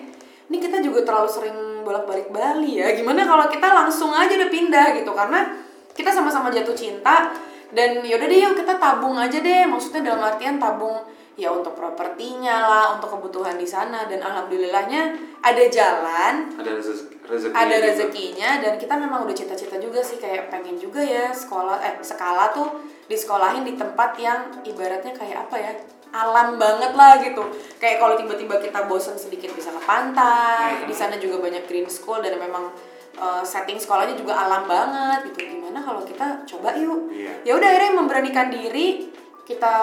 ini 0.52 0.60
kita 0.60 0.84
juga 0.84 1.02
terlalu 1.08 1.30
sering 1.32 1.58
bolak-balik 1.82 2.30
Bali 2.30 2.78
ya. 2.84 2.94
Gimana 2.94 3.26
kalau 3.26 3.50
kita 3.50 3.66
langsung 3.66 4.14
aja 4.14 4.30
udah 4.36 4.50
pindah 4.52 4.88
gitu? 4.98 5.12
Karena 5.16 5.50
kita 5.96 6.12
sama-sama 6.14 6.52
jatuh 6.52 6.76
cinta 6.76 7.32
dan 7.74 8.06
yaudah 8.06 8.28
deh 8.30 8.40
yuk 8.44 8.54
kita 8.60 8.78
tabung 8.78 9.18
aja 9.18 9.40
deh. 9.42 9.66
Maksudnya 9.66 10.14
dalam 10.14 10.22
artian 10.22 10.62
tabung 10.62 11.02
ya 11.36 11.52
untuk 11.52 11.76
propertinya 11.76 12.56
lah 12.64 12.86
untuk 13.00 13.18
kebutuhan 13.18 13.58
di 13.58 13.66
sana. 13.66 14.06
Dan 14.06 14.22
alhamdulillahnya 14.22 15.18
ada 15.42 15.64
jalan 15.72 16.54
ada 16.60 16.72
rezeki 16.78 17.16
ada 17.56 17.76
juga. 17.76 17.86
rezekinya. 17.90 18.50
Dan 18.62 18.74
kita 18.78 18.94
memang 19.00 19.26
udah 19.26 19.36
cita-cita 19.36 19.82
juga 19.82 20.04
sih 20.06 20.22
kayak 20.22 20.54
pengen 20.54 20.78
juga 20.78 21.02
ya 21.02 21.34
sekolah 21.34 21.82
eh 21.82 21.96
skala 22.06 22.54
tuh 22.54 22.70
disekolahin 23.10 23.66
di 23.66 23.74
tempat 23.78 24.18
yang 24.18 24.62
ibaratnya 24.66 25.14
kayak 25.14 25.50
apa 25.50 25.56
ya 25.58 25.72
alam 26.16 26.56
banget 26.56 26.96
lah 26.96 27.20
gitu. 27.20 27.44
Kayak 27.82 27.98
kalau 28.00 28.16
tiba-tiba 28.16 28.62
kita 28.62 28.88
bosen 28.88 29.18
sedikit 29.20 29.52
bisa 29.52 29.74
ke 29.74 29.82
pantai 29.84 30.86
di 30.88 30.96
sana 30.96 31.18
juga 31.18 31.42
banyak 31.42 31.68
green 31.68 31.90
school 31.92 32.24
dan 32.24 32.40
memang 32.40 32.72
eh, 33.20 33.44
setting 33.44 33.76
sekolahnya 33.76 34.16
juga 34.16 34.38
alam 34.38 34.64
banget 34.64 35.34
gitu 35.34 35.65
gimana 35.76 35.92
kalau 35.92 36.08
kita 36.08 36.28
coba 36.48 36.72
yuk 36.80 37.12
Iya. 37.12 37.34
ya 37.44 37.52
udah 37.60 37.68
akhirnya 37.68 37.94
memberanikan 38.00 38.48
diri 38.48 39.12
kita 39.44 39.76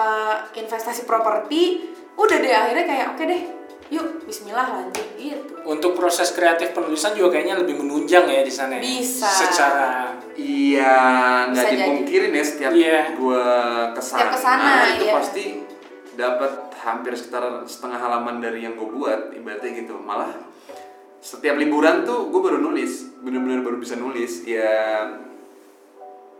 investasi 0.57 1.05
properti 1.05 1.85
udah 2.17 2.37
deh 2.41 2.49
akhirnya 2.49 2.85
kayak 2.89 3.07
oke 3.13 3.21
deh 3.29 3.41
yuk 3.93 4.25
Bismillah 4.25 4.73
lanjut 4.73 5.05
gitu 5.21 5.53
Untuk 5.61 5.93
proses 5.93 6.33
kreatif 6.33 6.73
penulisan 6.73 7.13
juga 7.13 7.37
kayaknya 7.37 7.61
lebih 7.61 7.77
menunjang 7.77 8.25
ya 8.25 8.41
di 8.41 8.49
sana. 8.49 8.75
ya? 8.75 8.81
Bisa. 8.81 9.29
Secara 9.29 10.17
Iya, 10.33 10.97
nggak 11.53 11.65
dipungkirin 11.77 12.33
ya 12.33 12.41
setiap 12.41 12.71
Iya. 12.73 13.13
gua 13.13 13.45
ke 13.93 14.01
sana, 14.01 14.17
Setiap 14.17 14.29
ke 14.33 14.39
sana, 14.41 14.69
itu 14.89 15.03
iya. 15.05 15.13
pasti 15.13 15.45
dapat 16.17 16.51
hampir 16.81 17.13
sekitar 17.13 17.61
setengah 17.69 18.01
halaman 18.01 18.41
dari 18.41 18.65
yang 18.65 18.73
gue 18.73 18.89
buat, 18.89 19.29
ibaratnya 19.29 19.77
gitu. 19.77 19.93
Malah 19.95 20.33
setiap 21.21 21.53
liburan 21.55 22.01
tuh 22.01 22.33
gue 22.33 22.41
baru 22.41 22.57
nulis, 22.57 23.13
bener-bener 23.21 23.61
baru 23.61 23.77
bisa 23.77 23.93
nulis. 23.93 24.41
Ya 24.43 24.73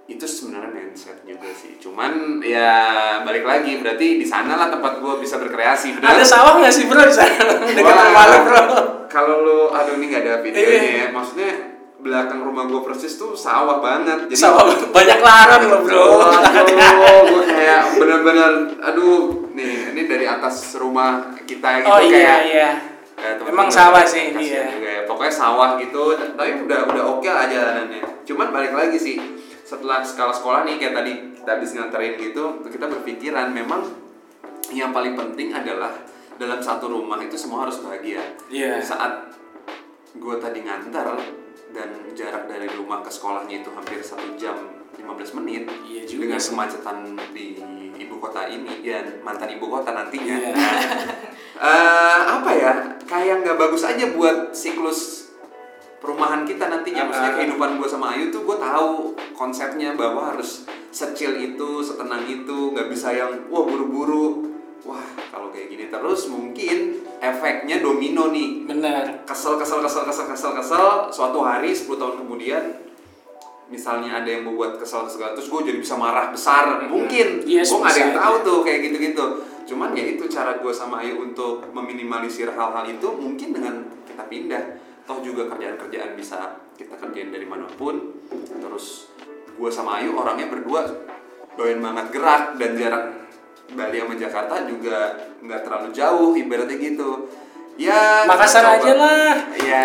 itu 0.03 0.25
sebenarnya 0.25 0.67
mindset 0.69 1.23
juga 1.23 1.47
sih. 1.53 1.79
Cuman 1.79 2.39
ya 2.39 2.71
balik 3.23 3.43
lagi 3.43 3.79
berarti 3.79 4.19
di 4.19 4.27
sana 4.27 4.53
lah 4.53 4.67
tempat 4.67 4.99
gue 4.99 5.13
bisa 5.17 5.39
berkreasi. 5.39 5.95
Bener? 5.95 6.07
ada 6.09 6.23
sawah 6.23 6.59
nggak 6.59 6.71
sih 6.71 6.83
bro 6.85 7.01
di 7.01 7.15
sana? 7.15 7.39
Dekat 7.77 7.95
rumah 8.03 8.25
lo 8.25 8.37
bro. 8.43 8.61
Kalau 9.07 9.35
lu 9.41 9.59
aduh 9.69 9.95
ini 9.95 10.05
nggak 10.07 10.21
ada 10.21 10.33
videonya 10.39 10.67
Iya. 10.69 10.91
ya. 10.99 11.07
Maksudnya 11.09 11.51
belakang 11.97 12.43
rumah 12.43 12.67
gue 12.67 12.83
persis 12.83 13.15
tuh 13.15 13.31
sawah 13.31 13.79
banget. 13.79 14.27
Jadi 14.27 14.35
Sawah 14.35 14.67
banyak 14.91 15.19
lahan 15.19 15.61
lo 15.63 15.77
bro. 15.79 16.03
Aduh, 16.19 17.23
gue 17.23 17.43
kayak 17.47 17.81
bener-bener, 17.95 18.51
aduh, 18.77 19.47
nih, 19.51 19.95
ini 19.95 20.01
dari 20.03 20.27
atas 20.27 20.75
rumah 20.75 21.31
kita 21.41 21.79
gitu 21.79 21.87
Oh 21.87 21.99
iya 22.01 22.11
kayak. 22.11 22.39
iya. 22.43 22.69
kayak 23.15 23.33
Emang 23.39 23.55
teman-teman 23.55 23.71
sawah 23.71 24.03
sih, 24.03 24.35
iya. 24.35 24.67
juga 24.67 24.89
ya. 24.89 25.01
Pokoknya 25.07 25.31
sawah 25.31 25.69
gitu, 25.79 26.03
tapi 26.35 26.51
udah 26.59 26.79
udah 26.91 27.03
oke 27.07 27.23
lah 27.25 27.47
jalanannya. 27.47 28.03
Cuman 28.23 28.47
balik 28.51 28.73
lagi 28.73 28.97
sih, 28.97 29.15
setelah 29.73 30.05
skala 30.05 30.29
sekolah 30.29 30.69
nih 30.69 30.77
kayak 30.77 30.93
tadi 30.93 31.11
kita 31.33 31.49
habis 31.57 31.73
nganterin 31.73 32.13
gitu, 32.21 32.61
kita 32.69 32.85
berpikiran 32.85 33.49
memang 33.49 33.81
yang 34.69 34.93
paling 34.93 35.17
penting 35.17 35.49
adalah 35.49 35.89
dalam 36.37 36.61
satu 36.61 36.93
rumah 36.93 37.17
itu 37.21 37.33
semua 37.33 37.65
harus 37.65 37.81
bahagia. 37.81 38.21
Iya. 38.53 38.77
Saat 38.85 39.33
gue 40.13 40.35
tadi 40.37 40.61
nganter 40.61 41.09
dan 41.73 41.89
jarak 42.13 42.45
dari 42.45 42.69
rumah 42.69 43.01
ke 43.01 43.09
sekolahnya 43.09 43.65
itu 43.65 43.69
hampir 43.73 43.97
satu 44.05 44.37
jam 44.37 44.53
15 44.93 45.41
menit 45.41 45.65
Iya 45.89 46.05
juga 46.05 46.37
dengan 46.37 46.41
kemacetan 46.53 46.97
di 47.33 47.57
ibu 47.97 48.21
kota 48.21 48.45
ini 48.45 48.85
ya 48.85 49.01
mantan 49.25 49.49
ibu 49.57 49.65
kota 49.65 49.89
nantinya 49.89 50.37
Iya. 50.37 50.53
Eh, 51.53 52.19
apa 52.27 52.49
ya 52.49 52.73
kayak 53.05 53.45
nggak 53.45 53.55
bagus 53.55 53.85
aja 53.85 54.09
buat 54.11 54.51
siklus 54.51 55.22
perumahan 56.03 56.43
kita 56.43 56.67
nantinya 56.67 57.07
maksudnya 57.07 57.31
Ah. 57.31 57.37
kehidupan 57.39 57.79
gue 57.79 57.87
sama 57.87 58.11
Ayu 58.11 58.27
tuh 58.27 58.43
gue 58.43 58.57
tahu 58.59 59.15
konsepnya 59.31 59.95
bahwa 59.95 60.35
harus 60.35 60.67
secil 60.91 61.39
itu 61.39 61.79
setenang 61.79 62.27
itu 62.27 62.75
nggak 62.75 62.91
bisa 62.91 63.15
yang 63.15 63.47
wah 63.47 63.63
buru-buru. 63.63 64.51
Wah 64.83 64.99
kalau 65.31 65.47
kayak 65.47 65.71
gini 65.71 65.87
terus 65.87 66.27
mungkin 66.27 66.99
efeknya 67.23 67.79
domino 67.79 68.35
nih. 68.35 68.67
Benar. 68.67 69.23
kesel 69.23 69.55
kesel 69.55 69.79
kesel 69.79 70.03
kesel 70.03 70.27
kesel 70.27 70.51
kesel. 70.59 70.87
Suatu 71.07 71.39
hari 71.39 71.71
10 71.71 71.95
tahun 71.95 72.19
kemudian 72.19 72.83
misalnya 73.71 74.21
ada 74.21 74.27
yang 74.27 74.43
membuat 74.43 74.75
kesel 74.75 75.07
kesel 75.07 75.31
terus 75.31 75.47
gue 75.47 75.71
jadi 75.71 75.79
bisa 75.79 75.95
marah 75.95 76.35
besar. 76.35 76.83
Mungkin. 76.83 77.47
Yes, 77.47 77.71
gue 77.71 77.79
nggak 77.79 77.95
ada 77.95 78.01
yang 78.03 78.15
tahu 78.19 78.35
tuh 78.43 78.57
kayak 78.67 78.91
gitu 78.91 78.97
gitu 78.99 79.25
cuman 79.63 79.95
ya 79.95 80.03
itu 80.03 80.27
cara 80.27 80.59
gue 80.59 80.73
sama 80.75 80.99
Ayu 80.99 81.23
untuk 81.23 81.63
meminimalisir 81.71 82.51
hal-hal 82.51 82.83
itu 82.83 83.07
mungkin 83.15 83.55
dengan 83.55 83.87
kita 84.03 84.27
pindah 84.27 84.63
toh 85.03 85.19
juga 85.19 85.51
kerjaan-kerjaan 85.51 86.15
bisa 86.15 86.63
kita 86.79 86.95
kerjain 86.95 87.29
dari 87.31 87.47
mana 87.47 87.67
pun. 87.75 87.99
Terus 88.31 89.11
gue 89.53 89.69
sama 89.69 90.01
Ayu 90.01 90.17
orangnya 90.17 90.49
berdua 90.49 90.87
doyan 91.53 91.79
banget 91.79 92.05
gerak 92.09 92.57
dan 92.57 92.71
jarak 92.73 93.03
Bali 93.73 93.97
sama 94.01 94.15
Jakarta 94.17 94.55
juga 94.69 95.17
nggak 95.41 95.61
terlalu 95.65 95.89
jauh 95.93 96.31
ibaratnya 96.37 96.77
gitu 96.77 97.29
ya 97.75 98.23
Makassar 98.23 98.77
aja 98.77 98.93
lah. 98.93 99.33
ya 99.69 99.81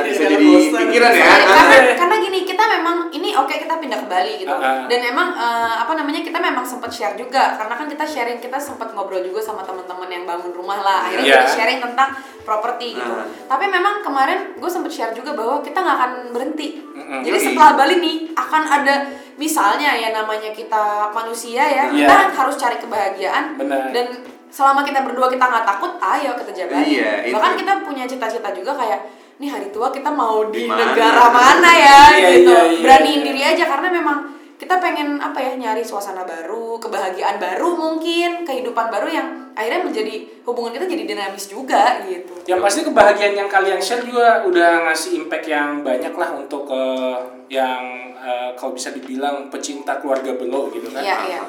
bisa 0.00 0.22
jadi 0.26 0.48
pikiran 0.70 1.12
ya 1.12 1.24
karena 1.24 1.78
karena 2.00 2.16
gini 2.18 2.38
kita 2.42 2.64
memang 2.66 2.96
ini 3.10 3.32
oke 3.32 3.52
kita 3.52 3.76
pindah 3.76 4.00
ke 4.00 4.06
Bali 4.06 4.32
gitu 4.38 4.50
ah. 4.50 4.84
dan 4.84 5.00
emang 5.02 5.28
eh, 5.32 5.74
apa 5.78 5.92
namanya 5.92 6.20
kita 6.20 6.36
memang 6.36 6.64
sempat 6.64 6.88
share 6.88 7.14
juga 7.14 7.54
karena 7.54 7.74
kan 7.74 7.86
kita 7.86 8.04
sharing 8.04 8.38
kita 8.38 8.56
sempat 8.56 8.90
ngobrol 8.90 9.20
juga 9.20 9.40
sama 9.40 9.60
teman-teman 9.60 10.08
yang 10.08 10.24
bangun 10.24 10.50
rumah 10.50 10.80
lah 10.80 10.98
akhirnya 11.04 11.26
Iya. 11.26 11.36
kita 11.38 11.52
sharing 11.54 11.80
tentang 11.80 12.10
properti 12.42 12.96
gitu 12.96 13.12
Ah. 13.12 13.26
tapi 13.46 13.64
memang 13.66 14.00
kemarin 14.00 14.56
gue 14.56 14.70
sempat 14.70 14.90
share 14.90 15.12
juga 15.12 15.32
bahwa 15.32 15.60
kita 15.60 15.78
nggak 15.78 15.96
akan 15.96 16.12
berhenti 16.32 16.80
jadi 17.20 17.36
setelah 17.36 17.74
Bali 17.74 17.96
nih 17.98 18.16
akan 18.32 18.62
ada 18.66 18.94
misalnya 19.36 19.92
ya 19.94 20.12
namanya 20.12 20.50
kita 20.50 21.08
manusia 21.10 21.60
ya 21.60 21.84
Iya. 21.88 22.06
kita 22.06 22.16
harus 22.34 22.56
cari 22.56 22.76
kebahagiaan 22.76 23.56
Benar. 23.56 23.88
dan 23.90 24.06
selama 24.50 24.82
kita 24.82 25.00
berdua 25.00 25.26
kita 25.26 25.40
nggak 25.42 25.64
takut 25.64 25.92
ayo 25.96 26.34
kita 26.34 26.50
jalanin 26.52 26.86
Iya, 26.90 27.12
itu. 27.24 27.34
bahkan 27.34 27.54
kita 27.54 27.72
punya 27.80 28.04
cita-cita 28.04 28.50
juga 28.50 28.74
kayak 28.74 29.00
nih 29.38 29.48
hari 29.48 29.68
tua 29.70 29.88
kita 29.88 30.10
mau 30.10 30.50
di 30.50 30.62
Di 30.62 30.68
mana? 30.68 30.92
negara 30.92 31.26
mana 31.30 31.70
ya 31.72 32.00
Iya, 32.12 32.28
gitu 32.36 32.50
iya, 32.52 32.62
iya, 32.68 32.82
beraniin 32.82 33.20
iya. 33.22 33.26
diri 33.30 33.42
aja 33.46 33.64
karena 33.66 33.88
memang 33.88 34.18
kita 34.60 34.76
pengen 34.76 35.16
apa 35.16 35.40
ya 35.40 35.56
nyari 35.56 35.80
suasana 35.80 36.20
baru 36.20 36.76
kebahagiaan 36.76 37.40
baru 37.40 37.80
mungkin 37.80 38.44
kehidupan 38.44 38.92
baru 38.92 39.08
yang 39.08 39.26
akhirnya 39.56 39.80
menjadi 39.80 40.20
hubungan 40.44 40.76
kita 40.76 40.84
jadi 40.84 41.04
dinamis 41.08 41.48
juga 41.48 42.04
gitu 42.04 42.44
Yang 42.44 42.60
pasti 42.60 42.80
kebahagiaan 42.84 43.34
yang 43.34 43.48
kalian 43.48 43.80
share 43.80 44.04
juga 44.04 44.44
udah 44.44 44.84
ngasih 44.84 45.16
impact 45.16 45.48
yang 45.48 45.80
banyak 45.80 46.12
lah 46.12 46.36
untuk 46.36 46.68
eh, 46.68 47.16
yang 47.48 47.80
eh, 48.20 48.52
kalau 48.52 48.76
bisa 48.76 48.92
dibilang 48.92 49.48
pecinta 49.48 49.96
keluarga 49.96 50.36
belo 50.36 50.68
gitu 50.68 50.92
kan. 50.92 51.00
Iya, 51.00 51.16
iya. 51.24 51.40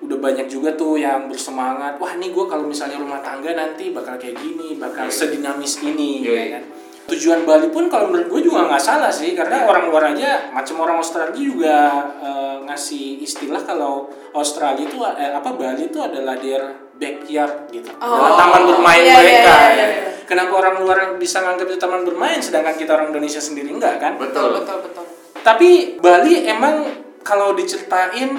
Udah 0.00 0.18
banyak 0.18 0.46
juga 0.46 0.72
tuh 0.74 0.96
yang 0.96 1.28
bersemangat. 1.28 1.96
Wah 1.96 2.12
nih 2.14 2.28
gue 2.28 2.44
kalau 2.44 2.64
misalnya 2.64 2.96
rumah 2.96 3.20
tangga 3.20 3.52
nanti 3.52 3.88
bakal 3.88 4.16
kayak 4.16 4.36
gini, 4.36 4.76
bakal 4.76 5.08
Iya. 5.08 5.14
sedinamis 5.14 5.80
ini, 5.80 6.20
Iya, 6.20 6.28
ya 6.28 6.34
iya. 6.36 6.52
kan. 6.58 6.64
Tujuan 7.04 7.44
Bali 7.44 7.68
pun 7.68 7.88
kalau 7.88 8.08
menurut 8.08 8.28
gue 8.28 8.40
juga 8.42 8.64
nggak 8.64 8.80
salah 8.80 9.08
sih, 9.08 9.32
karena 9.32 9.60
Iya. 9.60 9.68
orang 9.68 9.84
luar 9.88 10.04
aja, 10.12 10.48
macam 10.50 10.76
orang 10.80 10.96
Australia 10.98 11.36
juga 11.36 11.76
eh, 12.20 12.56
ngasih 12.64 13.20
istilah 13.20 13.60
kalau 13.60 14.08
Australia 14.32 14.84
itu 14.84 14.96
eh, 15.00 15.30
apa 15.30 15.52
Bali 15.52 15.84
itu 15.84 16.00
adalah 16.00 16.36
their 16.36 16.64
backyard 16.96 17.68
gitu, 17.68 17.92
Oh. 18.00 18.08
adalah 18.08 18.32
taman 18.40 18.62
bermain 18.66 19.04
Iya, 19.04 19.08
iya, 19.08 19.20
mereka. 19.20 19.52
iya, 19.52 19.68
iya, 19.70 19.86
iya. 19.86 20.10
Kenapa 20.24 20.52
orang 20.56 20.80
luar 20.80 20.98
bisa 21.16 21.44
nganggap 21.44 21.66
itu 21.66 21.76
taman 21.76 22.00
bermain, 22.02 22.40
sedangkan 22.40 22.72
kita 22.72 22.96
orang 22.96 23.12
Indonesia 23.12 23.36
sendiri 23.38 23.68
enggak 23.68 24.00
kan? 24.00 24.16
betul 24.16 24.56
betul 24.56 24.80
betul 24.80 25.04
Tapi 25.40 26.00
Bali 26.00 26.48
emang 26.48 26.88
kalau 27.20 27.52
diceritain 27.52 28.32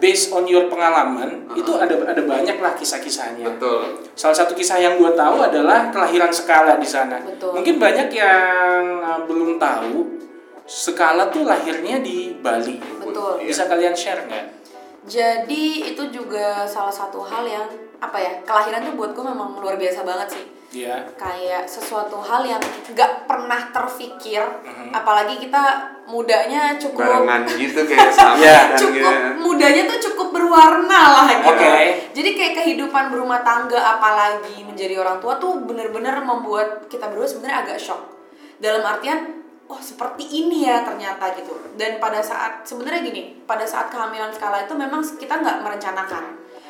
based 0.00 0.32
on 0.32 0.48
your 0.48 0.66
pengalaman 0.66 1.44
Uh-uh. 1.46 1.60
itu 1.60 1.72
ada 1.76 1.94
ada 2.08 2.22
banyak 2.24 2.56
lah 2.56 2.72
kisah-kisahnya. 2.74 3.44
betul 3.44 4.00
Salah 4.16 4.36
satu 4.36 4.56
kisah 4.56 4.80
yang 4.80 4.96
gue 4.96 5.12
tahu 5.12 5.44
adalah 5.44 5.92
kelahiran 5.92 6.32
Skala 6.32 6.80
di 6.80 6.88
sana. 6.88 7.20
Betul. 7.20 7.56
Mungkin 7.56 7.76
banyak 7.76 8.08
yang 8.12 8.82
uh, 9.04 9.20
belum 9.28 9.60
tahu 9.60 10.18
Skala 10.64 11.28
tuh 11.28 11.44
lahirnya 11.44 12.00
di 12.00 12.34
Bali. 12.40 12.80
betul 12.80 13.40
Iya. 13.40 13.46
Bisa 13.48 13.62
kalian 13.68 13.94
share 13.94 14.24
nggak? 14.26 14.46
jadi 15.00 15.64
itu 15.96 16.12
juga 16.12 16.68
salah 16.68 16.92
satu 16.92 17.24
hal 17.24 17.48
yang 17.48 17.64
apa 18.04 18.20
ya 18.20 18.32
kelahiran 18.44 18.84
tuh 18.84 18.94
buat 19.00 19.16
gue 19.16 19.24
memang 19.24 19.56
luar 19.56 19.80
biasa 19.80 20.04
banget 20.04 20.36
sih 20.36 20.44
Iya. 20.70 21.02
kayak 21.18 21.66
sesuatu 21.66 22.22
hal 22.22 22.46
yang 22.46 22.62
nggak 22.62 23.26
pernah 23.26 23.58
terfikir 23.68 24.38
Mhm. 24.38 24.94
apalagi 24.94 25.42
kita 25.42 25.62
mudanya 26.06 26.78
cukup 26.78 27.02
barengan 27.02 27.42
gitu 27.50 27.82
kayak 27.84 28.10
sama 28.14 28.38
Iya. 28.38 28.54
dan 28.70 28.78
cukup 28.78 29.10
ya. 29.12 29.30
mudanya 29.34 29.82
tuh 29.86 29.98
cukup 30.00 30.28
berwarna 30.30 31.00
lah 31.10 31.26
gitu. 31.28 31.50
Oke. 31.50 31.74
Jadi 32.10 32.30
kayak 32.32 32.54
kehidupan 32.56 33.10
berumah 33.10 33.42
tangga 33.42 33.78
apalagi 33.78 34.62
menjadi 34.62 34.94
orang 34.96 35.18
tua 35.18 35.34
tuh 35.36 35.58
bener-bener 35.60 36.18
membuat 36.20 36.86
kita 36.86 37.06
berdua 37.06 37.26
sebenarnya 37.26 37.58
agak 37.64 37.78
shock. 37.78 38.02
Dalam 38.58 38.82
artian, 38.84 39.42
oh 39.66 39.78
seperti 39.78 40.22
ini 40.28 40.66
ya 40.66 40.82
ternyata 40.82 41.30
gitu. 41.32 41.50
Dan 41.74 41.98
pada 41.98 42.18
saat 42.20 42.62
sebenarnya 42.62 43.02
gini, 43.02 43.42
pada 43.42 43.62
saat 43.62 43.88
kehamilan 43.88 44.30
skala 44.30 44.62
itu 44.62 44.74
memang 44.74 45.02
kita 45.02 45.34
nggak 45.34 45.62
merencanakan. 45.62 46.24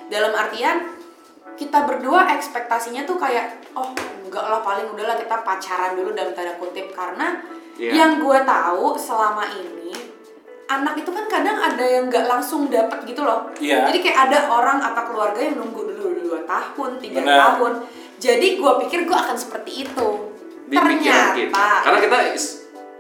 Dalam 0.07 0.33
artian 0.33 0.85
kita 1.61 1.85
berdua 1.85 2.25
ekspektasinya 2.33 3.05
tuh 3.05 3.20
kayak 3.20 3.61
oh 3.77 3.92
enggak 4.25 4.49
lah 4.49 4.64
paling 4.64 4.88
udahlah 4.88 5.20
kita 5.20 5.44
pacaran 5.44 5.92
dulu 5.92 6.16
dalam 6.16 6.33
tanda 6.33 6.57
kutip 6.57 6.88
karena 6.96 7.37
Iya. 7.77 7.92
yang 7.96 8.20
gue 8.20 8.38
tahu 8.44 8.92
selama 8.96 9.44
ini 9.53 9.92
anak 10.68 11.01
itu 11.01 11.09
kan 11.09 11.25
kadang 11.27 11.57
ada 11.57 11.81
yang 11.81 12.12
nggak 12.12 12.29
langsung 12.29 12.68
dapet 12.68 13.05
gitu 13.05 13.25
loh 13.25 13.49
Iya. 13.57 13.88
jadi 13.88 13.99
kayak 14.01 14.18
ada 14.29 14.38
orang 14.49 14.79
atau 14.81 15.03
keluarga 15.09 15.40
yang 15.40 15.57
nunggu 15.57 15.88
dulu 15.88 16.20
dua 16.20 16.40
tahun 16.44 17.01
tiga 17.01 17.20
Benar. 17.20 17.37
tahun 17.57 17.73
jadi 18.16 18.46
gue 18.57 18.73
pikir 18.87 19.09
gue 19.09 19.18
akan 19.18 19.37
seperti 19.37 19.85
itu 19.85 20.09
di 20.70 20.77
pikiran 20.77 20.96
ternyata 20.96 21.35
kita 21.35 21.66
karena 21.83 21.99
kita 22.05 22.18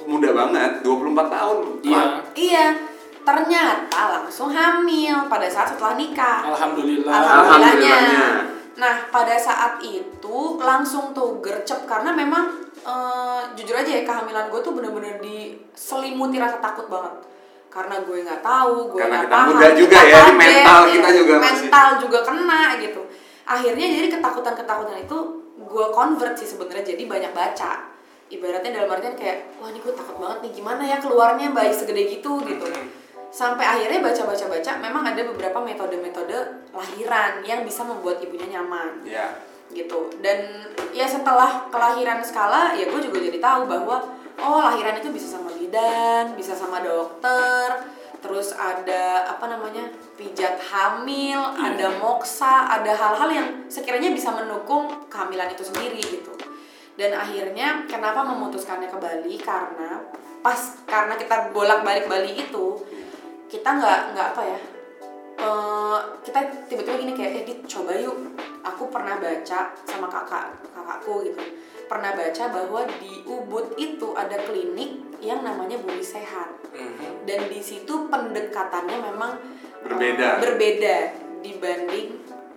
muda 0.08 0.30
banget 0.32 0.70
24 0.82 1.36
tahun 1.36 1.56
Iya. 1.80 1.94
Wah, 1.94 2.10
iya 2.34 2.66
ternyata 3.20 4.20
langsung 4.20 4.48
hamil 4.48 5.28
pada 5.28 5.46
saat 5.46 5.70
setelah 5.70 5.94
nikah 5.94 6.46
Alhamdulillah. 6.48 7.12
Alhamdulillahnya. 7.12 7.94
Alhamdulillahnya. 7.94 8.24
Nah, 8.80 8.96
pada 9.12 9.36
saat 9.36 9.76
itu 9.84 10.38
langsung 10.56 11.12
tuh 11.12 11.36
gercep 11.44 11.84
karena 11.84 12.16
memang 12.16 12.48
eh, 12.80 13.40
jujur 13.52 13.76
aja 13.76 13.90
ya 14.00 14.02
kehamilan 14.08 14.48
gue 14.48 14.60
tuh 14.64 14.72
bener-bener 14.72 15.20
diselimuti 15.20 16.40
rasa 16.40 16.56
takut 16.64 16.88
banget. 16.88 17.12
Karena 17.70 18.02
gue 18.02 18.24
nggak 18.24 18.42
tahu, 18.42 18.88
gue 18.90 18.98
Karena 18.98 19.22
nggak 19.22 19.28
kita 19.28 19.36
paham, 19.36 19.48
muda 19.54 19.68
juga 19.76 19.98
ya, 20.00 20.20
kaget, 20.26 20.34
mental 20.34 20.80
iya, 20.80 20.92
kita 20.96 21.08
juga 21.14 21.34
masih- 21.38 21.52
mental 21.70 21.88
juga 22.02 22.18
kena 22.24 22.62
gitu. 22.80 23.02
Akhirnya 23.46 23.86
jadi 23.86 24.08
ketakutan-ketakutan 24.10 24.98
itu 25.06 25.18
gue 25.60 25.86
convert 25.94 26.34
sih 26.34 26.48
sebenarnya 26.48 26.96
jadi 26.96 27.02
banyak 27.06 27.32
baca. 27.36 27.72
Ibaratnya 28.30 28.70
dalam 28.74 28.90
artian 28.90 29.14
kayak, 29.18 29.58
wah 29.58 29.68
ini 29.70 29.82
gue 29.82 29.90
takut 29.90 30.16
banget 30.18 30.38
nih 30.46 30.52
gimana 30.62 30.82
ya 30.86 30.96
keluarnya 31.02 31.50
bayi 31.50 31.74
segede 31.74 32.06
gitu 32.06 32.38
gitu 32.46 32.66
sampai 33.30 33.62
akhirnya 33.62 34.02
baca-baca-baca 34.02 34.82
memang 34.82 35.06
ada 35.06 35.22
beberapa 35.22 35.58
metode-metode 35.62 36.66
lahiran 36.74 37.42
yang 37.46 37.62
bisa 37.62 37.86
membuat 37.86 38.18
ibunya 38.22 38.58
nyaman. 38.58 39.06
Ya 39.06 39.50
gitu. 39.70 40.10
Dan 40.18 40.66
ya 40.90 41.06
setelah 41.06 41.70
kelahiran 41.70 42.18
skala 42.22 42.74
ya 42.74 42.90
gue 42.90 43.00
juga 43.00 43.18
jadi 43.22 43.38
tahu 43.38 43.70
bahwa 43.70 44.02
oh 44.42 44.60
lahiran 44.60 44.98
itu 44.98 45.14
bisa 45.14 45.38
sama 45.38 45.54
bidan 45.54 46.34
bisa 46.34 46.56
sama 46.56 46.82
dokter 46.82 47.86
terus 48.20 48.52
ada 48.52 49.24
apa 49.32 49.48
namanya 49.48 49.88
pijat 50.18 50.60
hamil 50.60 51.40
ada 51.56 51.88
moksa 51.96 52.68
ada 52.68 52.92
hal-hal 52.92 53.30
yang 53.32 53.48
sekiranya 53.72 54.12
bisa 54.12 54.28
mendukung 54.28 55.08
kehamilan 55.08 55.48
itu 55.54 55.64
sendiri 55.64 56.02
gitu. 56.02 56.34
Dan 56.98 57.16
akhirnya 57.16 57.88
kenapa 57.88 58.20
memutuskannya 58.28 58.92
ke 58.92 58.98
Bali 59.00 59.40
karena 59.40 60.04
pas 60.44 60.84
karena 60.84 61.16
kita 61.16 61.48
bolak-balik 61.48 62.12
Bali 62.12 62.36
itu 62.36 62.76
kita 63.50 63.68
nggak 63.68 64.14
nggak 64.14 64.26
apa 64.30 64.42
ya 64.46 64.58
eh, 65.36 65.98
kita 66.22 66.38
tiba-tiba 66.64 66.96
gini 66.96 67.12
kayak 67.12 67.30
eh 67.34 67.44
Dit, 67.44 67.60
coba 67.66 67.92
yuk 67.92 68.16
aku 68.62 68.86
pernah 68.88 69.16
baca 69.16 69.60
sama 69.82 70.06
kakak 70.06 70.46
kakakku 70.70 71.24
gitu 71.24 71.40
pernah 71.84 72.14
baca 72.14 72.44
bahwa 72.48 72.80
di 72.96 73.24
Ubud 73.24 73.74
itu 73.74 74.14
ada 74.14 74.38
klinik 74.40 74.90
yang 75.18 75.42
namanya 75.42 75.76
Bumi 75.76 76.00
Sehat 76.00 76.54
Mhm. 76.70 77.26
dan 77.26 77.40
di 77.46 77.58
situ 77.58 78.06
pendekatannya 78.06 78.98
memang 79.02 79.34
Berbeda. 79.82 80.26
eh, 80.28 80.38
berbeda 80.38 80.96
dibanding 81.40 82.08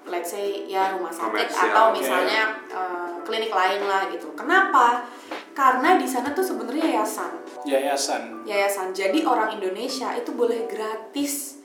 let's 0.05 0.29
say 0.29 0.67
ya 0.67 0.93
rumah 0.93 1.09
sakit 1.09 1.49
Komersial, 1.49 1.71
atau 1.71 1.85
oke. 1.89 1.97
misalnya 1.97 2.41
eh, 2.69 3.09
klinik 3.23 3.49
lain 3.49 3.81
lah 3.81 4.05
gitu 4.07 4.27
kenapa 4.33 5.07
karena 5.53 5.95
di 5.95 6.05
sana 6.05 6.29
tuh 6.29 6.41
sebenarnya 6.41 6.83
yayasan 6.91 7.31
Yayasan. 7.63 8.21
yayasan 8.43 8.87
jadi 8.91 9.21
orang 9.21 9.53
Indonesia 9.53 10.11
itu 10.11 10.33
boleh 10.33 10.65
gratis 10.65 11.61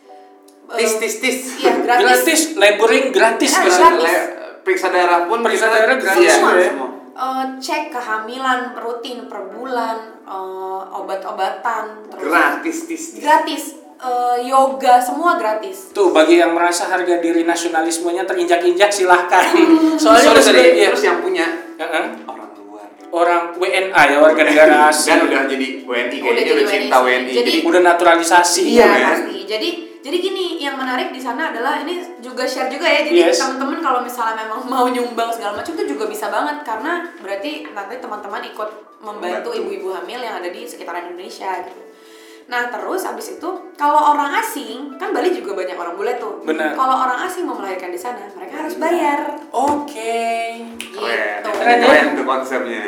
eh, 0.69 0.77
tis 0.77 0.93
tis 0.97 1.15
tis 1.19 1.39
iya 1.59 1.75
gratis, 1.79 2.05
Gratis, 2.05 2.41
laboring 2.55 3.09
gratis 3.11 3.51
Ya, 3.51 3.65
gratis. 3.65 3.99
Le- 3.99 4.29
periksa 4.61 4.89
darah 4.89 5.25
pun 5.25 5.41
Periksa 5.41 5.67
darah 5.67 5.97
gratis 5.97 6.21
iya, 6.23 6.35
semua 6.35 6.53
ya? 6.55 6.69
semua. 6.69 6.89
Eh, 7.11 7.45
cek 7.59 7.83
kehamilan 7.89 8.61
rutin 8.75 9.25
per 9.25 9.49
bulan 9.49 9.97
eh, 10.23 10.81
obat-obatan 10.93 11.85
terus 12.07 12.23
gratis 12.23 12.77
tis 12.87 13.05
tis 13.11 13.19
gratis 13.19 13.65
Eh, 13.99 14.47
yoga 14.47 15.03
semua 15.03 15.35
gratis 15.35 15.91
Tuh 15.91 16.15
bagi 16.15 16.39
yang 16.39 16.55
merasa 16.55 16.87
harga 16.87 17.19
diri 17.19 17.43
nasionalismenya 17.43 18.23
terinjak-injak 18.23 18.95
silahkan. 18.95 19.43
Soalnya 19.99 20.23
Sorry, 20.23 20.39
sudah- 20.39 20.71
iya. 20.71 20.87
terus 20.87 21.03
yang 21.03 21.19
punya 21.19 21.43
Heeh. 21.75 22.05
orang 22.23 22.38
luar 22.38 22.38
orang 23.11 23.57
WNA 23.57 24.03
ya 24.05 24.17
warga 24.19 24.43
negara 24.43 24.89
asing 24.89 25.15
dan 25.15 25.21
udah 25.25 25.43
jadi 25.47 25.67
WNI 25.83 26.17
Udah 26.19 26.23
kayaknya 26.23 26.43
jadi 26.43 26.53
udah 26.55 26.67
cinta 26.69 26.97
WNI. 26.99 27.13
WNI 27.25 27.33
Jadi- 27.35 27.63
udah 27.65 27.81
naturalisasi. 27.83 28.63
Iya, 28.65 28.73
Iya 28.75 28.87
men. 28.87 29.05
pasti. 29.07 29.37
Jadi 29.45 29.69
jadi 29.99 30.17
gini 30.19 30.45
yang 30.57 30.75
menarik 30.75 31.11
di 31.11 31.19
sana 31.19 31.51
adalah 31.51 31.83
ini 31.83 32.01
juga 32.19 32.45
share 32.45 32.69
juga 32.69 32.87
ya. 32.87 33.03
Jadi 33.03 33.19
Yes. 33.19 33.37
teman-teman 33.37 33.79
kalau 33.79 34.01
misalnya 34.01 34.41
memang 34.41 34.61
mau 34.65 34.87
nyumbang 34.87 35.29
segala 35.29 35.57
macam 35.57 35.75
itu 35.75 35.85
juga 35.87 36.05
bisa 36.07 36.29
banget 36.29 36.63
karena 36.63 36.93
berarti 37.19 37.51
nanti 37.69 37.95
teman-teman 37.99 38.41
ikut 38.47 38.71
membantu 38.99 39.49
Membantu. 39.49 39.51
ibu-ibu 39.55 39.89
hamil 39.93 40.21
yang 40.21 40.39
ada 40.39 40.49
di 40.49 40.63
sekitaran 40.65 41.09
Indonesia 41.09 41.51
gitu. 41.63 41.83
Nah 42.49 42.67
terus 42.67 43.05
habis 43.05 43.37
itu 43.37 43.49
kalau 43.77 44.17
orang 44.17 44.33
asing 44.41 44.97
kan 44.97 45.13
Bali 45.13 45.31
juga 45.31 45.53
banyak 45.53 45.77
orang 45.77 45.95
bule 45.95 46.17
tuh. 46.17 46.41
Benar. 46.43 46.73
Kalau 46.73 46.97
orang 46.99 47.23
asing 47.23 47.45
mau 47.45 47.55
melahirkan 47.55 47.93
di 47.93 48.01
sana 48.01 48.25
mereka 48.33 48.65
harus 48.65 48.81
bayar. 48.81 49.37
Oke. 49.53 50.25
keren 50.73 51.45
Gitu. 51.45 51.49
Keren 51.53 51.77
ya? 51.77 51.87
keren 51.87 52.07
tuh 52.15 52.25
konsepnya 52.25 52.85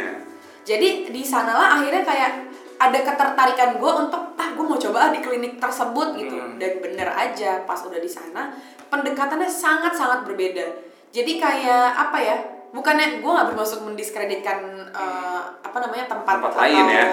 Jadi 0.60 0.88
di 1.08 1.22
sanalah 1.22 1.76
akhirnya 1.76 2.00
kayak 2.00 2.32
ada 2.78 2.98
ketertarikan 2.98 3.76
gue 3.76 3.92
untuk 3.92 4.32
ah 4.34 4.48
gue 4.50 4.64
mau 4.64 4.80
coba 4.80 5.12
di 5.12 5.20
klinik 5.20 5.60
tersebut 5.60 6.16
gitu 6.16 6.32
Hmm. 6.32 6.56
dan 6.56 6.80
bener 6.80 7.08
aja 7.10 7.60
pas 7.62 7.76
udah 7.76 8.00
di 8.00 8.08
sana 8.08 8.48
pendekatannya 8.88 9.44
sangat 9.46 9.92
sangat 9.92 10.24
berbeda. 10.24 10.64
Jadi 11.10 11.36
kayak 11.36 11.92
apa 11.92 12.18
ya? 12.18 12.36
Bukannya 12.70 13.18
gue 13.18 13.28
nggak 13.28 13.48
bermaksud 13.52 13.82
mendiskreditkan 13.82 14.62
eh, 14.88 15.42
apa 15.60 15.76
namanya 15.76 16.08
tempat 16.08 16.34
Tempat 16.38 16.52
lain 16.56 16.84
ya. 16.88 17.06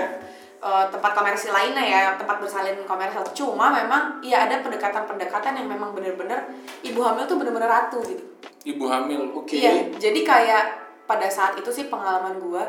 Eh, 0.62 0.86
tempat 0.90 1.12
komersil 1.14 1.54
lainnya 1.54 1.84
ya 1.84 2.02
tempat 2.18 2.42
bersalin 2.42 2.82
komersil 2.86 3.24
cuma 3.34 3.70
memang 3.70 4.22
ya 4.26 4.50
ada 4.50 4.62
pendekatan-pendekatan 4.62 5.54
yang 5.58 5.68
memang 5.70 5.94
bener-bener 5.94 6.50
ibu 6.82 7.00
hamil 7.02 7.26
tuh 7.30 7.38
bener-bener 7.38 7.70
ratu 7.70 8.02
gitu 8.06 8.26
Ibu 8.68 8.84
hamil. 8.92 9.32
Oke. 9.32 9.56
Iya, 9.64 9.96
jadi 9.96 10.20
kayak 10.28 10.66
pada 11.08 11.32
saat 11.32 11.56
itu 11.56 11.72
sih 11.72 11.88
pengalaman 11.88 12.36
gue 12.36 12.64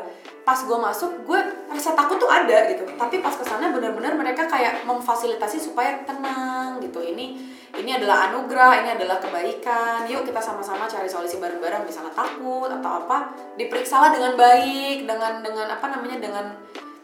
pas 0.47 0.55
gue 0.55 0.77
masuk 0.79 1.27
gue 1.27 1.39
rasa 1.67 1.91
takut 1.91 2.15
tuh 2.15 2.31
ada 2.31 2.71
gitu 2.71 2.87
tapi 2.95 3.19
pas 3.19 3.35
ke 3.35 3.43
sana 3.43 3.67
benar-benar 3.67 4.15
mereka 4.15 4.47
kayak 4.47 4.87
memfasilitasi 4.87 5.59
supaya 5.59 5.99
tenang 6.07 6.79
gitu 6.79 7.03
ini 7.03 7.35
ini 7.75 7.91
adalah 7.99 8.31
anugerah 8.31 8.79
ini 8.79 8.95
adalah 8.95 9.19
kebaikan 9.19 10.07
yuk 10.07 10.23
kita 10.23 10.39
sama-sama 10.39 10.87
cari 10.87 11.11
solusi 11.11 11.35
bareng-bareng 11.35 11.83
misalnya 11.83 12.15
takut 12.15 12.71
atau 12.71 13.03
apa 13.03 13.35
diperiksalah 13.59 14.15
dengan 14.15 14.39
baik 14.39 15.03
dengan 15.03 15.43
dengan 15.43 15.67
apa 15.75 15.85
namanya 15.91 16.23
dengan 16.23 16.45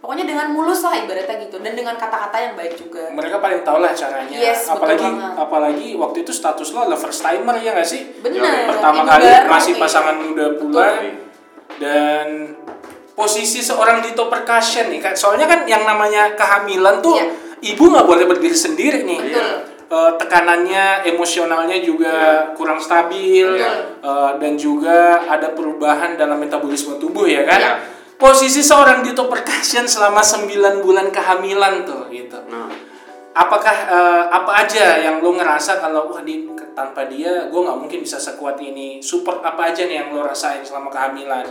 pokoknya 0.06 0.22
dengan 0.24 0.54
mulus 0.54 0.86
lah 0.86 0.94
ibaratnya 0.96 1.41
gitu 1.41 1.58
dan 1.58 1.74
dengan 1.74 1.98
kata-kata 1.98 2.38
yang 2.38 2.54
baik 2.54 2.78
juga 2.78 3.10
Mereka 3.10 3.41
paling 3.41 3.65
tahu 3.65 3.82
lah 3.82 3.89
caranya. 3.89 4.30
Yes, 4.30 4.70
betul 4.70 4.78
apalagi 4.78 5.08
banget. 5.10 5.34
apalagi 5.36 5.88
waktu 5.98 6.18
itu 6.22 6.30
status 6.30 6.68
lo 6.70 6.86
adalah 6.86 7.00
first 7.00 7.26
timer 7.26 7.58
ya 7.58 7.74
nggak 7.74 7.89
sih? 7.89 8.02
bener 8.22 8.70
Pertama 8.70 9.02
ibu 9.02 9.10
kali 9.10 9.26
baru, 9.26 9.50
masih 9.50 9.74
iya. 9.74 9.82
pasangan 9.82 10.15
muda 10.15 10.46
pula 10.54 10.86
Betul. 10.94 11.10
dan 11.76 12.28
posisi 13.12 13.60
seorang 13.60 14.00
Dito 14.00 14.28
Percussion 14.28 14.86
nih 14.88 15.02
kan 15.02 15.13
soalnya 15.13 15.48
kan 15.48 15.65
yang 15.65 15.82
namanya 15.84 16.38
kehamilan 16.38 17.02
tuh 17.02 17.18
Iya. 17.18 17.26
ibu 17.65 17.84
nggak 17.88 18.06
boleh 18.06 18.26
berdiri 18.28 18.54
sendiri 18.56 19.02
nih 19.02 19.20
Betul. 19.26 19.74
Eh, 19.86 20.12
tekanannya 20.18 21.06
emosionalnya 21.06 21.78
juga 21.78 22.13
kurang 22.54 22.78
stabil 22.78 23.46
Iya. 23.56 23.74
Eh, 24.02 24.32
dan 24.38 24.54
juga 24.54 25.24
ada 25.24 25.50
perubahan 25.50 26.13
dalam 26.13 26.38
metabolisme 26.38 26.98
tubuh 26.98 27.26
ya 27.26 27.41
kan 27.41 27.58
Iya. 27.58 27.74
Posisi 28.15 28.63
seorang 28.63 29.04
Dito 29.04 29.28
Percussion 29.28 29.86
selama 29.88 30.23
9 30.23 30.84
bulan 30.84 31.08
kehamilan 31.12 31.84
tuh 31.84 32.08
gitu. 32.12 32.39
Nah. 32.47 32.71
Apakah 33.36 33.75
eh, 33.91 34.23
apa 34.32 34.63
aja 34.63 34.95
yang 34.95 35.19
lo 35.19 35.36
ngerasa 35.36 35.84
kalau 35.84 36.08
wah 36.08 36.23
di 36.23 36.47
tanpa 36.71 37.04
dia 37.12 37.51
gue 37.51 37.62
nggak 37.67 37.80
mungkin 37.84 37.99
bisa 37.99 38.15
sekuat 38.15 38.56
ini 38.63 39.04
support 39.04 39.43
apa 39.43 39.75
aja 39.75 39.84
nih 39.84 39.99
yang 39.99 40.15
lo 40.15 40.23
rasain 40.23 40.63
selama 40.63 40.88
kehamilan? 40.88 41.43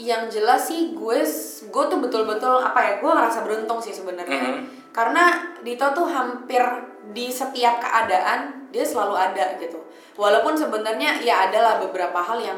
Yang 0.00 0.40
jelas 0.40 0.64
sih 0.64 0.96
gue 0.96 1.20
gue 1.68 1.84
tuh 1.92 1.98
betul-betul 2.00 2.64
apa 2.64 2.80
ya 2.80 2.92
gue 3.04 3.10
ngerasa 3.12 3.44
beruntung 3.44 3.80
sih 3.84 3.92
sebenarnya. 3.92 4.56
Mhm. 4.56 4.88
karena 4.96 5.52
Dito 5.60 5.84
tuh 5.92 6.08
hampir 6.08 6.64
di 7.12 7.28
setiap 7.28 7.84
keadaan 7.84 8.72
dia 8.72 8.80
selalu 8.80 9.12
ada 9.12 9.60
gitu. 9.60 9.76
Walaupun 10.16 10.56
sebenarnya 10.56 11.20
ya 11.20 11.52
adalah 11.52 11.76
beberapa 11.76 12.16
hal 12.16 12.40
yang 12.40 12.56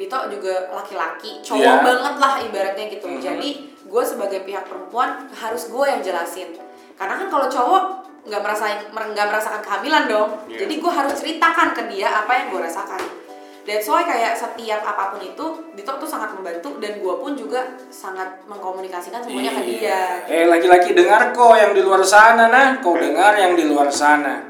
Dito 0.00 0.16
juga 0.32 0.54
laki-laki 0.72 1.44
cowok 1.44 1.60
Iya. 1.60 1.84
banget 1.84 2.14
lah 2.16 2.32
ibaratnya 2.40 2.84
gitu 2.88 3.04
Mhm. 3.06 3.20
jadi 3.20 3.48
gue 3.84 4.02
sebagai 4.02 4.40
pihak 4.42 4.64
perempuan 4.64 5.28
harus 5.30 5.68
gue 5.68 5.84
yang 5.84 6.00
jelasin 6.00 6.56
karena 6.96 7.14
kan 7.16 7.28
kalau 7.28 7.46
cowok 7.46 7.84
nggak 8.22 8.40
merasain 8.40 8.80
mer- 8.90 9.12
nggak 9.12 9.28
merasakan 9.28 9.60
kehamilan 9.60 10.04
dong 10.06 10.28
Iya. 10.46 10.64
jadi 10.64 10.74
gue 10.78 10.92
harus 10.92 11.12
ceritakan 11.14 11.68
ke 11.72 11.82
dia 11.86 12.08
apa 12.10 12.32
yang 12.34 12.46
gue 12.48 12.62
rasakan 12.62 13.02
That's 13.60 13.84
why 13.84 14.02
kayak 14.02 14.32
setiap 14.34 14.80
apa 14.82 15.12
pun 15.12 15.20
itu 15.20 15.46
Dito 15.76 15.92
tuh 15.92 16.08
sangat 16.08 16.32
membantu 16.32 16.80
dan 16.80 16.96
gue 16.96 17.14
pun 17.14 17.36
juga 17.36 17.60
sangat 17.86 18.40
mengkomunikasikan 18.48 19.20
semuanya 19.20 19.52
ke 19.52 19.62
dia 19.68 20.00
Eh 20.26 20.48
laki-laki 20.48 20.96
dengar 20.96 21.28
kok 21.30 21.54
yang 21.54 21.76
di 21.76 21.84
luar 21.84 22.00
sana 22.00 22.48
nah, 22.48 22.80
kau 22.80 22.96
dengar 22.96 23.36
yang 23.36 23.52
di 23.52 23.68
luar 23.68 23.92
sana. 23.92 24.48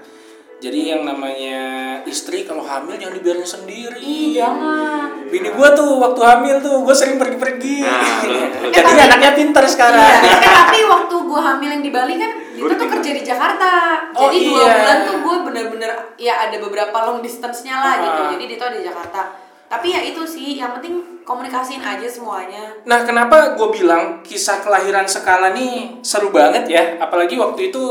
Jadi 0.61 0.81
yang 0.87 1.03
namanya 1.03 1.61
istri 2.05 2.45
kalau 2.45 2.61
hamil 2.61 2.93
jangan 2.95 3.17
dibiarin 3.17 3.43
sendiri. 3.43 3.97
Ih 3.97 4.37
jangan 4.37 5.09
Bini 5.27 5.49
gua 5.51 5.73
tuh 5.73 5.97
waktu 5.97 6.21
hamil 6.21 6.57
tuh 6.59 6.81
gua 6.81 6.93
sering 6.93 7.17
pergi-pergi. 7.17 7.81
Nah, 7.81 8.21
Jadi 8.69 8.77
Eh, 8.77 8.85
tapi- 8.85 9.01
anaknya 9.03 9.31
pinter 9.33 9.65
sekarang. 9.65 10.21
Iya, 10.21 10.37
eh, 10.37 10.41
tapi 10.45 10.79
waktu 10.85 11.17
gue 11.17 11.41
hamil 11.41 11.71
yang 11.71 11.81
di 11.81 11.89
Bali 11.89 12.15
kan 12.15 12.33
Gua 12.53 12.75
tuh 12.75 12.89
kerja 12.89 13.11
di 13.11 13.23
Jakarta 13.23 13.71
Oh, 14.13 14.27
Jadi 14.27 14.37
dua 14.45 14.61
iya. 14.61 14.73
bulan 14.77 14.99
tuh 15.01 15.17
gue 15.19 15.37
bener-bener 15.47 15.91
Ya 16.17 16.35
ada 16.43 16.57
beberapa 16.59 16.97
long 17.01 17.21
distance-nya 17.21 17.73
lah 17.73 17.95
gitu 17.99 18.21
Ah. 18.21 18.29
Jadi 18.31 18.45
Dito 18.47 18.63
ada 18.63 18.77
di 18.77 18.85
Jakarta 18.85 19.21
Tapi 19.65 19.87
ya 19.89 20.03
itu 20.03 20.21
sih, 20.25 20.59
yang 20.59 20.75
penting 20.75 20.99
komunikasiin 21.23 21.79
aja 21.79 22.05
semuanya 22.05 22.75
Nah, 22.85 23.01
kenapa 23.01 23.55
gue 23.55 23.69
bilang 23.73 24.21
kisah 24.21 24.59
kelahiran 24.59 25.07
Sekala 25.07 25.51
nih 25.51 26.03
seru 26.03 26.29
banget 26.29 26.67
ya? 26.67 26.83
Apalagi 26.99 27.35
waktu 27.35 27.71
itu 27.71 27.83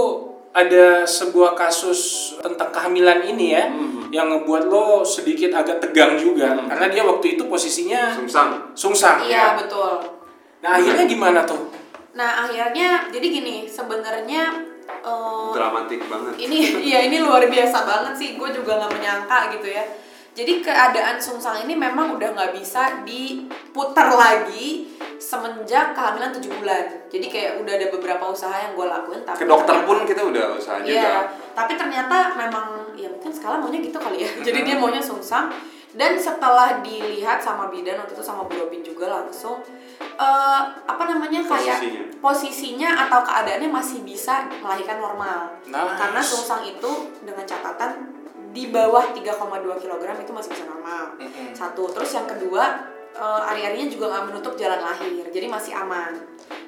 ada 0.49 1.05
sebuah 1.05 1.53
kasus 1.53 2.33
tentang 2.41 2.73
kehamilan 2.73 3.21
ini 3.21 3.53
ya, 3.53 3.69
yang 4.09 4.33
ngebuat 4.33 4.65
lo 4.65 5.05
sedikit 5.05 5.53
agak 5.53 5.77
tegang 5.77 6.17
juga, 6.17 6.57
karena 6.65 6.89
dia 6.89 7.05
waktu 7.05 7.38
itu 7.38 7.45
posisinya 7.45 8.09
Sungsang. 8.17 8.73
sungsang. 8.73 9.21
Iya 9.25 9.53
betul 9.59 10.19
Nah, 10.59 10.75
akhirnya 10.75 11.07
gimana 11.07 11.39
tuh? 11.47 11.71
Nah 12.19 12.43
akhirnya 12.43 13.07
jadi 13.07 13.27
gini 13.31 13.55
sebenarnya 13.63 14.43
eh, 14.89 15.49
Dramatik 15.55 16.03
banget. 16.09 16.35
ini 16.35 16.83
iya 16.83 17.07
ini 17.07 17.23
luar 17.23 17.47
biasa 17.47 17.88
banget 17.88 18.13
sih 18.19 18.29
gue 18.35 18.49
juga 18.51 18.75
nggak 18.75 18.91
menyangka 18.91 19.55
gitu 19.55 19.71
ya 19.71 19.85
jadi 20.32 20.62
keadaan 20.62 21.18
sungsang 21.18 21.63
ini 21.63 21.74
memang 21.74 22.15
udah 22.15 22.30
nggak 22.32 22.52
bisa 22.54 23.04
diputar 23.04 24.08
lagi 24.10 24.88
semenjak 25.20 25.92
kehamilan 25.92 26.32
7 26.32 26.48
bulan 26.48 26.84
jadi 27.08 27.26
kayak 27.28 27.52
udah 27.60 27.74
ada 27.76 27.88
beberapa 27.89 28.24
usaha 28.26 28.56
yang 28.56 28.72
gue 28.74 28.88
lakuin 28.88 29.22
tapi 29.22 29.42
Ke 29.42 29.46
dokter 29.46 29.76
ternyata- 29.76 29.88
pun 29.89 29.98
kita 30.06 30.22
udah 30.24 30.46
usaha 30.56 30.78
juga. 30.80 30.96
Iya, 30.96 31.13
tapi 31.52 31.74
ternyata 31.76 32.18
memang 32.34 32.65
ya 32.96 33.10
mungkin 33.10 33.28
skala 33.30 33.58
maunya 33.58 33.80
gitu 33.80 33.98
kali 33.98 34.24
ya. 34.24 34.30
Jadi 34.48 34.60
dia 34.63 34.76
maunya 34.76 35.02
sungsang 35.02 35.52
dan 35.89 36.13
setelah 36.13 36.80
dilihat 36.80 37.42
sama 37.42 37.65
bidan 37.68 37.98
waktu 37.98 38.13
itu 38.13 38.22
sama 38.22 38.46
Bu 38.46 38.54
Robin 38.56 38.80
juga 38.80 39.10
langsung 39.10 39.58
eh, 40.00 40.62
apa 40.86 41.04
namanya 41.04 41.42
kayak 41.42 41.82
Posisinya. 41.82 42.04
posisinya 42.22 42.89
atau 43.08 43.20
keadaannya 43.26 43.68
masih 43.68 44.06
bisa 44.06 44.46
melahirkan 44.62 45.02
normal. 45.02 45.50
Nice. 45.65 45.98
Karena 45.98 46.22
sungsang 46.22 46.62
itu 46.63 46.92
dengan 47.20 47.42
catatan 47.44 48.18
di 48.49 48.73
bawah 48.73 49.13
3,2 49.13 49.81
kg 49.81 50.03
itu 50.19 50.31
masih 50.33 50.49
bisa 50.53 50.65
normal. 50.65 51.15
Mm-mm. 51.21 51.53
Satu, 51.53 51.89
terus 51.93 52.09
yang 52.13 52.25
kedua 52.25 52.81
eh, 53.13 53.49
ari-arinya 53.49 53.89
juga 53.89 54.05
nggak 54.13 54.25
menutup 54.33 54.53
jalan 54.57 54.81
lahir, 54.81 55.25
jadi 55.29 55.47
masih 55.49 55.73
aman. 55.73 56.13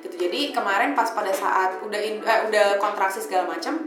Gitu. 0.02 0.18
Jadi 0.18 0.50
kemarin 0.50 0.98
pas 0.98 1.10
pada 1.14 1.30
saat 1.30 1.78
udah 1.86 2.02
in- 2.02 2.26
eh, 2.26 2.42
udah 2.50 2.82
kontraksi 2.82 3.22
segala 3.22 3.46
macam, 3.50 3.78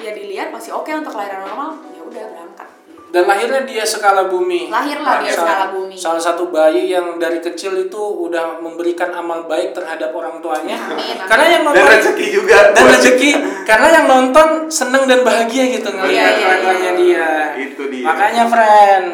ya 0.00 0.10
dilihat 0.12 0.52
masih 0.52 0.76
oke 0.76 0.90
untuk 0.92 1.16
kelahiran 1.16 1.44
normal, 1.48 1.80
ya 1.96 2.02
udah 2.04 2.24
berangkat. 2.28 2.68
Dan 3.14 3.24
lahirnya 3.24 3.62
dia 3.62 3.86
skala 3.86 4.26
bumi. 4.26 4.66
Lahirlah 4.66 5.22
dia 5.22 5.30
Salah- 5.30 5.46
skala 5.46 5.66
bumi. 5.70 5.94
Salah 5.94 6.18
satu 6.18 6.50
bayi 6.50 6.90
yang 6.90 7.14
dari 7.14 7.38
kecil 7.38 7.78
itu 7.78 7.94
udah 7.94 8.58
memberikan 8.58 9.14
amal 9.14 9.46
baik 9.46 9.70
terhadap 9.70 10.10
orang 10.10 10.42
tuanya. 10.42 10.74
Amin, 10.74 10.98
amin. 10.98 11.22
Karena 11.22 11.44
yang 11.46 11.62
Dan 11.62 11.68
nonton 11.70 11.86
rezeki 11.88 12.26
juga. 12.28 12.56
dan 12.68 12.84
rezeki 12.90 13.30
karena 13.62 13.88
yang 13.92 14.06
nonton 14.10 14.48
seneng 14.66 15.06
dan 15.06 15.22
bahagia 15.22 15.64
gitu 15.70 15.88
ngelihat 15.88 16.10
Iya, 16.10 16.26
iya, 16.26 16.34
keluarganya 16.58 16.90
iya. 16.90 16.98
dia. 16.98 17.30
Itu 17.62 17.82
dia. 17.86 18.04
Makanya 18.04 18.44
friend 18.44 19.06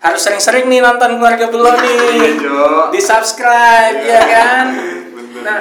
harus 0.00 0.20
sering-sering 0.20 0.64
nih 0.66 0.80
nonton 0.80 1.10
keluarga 1.14 1.44
Belo 1.46 1.68
Iya, 1.68 1.84
nih. 1.84 2.32
Di 2.90 3.00
subscribe 3.00 3.98
ya 4.00 4.22
kan. 4.24 4.66
Bener, 5.12 5.36
Nah, 5.44 5.60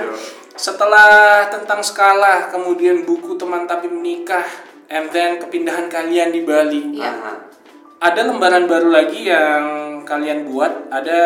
setelah 0.55 1.11
tentang 1.49 1.83
skala, 1.83 2.47
kemudian 2.47 3.03
buku 3.03 3.35
teman 3.35 3.65
tapi 3.65 3.85
menikah, 3.85 4.47
and 4.87 5.11
then 5.11 5.35
kepindahan 5.35 5.91
kalian 5.91 6.31
di 6.31 6.41
Bali. 6.41 6.95
Iya. 6.95 7.51
Ada 8.03 8.27
lembaran 8.27 8.67
baru 8.67 8.91
lagi 8.91 9.31
yang 9.31 9.63
kalian 10.03 10.51
buat, 10.51 10.91
ada 10.91 11.21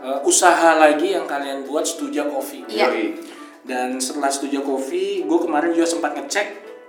eh, 0.00 0.18
usaha 0.24 0.72
lagi 0.80 1.12
yang 1.12 1.28
kalian 1.28 1.68
buat 1.68 1.84
Studio 1.84 2.32
Coffee. 2.32 2.64
Iya. 2.72 2.88
Dan 3.68 4.00
setelah 4.00 4.32
Studio 4.32 4.64
Coffee, 4.64 5.28
gue 5.28 5.38
kemarin 5.44 5.76
juga 5.76 5.84
sempat 5.84 6.16
ngecek 6.16 6.46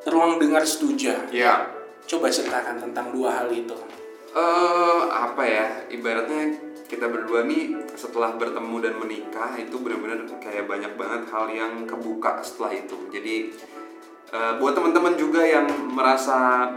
ruang 0.07 0.39
dengar 0.39 0.63
Studio. 0.63 1.11
Iya. 1.27 1.67
Coba 2.07 2.31
ceritakan 2.31 2.79
tentang 2.79 3.11
dua 3.11 3.43
hal 3.43 3.51
itu. 3.51 3.75
eh 4.37 5.01
apa 5.09 5.41
ya 5.41 5.65
ibaratnya 5.89 6.53
kita 6.85 7.09
berdua 7.09 7.49
nih 7.49 7.73
setelah 7.97 8.37
bertemu 8.37 8.75
dan 8.85 8.93
menikah 9.01 9.57
itu 9.57 9.81
benar-benar 9.81 10.29
kayak 10.37 10.69
banyak 10.69 10.93
banget 10.93 11.25
hal 11.33 11.49
yang 11.49 11.89
kebuka 11.89 12.37
setelah 12.45 12.69
itu 12.69 12.93
jadi 13.09 13.49
eh, 14.29 14.53
buat 14.61 14.77
teman-teman 14.77 15.17
juga 15.17 15.41
yang 15.41 15.65
merasa 15.89 16.69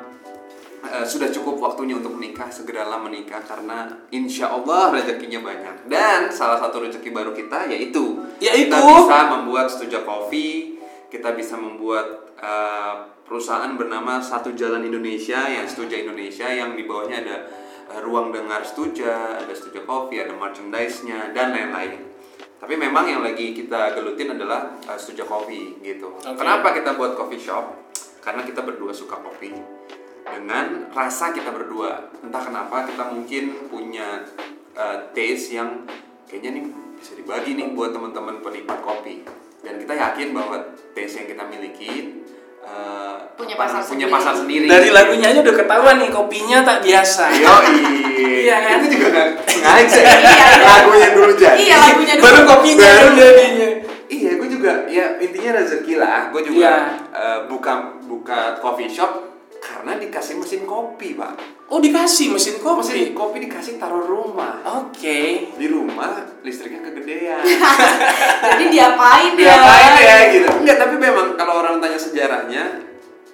eh, 0.85 1.05
sudah 1.05 1.29
cukup 1.29 1.61
waktunya 1.61 1.97
untuk 1.97 2.17
menikah 2.17 2.49
segeralah 2.49 3.01
menikah 3.01 3.41
karena 3.45 3.89
insya 4.13 4.49
Allah 4.53 4.95
rezekinya 4.97 5.45
banyak 5.45 5.91
dan 5.93 6.33
salah 6.33 6.57
satu 6.57 6.89
rezeki 6.89 7.13
baru 7.13 7.33
kita 7.37 7.69
yaitu 7.69 8.25
Yaitu? 8.41 8.73
kita 8.73 8.79
bisa 8.81 9.17
membuat 9.29 9.67
Studio 9.69 10.01
Coffee 10.05 10.81
kita 11.11 11.35
bisa 11.35 11.59
membuat 11.59 12.33
eh, 12.39 12.95
perusahaan 13.27 13.75
bernama 13.75 14.23
Satu 14.23 14.55
Jalan 14.55 14.87
Indonesia 14.87 15.47
yang 15.51 15.67
Studio 15.67 15.99
Indonesia 15.99 16.47
yang 16.47 16.79
di 16.79 16.87
bawahnya 16.87 17.27
ada 17.27 17.37
eh, 17.91 18.01
ruang 18.01 18.31
dengar 18.31 18.63
Studio, 18.63 19.11
ada 19.11 19.51
Studio 19.51 19.83
Coffee, 19.83 20.23
ada 20.23 20.33
merchandise-nya 20.33 21.35
dan 21.35 21.51
lain-lain. 21.55 22.11
Tapi 22.61 22.77
memang 22.77 23.09
yang 23.09 23.23
lagi 23.25 23.57
kita 23.57 23.99
gelutin 23.99 24.39
adalah 24.39 24.79
eh, 24.87 24.99
Studio 24.99 25.27
Coffee 25.27 25.83
gitu. 25.83 26.15
Oke. 26.15 26.39
Kenapa 26.39 26.71
kita 26.73 26.95
buat 26.95 27.19
coffee 27.19 27.43
shop? 27.43 27.91
Karena 28.23 28.47
kita 28.47 28.63
berdua 28.63 28.93
suka 28.93 29.17
kopi 29.19 29.51
dengan 30.23 30.91
rasa 30.91 31.31
kita 31.31 31.51
berdua. 31.51 32.11
Entah 32.21 32.43
kenapa 32.43 32.85
kita 32.85 33.09
mungkin 33.09 33.43
punya 33.67 34.25
uh, 34.73 34.97
taste 35.11 35.53
yang 35.53 35.85
kayaknya 36.27 36.61
nih 36.61 36.65
bisa 36.97 37.13
dibagi 37.15 37.57
nih 37.57 37.73
buat 37.73 37.91
teman-teman 37.91 38.41
penikmat 38.41 38.81
kopi. 38.81 39.25
Dan 39.61 39.77
kita 39.77 39.93
yakin 39.93 40.33
bahwa 40.33 40.57
taste 40.93 41.21
yang 41.21 41.29
kita 41.29 41.43
miliki 41.47 41.93
uh, 42.61 43.17
Punya 43.37 43.57
pasar 43.57 43.81
punya 43.81 44.05
sendiri. 44.05 44.13
pasar 44.13 44.35
sendiri. 44.37 44.67
Dari 44.69 44.89
lagunya 44.93 45.33
aja 45.33 45.41
udah 45.41 45.57
ketahuan 45.57 45.97
nih 45.97 46.11
kopinya 46.13 46.59
tak 46.61 46.85
biasa. 46.85 47.25
Yoi. 47.33 47.77
Iya 48.21 48.57
kan? 48.61 48.77
Itu 48.85 48.89
juga 49.01 49.09
nggak 49.17 49.29
sengaja. 49.49 49.97
Iya, 49.97 50.13
iya. 50.21 50.47
Lagunya 50.61 51.09
dulu 51.17 51.33
jadi. 51.37 51.57
Iya 51.57 51.77
lagunya 51.81 52.15
dulu. 52.21 52.25
Baru 52.29 52.41
kopinya 52.45 52.85
Baru. 52.85 53.01
yang 53.01 53.15
jadinya. 53.17 53.71
Iya, 54.11 54.31
gue 54.43 54.49
juga 54.51 54.73
ya 54.91 55.07
intinya 55.23 55.51
rezeki 55.57 55.95
lah. 55.97 56.21
Gue 56.29 56.43
juga 56.45 56.69
Iya. 56.69 56.77
eh, 57.17 57.39
buka 57.49 57.73
buka 58.05 58.59
coffee 58.61 58.91
shop 58.91 59.30
karena 59.61 60.01
dikasih 60.01 60.41
mesin 60.41 60.65
kopi, 60.65 61.15
Pak. 61.15 61.37
Oh 61.71 61.79
dikasih 61.79 62.35
mesin 62.35 62.59
Mesin 62.59 62.65
kopi. 62.65 63.15
kopi 63.15 63.37
dikasih 63.47 63.79
taruh 63.79 64.03
rumah. 64.03 64.59
Oke. 64.83 65.53
Di 65.55 65.67
rumah 65.71 66.27
listriknya 66.43 66.83
kegedean. 66.83 67.39
Jadi 68.57 68.65
diapain 68.73 69.37
ya? 69.39 69.55
Diapain 69.55 69.93
ya 70.01 70.17
gitu. 70.35 70.49
Enggak, 70.65 70.77
tapi 70.83 70.97
memang 70.99 71.39
kalau 71.39 71.63
orang 71.63 71.79
tanya 71.79 72.01
sejarahnya 72.01 72.65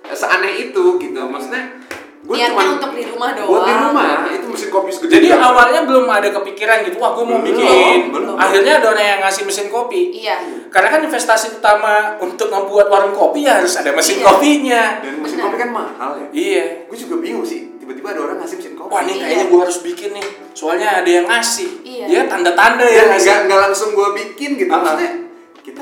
eh, 0.05 0.13
seaneh 0.19 0.69
itu 0.69 0.99
gitu. 1.01 1.21
Maksudnya 1.25 1.86
gue 2.27 2.35
Niatnya 2.35 2.51
cuma 2.53 2.75
untuk 2.75 2.91
di 2.93 3.05
rumah 3.07 3.31
doang. 3.33 3.49
Buat 3.49 3.63
di 3.63 3.75
rumah 3.79 4.07
itu 4.29 4.47
mesin 4.47 4.69
kopi 4.69 4.91
segede. 4.91 5.13
Jadi 5.15 5.29
banget. 5.31 5.47
awalnya 5.47 5.81
belum 5.83 6.07
ada 6.07 6.29
kepikiran 6.33 6.77
gitu, 6.83 6.97
wah 6.99 7.11
gue 7.13 7.23
mau 7.23 7.39
Belum, 7.39 7.47
bikin. 7.47 7.99
belum. 8.11 8.35
Akhirnya 8.35 8.73
ada 8.77 8.87
orang 8.91 9.07
yang 9.07 9.21
ngasih 9.23 9.43
mesin 9.45 9.67
kopi. 9.69 10.01
Iya. 10.13 10.37
Karena 10.67 10.89
kan 10.89 11.01
investasi 11.01 11.47
utama 11.55 11.95
untuk 12.19 12.51
membuat 12.51 12.87
warung 12.87 13.15
kopi 13.15 13.43
ya 13.43 13.59
harus 13.59 13.75
ada 13.75 13.91
mesin 13.91 14.19
Iya. 14.19 14.27
kopinya. 14.27 14.83
dan 14.99 15.15
mesin 15.17 15.37
Benar. 15.37 15.47
kopi 15.47 15.57
kan 15.57 15.71
mahal 15.71 16.11
ya. 16.17 16.27
Iya. 16.31 16.65
Gue 16.85 16.97
juga 16.99 17.15
bingung 17.17 17.43
sih. 17.43 17.61
Tiba-tiba 17.77 18.09
ada 18.11 18.21
orang 18.25 18.37
ngasih 18.41 18.57
mesin 18.59 18.75
kopi. 18.75 18.91
Wah 18.91 19.01
ini 19.01 19.13
Iya. 19.13 19.23
kayaknya 19.23 19.45
gue 19.47 19.61
harus 19.63 19.79
bikin 19.81 20.11
nih. 20.13 20.27
Soalnya 20.53 20.89
ada 20.99 21.11
yang 21.13 21.27
ngasih. 21.27 21.71
Iya. 21.81 22.05
Ya 22.07 22.21
tanda-tanda 22.27 22.83
ya 22.83 23.03
ya 23.07 23.15
nggak 23.15 23.39
nggak 23.47 23.61
langsung 23.63 23.95
gue 23.95 24.09
bikin 24.17 24.59
gitu 24.59 24.67
maksudnya 24.69 25.26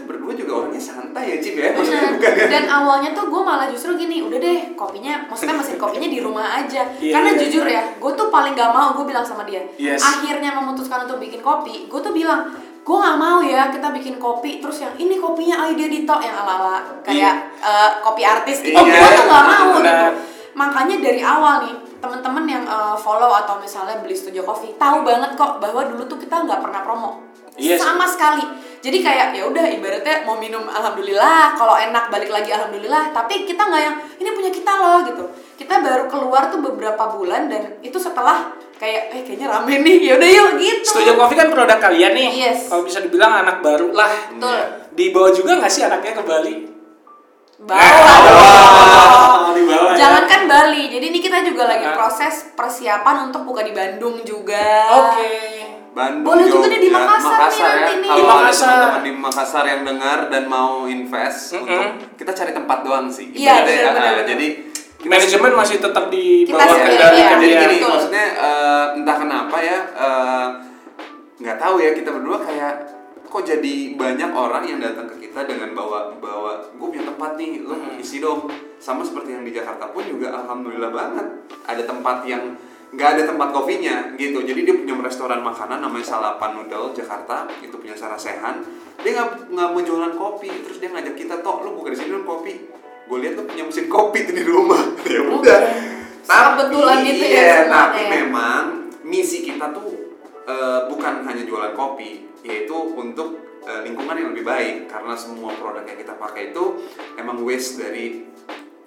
berdua 0.05 0.33
juga 0.33 0.53
orangnya 0.65 0.81
santai 0.81 1.25
ya 1.35 1.37
Cip 1.41 1.57
ya 1.57 1.73
maksudnya 1.75 2.17
bukan 2.17 2.33
kan 2.33 2.49
Dan 2.49 2.65
awalnya 2.69 3.11
tuh 3.13 3.27
gue 3.29 3.43
malah 3.43 3.67
justru 3.69 3.97
gini, 3.97 4.21
udah 4.25 4.39
deh 4.39 4.61
kopinya, 4.79 5.27
maksudnya 5.27 5.57
mesin 5.57 5.77
kopinya 5.77 6.09
di 6.09 6.21
rumah 6.23 6.47
aja. 6.63 6.83
Iya, 7.01 7.13
Karena 7.13 7.31
iya. 7.35 7.41
jujur 7.45 7.65
ya, 7.67 7.83
gue 7.99 8.13
tuh 8.15 8.29
paling 8.31 8.53
gak 8.55 8.71
mau 8.71 8.95
gue 8.95 9.05
bilang 9.09 9.27
sama 9.27 9.43
dia. 9.45 9.61
Yes. 9.81 10.01
Akhirnya 10.01 10.55
memutuskan 10.55 11.05
untuk 11.09 11.19
bikin 11.19 11.41
kopi, 11.43 11.89
gue 11.89 12.01
tuh 12.01 12.13
bilang, 12.15 12.49
gue 12.85 12.97
gak 13.01 13.19
mau 13.19 13.41
ya 13.41 13.73
kita 13.73 13.89
bikin 13.91 14.21
kopi 14.21 14.61
terus 14.61 14.85
yang 14.85 14.93
ini 15.01 15.17
kopinya 15.17 15.65
ide 15.73 15.89
Dito 15.89 16.17
yang 16.21 16.37
ala-ala 16.37 16.85
kayak 17.01 17.57
eh, 17.65 17.91
kopi 18.05 18.23
artis 18.23 18.61
gitu. 18.61 18.77
Iya. 18.77 19.01
gue 19.01 19.11
tuh 19.17 19.27
gak 19.27 19.47
mau 19.49 19.69
gitu. 19.81 19.93
Makanya 20.55 20.97
dari 21.03 21.19
awal 21.19 21.67
nih 21.67 21.75
teman-teman 21.99 22.45
yang 22.45 22.65
eh, 22.69 22.97
follow 23.01 23.33
atau 23.33 23.57
misalnya 23.57 23.97
beli 24.05 24.13
studio 24.13 24.45
coffee 24.45 24.77
tahu 24.77 25.01
banget 25.01 25.33
kok 25.35 25.57
bahwa 25.59 25.89
dulu 25.89 26.05
tuh 26.05 26.21
kita 26.21 26.45
nggak 26.45 26.61
pernah 26.61 26.85
promo 26.85 27.25
Yes. 27.55 27.79
sama 27.79 28.03
sekali 28.03 28.43
jadi 28.85 29.01
kayak 29.01 29.27
ya 29.33 29.49
udah 29.49 29.65
ibaratnya 29.65 30.29
mau 30.29 30.37
minum 30.37 30.69
alhamdulillah 30.69 31.57
kalau 31.57 31.73
enak 31.73 32.13
balik 32.13 32.29
lagi 32.29 32.53
alhamdulillah 32.53 33.17
tapi 33.17 33.49
kita 33.49 33.65
nggak 33.65 33.81
yang 33.81 33.97
ini 34.21 34.29
punya 34.37 34.53
kita 34.53 34.65
keluar 36.35 36.51
tuh 36.51 36.59
beberapa 36.59 37.05
bulan 37.15 37.47
dan 37.47 37.79
itu 37.79 37.95
setelah 37.95 38.55
kayak 38.75 39.15
eh 39.15 39.23
kayaknya 39.23 39.47
rame 39.51 39.87
nih 39.87 39.97
yaudah 40.11 40.29
yuk 40.29 40.51
gitu 40.59 40.99
Studio 40.99 41.15
Coffee 41.15 41.39
kan 41.39 41.49
produk 41.55 41.79
kalian 41.79 42.11
nih. 42.11 42.29
Yes. 42.51 42.67
Kalau 42.67 42.83
bisa 42.83 42.99
dibilang 42.99 43.47
anak 43.47 43.63
baru 43.63 43.95
lah. 43.95 44.11
betul 44.35 44.59
Dibawa 44.99 45.31
juga 45.31 45.63
nggak 45.63 45.71
sih 45.71 45.83
anaknya 45.87 46.13
ke 46.19 46.25
Bali? 46.27 46.55
bawa 49.65 49.95
ya. 49.95 49.97
jangankan 49.97 50.43
Bali 50.51 50.83
jadi 50.91 51.05
ini 51.09 51.19
kita 51.23 51.41
juga 51.47 51.65
lagi 51.71 51.87
proses 51.97 52.53
persiapan 52.53 53.31
untuk 53.31 53.47
buka 53.49 53.65
di 53.65 53.73
Bandung 53.73 54.21
juga 54.27 54.91
Oke. 54.91 55.54
Bandung, 55.95 56.27
Boleh 56.27 56.45
juga 56.45 56.59
Jogja, 56.61 56.69
nih 56.69 56.81
di 56.81 56.91
Makassar 56.91 57.39
nih 57.47 57.55
ya. 57.55 57.71
nanti 57.71 57.95
nih. 57.95 58.09
Kalau 58.09 58.19
Di 58.19 58.23
ada 58.25 58.35
Makassar. 58.35 58.67
teman-teman 58.69 59.03
di 59.03 59.13
Makassar 59.17 59.65
yang 59.65 59.81
dengar 59.83 60.19
dan 60.27 60.43
mau 60.45 60.73
invest 60.85 61.41
Mm-mm. 61.55 61.65
untuk 61.65 61.87
kita 62.17 62.33
cari 62.35 62.53
tempat 62.53 62.79
doang 62.83 63.07
sih. 63.09 63.31
Iya, 63.31 63.63
Ibaratnya, 63.63 63.63
benar, 63.65 63.93
benar, 63.95 64.03
ah, 64.05 64.13
benar. 64.13 64.27
Jadi 64.29 64.47
Manajemen 65.05 65.53
masih 65.55 65.77
tetap 65.79 66.05
di 66.09 66.25
bawah 66.47 66.65
kendali 66.65 66.97
iya. 67.15 67.27
kan 67.27 67.37
jadi 67.39 67.53
ya. 67.53 67.61
gini 67.61 67.77
betul. 67.77 67.91
maksudnya 67.93 68.25
eh, 68.35 68.87
entah 68.97 69.17
kenapa 69.19 69.57
ya 69.61 69.79
eh, 69.93 70.47
nggak 71.37 71.57
tahu 71.59 71.77
ya 71.77 71.91
kita 71.93 72.09
berdua 72.09 72.41
kayak 72.41 72.75
kok 73.23 73.45
jadi 73.45 73.75
banyak 73.93 74.31
orang 74.33 74.65
yang 74.65 74.81
datang 74.81 75.05
ke 75.05 75.29
kita 75.29 75.45
dengan 75.45 75.77
bawa 75.77 76.09
bawa 76.17 76.57
gue 76.71 76.87
punya 76.89 77.05
tempat 77.05 77.37
nih 77.37 77.61
lo 77.61 77.77
Hmm. 77.77 78.01
isi 78.01 78.17
dong 78.19 78.49
sama 78.79 79.05
seperti 79.05 79.35
yang 79.35 79.45
di 79.45 79.53
Jakarta 79.53 79.85
pun 79.87 80.03
juga 80.03 80.33
alhamdulillah 80.33 80.89
banget 80.89 81.27
ada 81.63 81.83
tempat 81.83 82.25
yang 82.25 82.57
nggak 82.95 83.09
ada 83.19 83.23
tempat 83.35 83.49
kopinya 83.51 84.15
gitu. 84.15 84.43
Jadi 84.47 84.61
dia 84.63 84.75
punya 84.75 84.95
restoran 85.03 85.43
makanan 85.43 85.83
namanya 85.83 86.07
Salapan 86.07 86.51
Noodle 86.57 86.95
Jakarta. 86.95 87.51
Itu 87.61 87.77
punya 87.83 87.99
Sarasehan 87.99 88.63
dia 89.03 89.11
nggak 89.19 89.51
nggak 89.51 89.71
menjualan 89.75 90.15
kopi. 90.15 90.51
Terus 90.65 90.79
dia 90.79 90.91
ngajak 90.95 91.15
kita 91.19 91.43
toh 91.43 91.67
lo 91.67 91.75
buka 91.75 91.93
di 91.93 91.99
sini 91.99 92.15
dong 92.15 92.27
kopi. 92.27 92.55
Gue 93.05 93.19
lihat 93.21 93.37
lo 93.37 93.45
punya 93.45 93.67
mesin 93.67 93.87
kopi 93.91 94.19
tuh 94.25 94.35
di 94.35 94.45
rumah. 94.47 94.83
Ya 95.05 95.21
udah. 95.21 95.61
Kebetulan 96.25 97.05
gitu 97.05 97.25
ya 97.29 97.43
iya, 97.45 97.59
tapi 97.69 98.09
memang 98.09 98.89
misi 99.05 99.45
kita 99.45 99.69
tuh 99.77 99.93
eh, 100.49 100.81
bukan 100.89 101.21
hanya 101.29 101.45
jualan 101.45 101.77
kopi, 101.77 102.25
yaitu 102.41 102.73
untuk 102.73 103.37
eh, 103.69 103.85
lingkungan 103.85 104.17
yang 104.17 104.29
lebih 104.33 104.49
baik. 104.49 104.89
Karena 104.89 105.13
semua 105.13 105.53
produk 105.53 105.85
yang 105.85 106.01
kita 106.01 106.17
pakai 106.17 106.57
itu 106.57 106.81
emang 107.21 107.45
waste 107.45 107.85
dari 107.85 108.25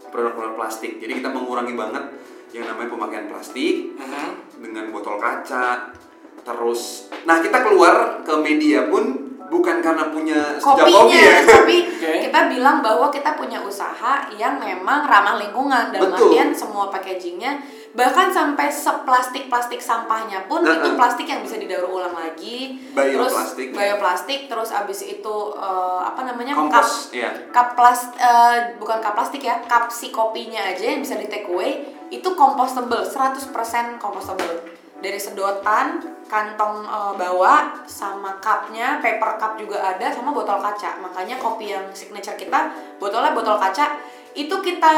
produk-produk 0.09 0.57
plastik. 0.57 0.97
Jadi 0.97 1.21
kita 1.21 1.29
mengurangi 1.29 1.77
banget 1.77 2.03
yang 2.49 2.65
namanya 2.65 2.89
pemakaian 2.89 3.27
plastik 3.27 3.93
Mhm. 3.93 4.29
dengan 4.61 4.85
botol 4.89 5.17
kaca. 5.17 5.91
Terus, 6.39 6.81
nah 7.23 7.43
kita 7.43 7.59
keluar 7.59 8.23
ke 8.23 8.33
media 8.37 8.87
pun 8.87 9.03
bukan 9.47 9.79
karena 9.79 10.07
punya 10.07 10.55
sejak 10.55 10.63
kopinya 10.79 10.99
kopi 11.01 11.17
ya. 11.17 11.35
tapi 11.55 11.77
Oke. 11.87 12.11
kita 12.23 12.39
bilang 12.47 12.77
bahwa 12.79 13.07
kita 13.07 13.31
punya 13.33 13.59
usaha 13.59 14.27
yang 14.31 14.55
memang 14.57 15.03
ramah 15.03 15.35
lingkungan 15.37 15.87
dalam 15.89 16.11
Betul. 16.11 16.35
artian 16.35 16.51
semua 16.51 16.87
packagingnya 16.87 17.55
bahkan 17.91 18.27
sampai 18.27 18.67
seplastik 18.67 19.47
plastik 19.47 19.79
sampahnya 19.79 20.45
pun 20.45 20.61
Nah, 20.61 20.75
itu 20.77 20.91
nah. 20.91 20.95
plastik 20.95 21.25
yang 21.25 21.41
bisa 21.41 21.55
didaur 21.55 21.87
ulang 21.89 22.13
lagi 22.13 22.75
Bioplastik. 22.91 23.71
terus 23.71 23.79
bioplastik 23.79 24.39
terus 24.45 24.69
abis 24.69 24.99
itu 25.09 25.35
eh, 25.55 25.99
apa 26.03 26.21
namanya 26.21 26.53
Kompos, 26.53 27.09
iya. 27.09 27.31
cup 27.49 27.73
plas 27.73 28.11
eh, 28.13 28.75
bukan 28.77 28.99
cup 28.99 29.15
plastik 29.15 29.41
ya 29.41 29.63
cup 29.63 29.87
si 29.87 30.11
kopinya 30.11 30.59
aja 30.61 30.83
yang 30.85 30.99
bisa 30.99 31.15
di 31.15 31.25
take 31.25 31.47
away 31.47 31.87
itu 32.07 32.29
compostable 32.33 33.03
100% 33.03 33.51
compostable 33.97 34.63
dari 34.97 35.19
sedotan 35.21 36.01
kantong 36.25 36.83
eh, 36.83 37.13
bawa 37.15 37.85
sama 37.85 38.35
cupnya 38.37 38.97
paper 38.99 39.37
cup 39.37 39.53
juga 39.55 39.79
ada 39.79 40.09
sama 40.09 40.31
botol 40.31 40.57
kaca. 40.57 40.97
Makanya 40.99 41.37
kopi 41.37 41.71
yang 41.71 41.85
signature 41.91 42.35
kita 42.35 42.71
botolnya 42.97 43.31
botol 43.31 43.55
kaca. 43.55 43.99
Itu 44.37 44.61
kita 44.61 44.93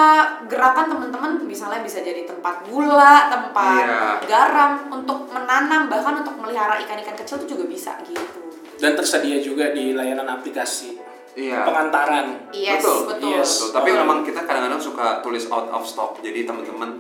gerakan 0.52 0.92
teman-teman. 0.92 1.32
Misalnya 1.48 1.80
bisa 1.80 2.04
jadi 2.04 2.28
tempat 2.28 2.68
gula 2.68 3.32
tempat 3.32 3.88
Iya. 3.88 4.04
garam 4.28 4.72
untuk 4.92 5.32
menanam 5.32 5.88
bahkan 5.88 6.20
untuk 6.20 6.36
melihara 6.36 6.76
ikan-ikan 6.84 7.16
kecil 7.16 7.40
itu 7.44 7.56
juga 7.56 7.64
bisa 7.68 7.92
gitu. 8.04 8.40
Dan 8.80 8.96
tersedia 8.96 9.40
juga 9.40 9.72
di 9.72 9.92
layanan 9.92 10.28
aplikasi 10.40 10.99
Iya. 11.42 11.64
pengantaran. 11.64 12.26
yes 12.50 12.78
Betul, 12.78 12.98
betul, 13.08 13.30
yes. 13.32 13.50
Betul, 13.62 13.70
tapi 13.74 13.90
Oh. 13.90 13.98
memang 13.98 14.18
kita 14.22 14.42
kadang-kadang 14.42 14.78
suka 14.78 15.20
tulis 15.20 15.48
out 15.48 15.72
of 15.72 15.82
stock. 15.82 16.20
Jadi 16.20 16.44
teman-teman 16.44 17.00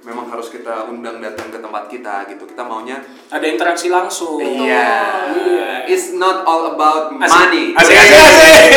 memang 0.00 0.24
harus 0.26 0.48
kita 0.48 0.86
undang 0.86 1.18
datang 1.18 1.48
ke 1.48 1.58
tempat 1.58 1.84
kita 1.86 2.24
gitu. 2.26 2.46
Kita 2.46 2.62
maunya 2.62 3.02
Ada 3.28 3.44
interaksi 3.44 3.86
langsung. 3.86 4.38
Iya. 4.38 4.86
Iya. 5.28 5.68
It's 5.86 6.14
not 6.14 6.42
all 6.44 6.70
about 6.70 7.10
Asik. 7.12 7.28
money. 7.28 7.64
Asik, 7.74 7.92
asik, 7.92 8.16
asik. 8.16 8.70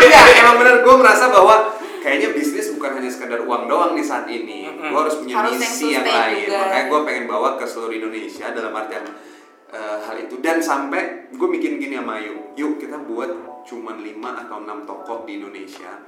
Iya, 0.06 0.20
emang 0.40 0.56
bener 0.56 0.80
gue 0.80 0.94
merasa 0.96 1.28
bahwa 1.28 1.74
kayaknya 1.98 2.32
bisnis 2.32 2.72
bukan 2.72 2.96
hanya 2.96 3.06
sekadar 3.06 3.42
uang 3.42 3.66
doang 3.66 3.92
nih 3.92 4.02
saat 4.02 4.24
ini. 4.24 4.64
Mm-mm. 4.66 4.88
Gue 4.88 5.00
harus 5.00 5.16
punya 5.16 5.34
Harus 5.36 5.52
yang 5.52 5.60
misi 5.60 5.86
yang, 5.90 6.00
sustain 6.00 6.16
lain. 6.24 6.36
juga. 6.40 6.56
Makanya 6.62 6.84
gue 6.86 7.00
pengen 7.04 7.24
bawa 7.26 7.48
ke 7.54 7.64
seluruh 7.64 7.92
Indonesia 7.92 8.46
dalam 8.48 8.72
artian 8.72 9.04
eh, 9.68 9.98
hal 10.00 10.16
itu 10.18 10.34
dan 10.40 10.58
sampai 10.58 11.00
gue 11.28 11.48
bikin 11.50 11.76
gini 11.76 11.94
sama 11.94 12.16
Ayu. 12.16 12.34
Yuk 12.54 12.78
kita 12.78 12.96
buat 13.00 13.30
cuman 13.70 14.02
5 14.02 14.18
atau 14.18 14.56
6 14.66 14.90
toko 14.90 15.14
di 15.22 15.38
Indonesia. 15.38 16.02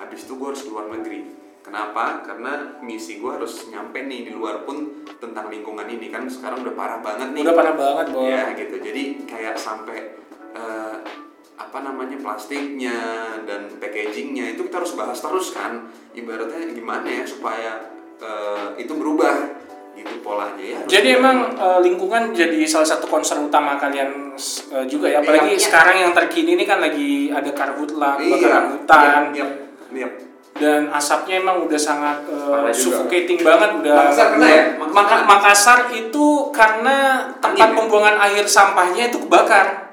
Habis 0.00 0.24
itu 0.24 0.32
gue 0.40 0.48
harus 0.48 0.62
keluar 0.64 0.88
negeri. 0.88 1.28
Kenapa? 1.60 2.24
Karena 2.24 2.80
misi 2.80 3.20
gue 3.20 3.28
harus 3.28 3.68
nyampe 3.68 4.04
nih 4.04 4.28
di 4.28 4.32
luar 4.32 4.64
pun 4.64 5.04
tentang 5.20 5.52
lingkungan 5.52 5.88
ini 5.88 6.08
kan 6.08 6.24
sekarang 6.28 6.64
udah 6.64 6.74
parah 6.76 7.00
banget 7.04 7.36
nih. 7.36 7.44
Udah 7.44 7.56
parah 7.56 7.76
banget, 7.76 8.06
Bo. 8.12 8.24
Ya 8.24 8.52
gitu. 8.56 8.76
Jadi 8.80 9.24
kayak 9.24 9.56
sampai 9.56 10.16
eh, 10.56 10.96
apa 11.54 11.78
namanya 11.80 12.20
plastiknya 12.20 12.96
dan 13.48 13.70
packagingnya 13.80 14.56
itu 14.56 14.68
kita 14.68 14.80
harus 14.80 14.92
bahas 14.96 15.20
terus 15.20 15.56
kan. 15.56 15.88
Ibaratnya 16.12 16.72
gimana 16.72 17.08
ya 17.08 17.24
supaya 17.24 17.80
eh, 18.20 18.68
itu 18.84 18.92
berubah 18.92 19.63
gitu 19.94 20.14
polanya 20.20 20.58
ya. 20.60 20.78
Jadi 20.84 21.08
emang 21.14 21.54
eh, 21.54 21.78
lingkungan 21.80 22.30
jadi 22.30 22.62
salah 22.64 22.86
satu 22.86 23.06
concern 23.06 23.44
utama 23.44 23.74
kalian 23.74 24.34
eh, 24.70 24.84
juga 24.84 25.06
ya. 25.08 25.18
Apalagi 25.18 25.54
Iya. 25.54 25.62
sekarang 25.62 25.96
yang 25.98 26.12
terkini 26.12 26.54
ini 26.54 26.64
kan 26.64 26.78
lagi 26.78 27.30
ada 27.30 27.50
karhutla, 27.50 28.14
Iya, 28.16 28.26
kebakaran 28.28 28.64
hutan. 28.72 29.22
Iya, 29.32 29.46
iya. 29.90 30.08
Dan 30.54 30.86
asapnya 30.86 31.42
emang 31.42 31.66
udah 31.66 31.74
sangat 31.74 32.22
juga. 32.30 32.70
suffocating 32.70 33.42
banget 33.42 33.70
udah. 33.74 33.94
Makassar 34.06 34.26
kena 34.32 34.46
ya? 34.46 34.64
Makassar 34.78 34.94
Maka-. 34.94 35.26
Makassar 35.26 35.78
itu 35.90 36.26
karena 36.50 36.96
tempat 37.42 37.58
Angin 37.58 37.74
ya? 37.74 37.74
pembuangan 37.74 38.16
air 38.22 38.44
sampahnya 38.46 39.10
itu 39.10 39.18
kebakar. 39.18 39.90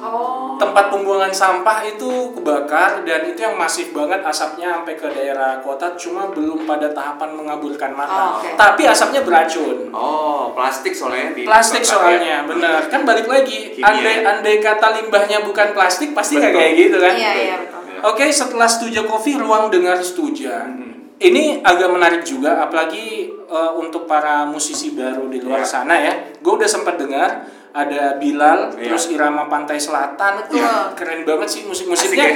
oh 0.00 0.47
tempat 0.58 0.90
pembuangan 0.90 1.30
sampah 1.30 1.80
itu 1.82 2.34
kebakar 2.34 3.06
dan 3.06 3.24
itu 3.24 3.40
yang 3.40 3.54
masif 3.54 3.94
banget 3.94 4.20
asapnya 4.20 4.76
sampai 4.76 4.94
ke 4.94 5.06
daerah 5.08 5.62
kota 5.62 5.94
cuma 5.94 6.28
belum 6.28 6.66
pada 6.66 6.90
tahapan 6.90 7.32
mengaburkan 7.32 7.94
mata. 7.94 8.12
Oh, 8.12 8.30
oke. 8.42 8.58
Tapi 8.58 8.82
asapnya 8.84 9.22
beracun. 9.22 9.88
Oh, 9.88 10.50
plastik 10.52 10.92
soalnya 10.92 11.32
di 11.32 11.46
Plastik 11.46 11.80
soalnya, 11.82 12.20
ya. 12.20 12.38
benar. 12.44 12.90
Kan 12.90 13.06
balik 13.06 13.24
lagi, 13.24 13.72
Kimia. 13.72 13.86
andai 13.86 14.16
andai 14.20 14.56
kata 14.58 14.98
limbahnya 14.98 15.40
bukan 15.40 15.72
plastik 15.72 16.12
pasti 16.12 16.36
nggak 16.36 16.52
kayak 16.52 16.72
gitu 16.74 16.96
kan. 16.98 17.14
iya 17.14 17.32
iya 17.32 17.56
betul 17.56 17.76
Oke, 17.98 18.30
setelah 18.30 18.70
setuju 18.70 19.06
kopi, 19.06 19.34
ruang 19.34 19.70
dengar 19.70 19.98
setuju. 19.98 20.46
Mhm. 20.46 21.18
Ini 21.18 21.66
agak 21.66 21.90
menarik 21.90 22.22
juga, 22.22 22.62
apalagi 22.62 23.26
eh, 23.26 23.72
untuk 23.74 24.06
para 24.06 24.46
musisi 24.46 24.94
baru 24.94 25.26
di 25.26 25.42
luar 25.42 25.62
Iya. 25.62 25.66
sana 25.66 25.94
ya. 25.98 26.14
Gue 26.38 26.54
udah 26.54 26.70
sempat 26.70 26.94
dengar 26.94 27.42
ada 27.78 28.18
Bilal, 28.18 28.74
Iya. 28.74 28.90
terus 28.90 29.06
Irama 29.08 29.46
Pantai 29.46 29.78
Selatan. 29.78 30.42
Betul. 30.42 30.58
Wah, 30.58 30.90
keren 30.98 31.22
banget 31.22 31.48
sih 31.48 31.62
musik-musiknya. 31.62 32.26
Ya? 32.26 32.34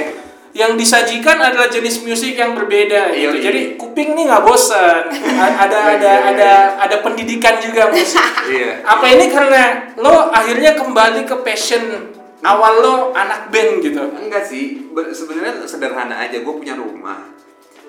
Yang 0.53 0.85
disajikan 0.85 1.41
adalah 1.41 1.65
jenis 1.65 2.05
musik 2.05 2.37
yang 2.37 2.53
berbeda 2.53 3.09
Iya, 3.09 3.33
gitu. 3.33 3.35
iya. 3.41 3.45
Jadi 3.49 3.61
kuping 3.73 4.13
nih 4.13 4.29
nggak 4.29 4.43
bosan. 4.45 5.09
Ada 5.33 5.77
ada 5.97 6.11
ada 6.29 6.51
ada 6.77 6.95
pendidikan 7.01 7.57
juga 7.57 7.89
musik. 7.89 8.21
Iya. 8.47 8.85
Apa 8.85 9.05
ini 9.09 9.27
karena 9.27 9.91
lo 9.97 10.29
akhirnya 10.29 10.77
kembali 10.77 11.25
ke 11.25 11.35
passion 11.41 12.13
awal 12.39 12.73
lo 12.79 12.95
anak 13.11 13.49
band 13.49 13.81
gitu? 13.81 14.03
Enggak 14.13 14.45
sih, 14.45 14.93
Be- 14.93 15.09
sebenarnya 15.09 15.65
sederhana 15.65 16.21
aja. 16.21 16.37
Gue 16.39 16.53
punya 16.53 16.77
rumah. 16.77 17.33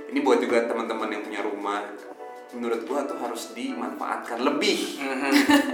Ini 0.09 0.23
buat 0.23 0.41
juga 0.41 0.65
teman-teman 0.65 1.11
yang 1.11 1.21
punya 1.21 1.45
rumah. 1.45 1.85
Menurut 2.55 2.87
gue 2.87 3.01
tuh 3.11 3.19
harus 3.19 3.43
dimanfaatkan 3.53 4.39
lebih. 4.41 4.79
Mhm. 5.03 5.33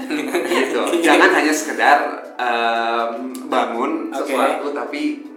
gitu. 0.53 0.83
Jangan 1.07 1.31
hanya 1.37 1.53
sekedar 1.53 1.99
em, 2.41 3.33
bangun 3.47 4.09
Oke. 4.11 4.33
sesuatu 4.33 4.73
tapi 4.73 5.29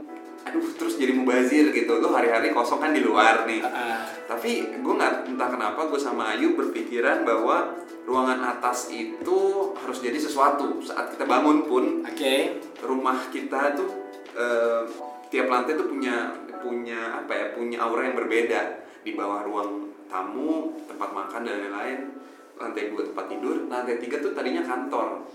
aduh 0.43 0.67
terus 0.75 0.99
jadi 0.99 1.15
mubazir 1.15 1.71
gitu. 1.71 1.99
Lo 1.99 2.15
hari-hari 2.15 2.55
kosong 2.55 2.79
kan 2.79 2.91
di 2.95 3.03
luar 3.03 3.43
nih. 3.47 3.61
Ah. 3.63 4.03
Tapi 4.27 4.79
gue 4.81 4.93
nggak 4.93 5.35
entah 5.35 5.49
kenapa 5.51 5.87
gue 5.87 5.99
sama 5.99 6.35
Ayu 6.35 6.55
berpikiran 6.55 7.27
bahwa 7.27 7.75
ruangan 8.03 8.43
atas 8.43 8.91
itu 8.91 9.39
harus 9.79 10.03
jadi 10.03 10.19
sesuatu 10.19 10.83
saat 10.83 11.15
kita 11.15 11.23
bangun 11.23 11.63
pun 11.63 12.03
Oke. 12.03 12.59
rumah 12.83 13.31
kita 13.31 13.79
tuh 13.79 13.89
eh, 14.35 14.83
tiap 15.31 15.47
lantai 15.47 15.79
tuh 15.79 15.87
punya 15.87 16.35
punya 16.59 17.23
apa 17.23 17.31
ya 17.35 17.45
punya 17.55 17.77
aura 17.83 18.07
yang 18.07 18.15
berbeda 18.15 18.59
di 19.03 19.11
bawah 19.15 19.43
ruang 19.43 19.92
tamu 20.13 20.77
tempat 20.85 21.09
makan 21.09 21.41
dan 21.41 21.65
lain-lain. 21.65 22.13
Lantai 22.61 22.93
dua 22.93 23.01
tempat 23.09 23.25
tidur. 23.25 23.65
Lantai 23.65 23.97
tiga 23.97 24.21
tuh 24.21 24.37
tadinya 24.37 24.61
kantor. 24.61 25.25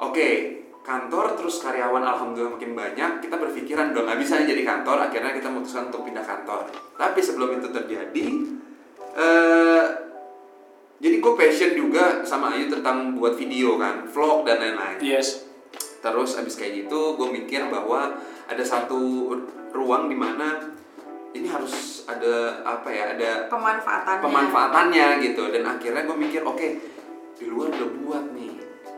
Oke 0.00 0.60
kantor 0.84 1.32
terus 1.36 1.60
karyawan 1.60 2.00
alhamdulillah 2.00 2.56
makin 2.56 2.72
banyak. 2.72 3.28
Kita 3.28 3.36
berpikiran 3.36 3.92
udah 3.92 4.02
nggak 4.08 4.20
bisa 4.24 4.40
jadi 4.40 4.64
kantor. 4.64 5.12
Akhirnya 5.12 5.36
kita 5.36 5.52
memutuskan 5.52 5.92
untuk 5.92 6.08
pindah 6.08 6.24
kantor. 6.24 6.72
Tapi 6.96 7.20
sebelum 7.20 7.60
itu 7.60 7.68
terjadi 7.68 8.26
eh 9.20 9.86
gue 11.04 11.34
passion 11.40 11.72
juga 11.72 12.20
sama 12.20 12.52
Ayu 12.52 12.68
tentang 12.68 13.16
buat 13.16 13.32
video 13.32 13.80
kan, 13.80 14.04
vlog 14.04 14.44
dan 14.44 14.60
lain-lain. 14.60 15.00
Yes. 15.00 15.48
Terus 16.04 16.36
abis 16.36 16.60
kayak 16.60 16.84
gitu 16.84 17.16
gue 17.16 17.28
mikir 17.32 17.64
bahwa 17.72 18.12
ada 18.44 18.60
satu 18.60 19.32
ruang 19.72 20.12
di 20.12 20.16
mana 20.20 20.68
ini 21.34 21.46
harus 21.50 22.06
ada 22.06 22.62
apa 22.62 22.88
ya 22.94 23.04
ada 23.18 23.30
pemanfaatannya. 23.50 24.22
pemanfaatannya 24.22 25.06
gitu. 25.26 25.50
Dan 25.50 25.66
akhirnya 25.66 26.06
gue 26.06 26.16
mikir 26.16 26.42
oke 26.46 26.68
di 27.34 27.46
luar 27.50 27.74
udah 27.74 27.90
buat 28.06 28.24
nih. 28.32 28.52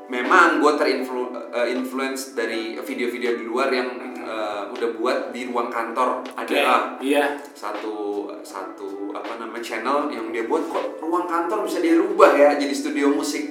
Memang 0.07 0.63
gue 0.63 0.73
terinfluence 0.79 2.39
dari 2.39 2.79
video-video 2.79 3.43
di 3.43 3.45
luar 3.49 3.75
yang 3.75 3.91
uh, 4.23 4.71
udah 4.71 4.91
buat 4.95 5.19
di 5.35 5.51
ruang 5.51 5.73
kantor. 5.73 6.23
Ada 6.39 6.47
Oke. 6.47 6.63
lah. 6.63 6.83
Iya. 7.03 7.25
satu 7.57 8.31
satu 8.47 9.11
apa 9.17 9.41
namanya 9.41 9.65
channel 9.65 10.13
yang 10.13 10.31
dia 10.31 10.47
buat 10.47 10.69
kok 10.71 11.03
ruang 11.03 11.27
kantor 11.27 11.67
bisa 11.67 11.83
dirubah 11.83 12.37
ya 12.37 12.55
jadi 12.55 12.75
studio 12.77 13.11
musik. 13.17 13.51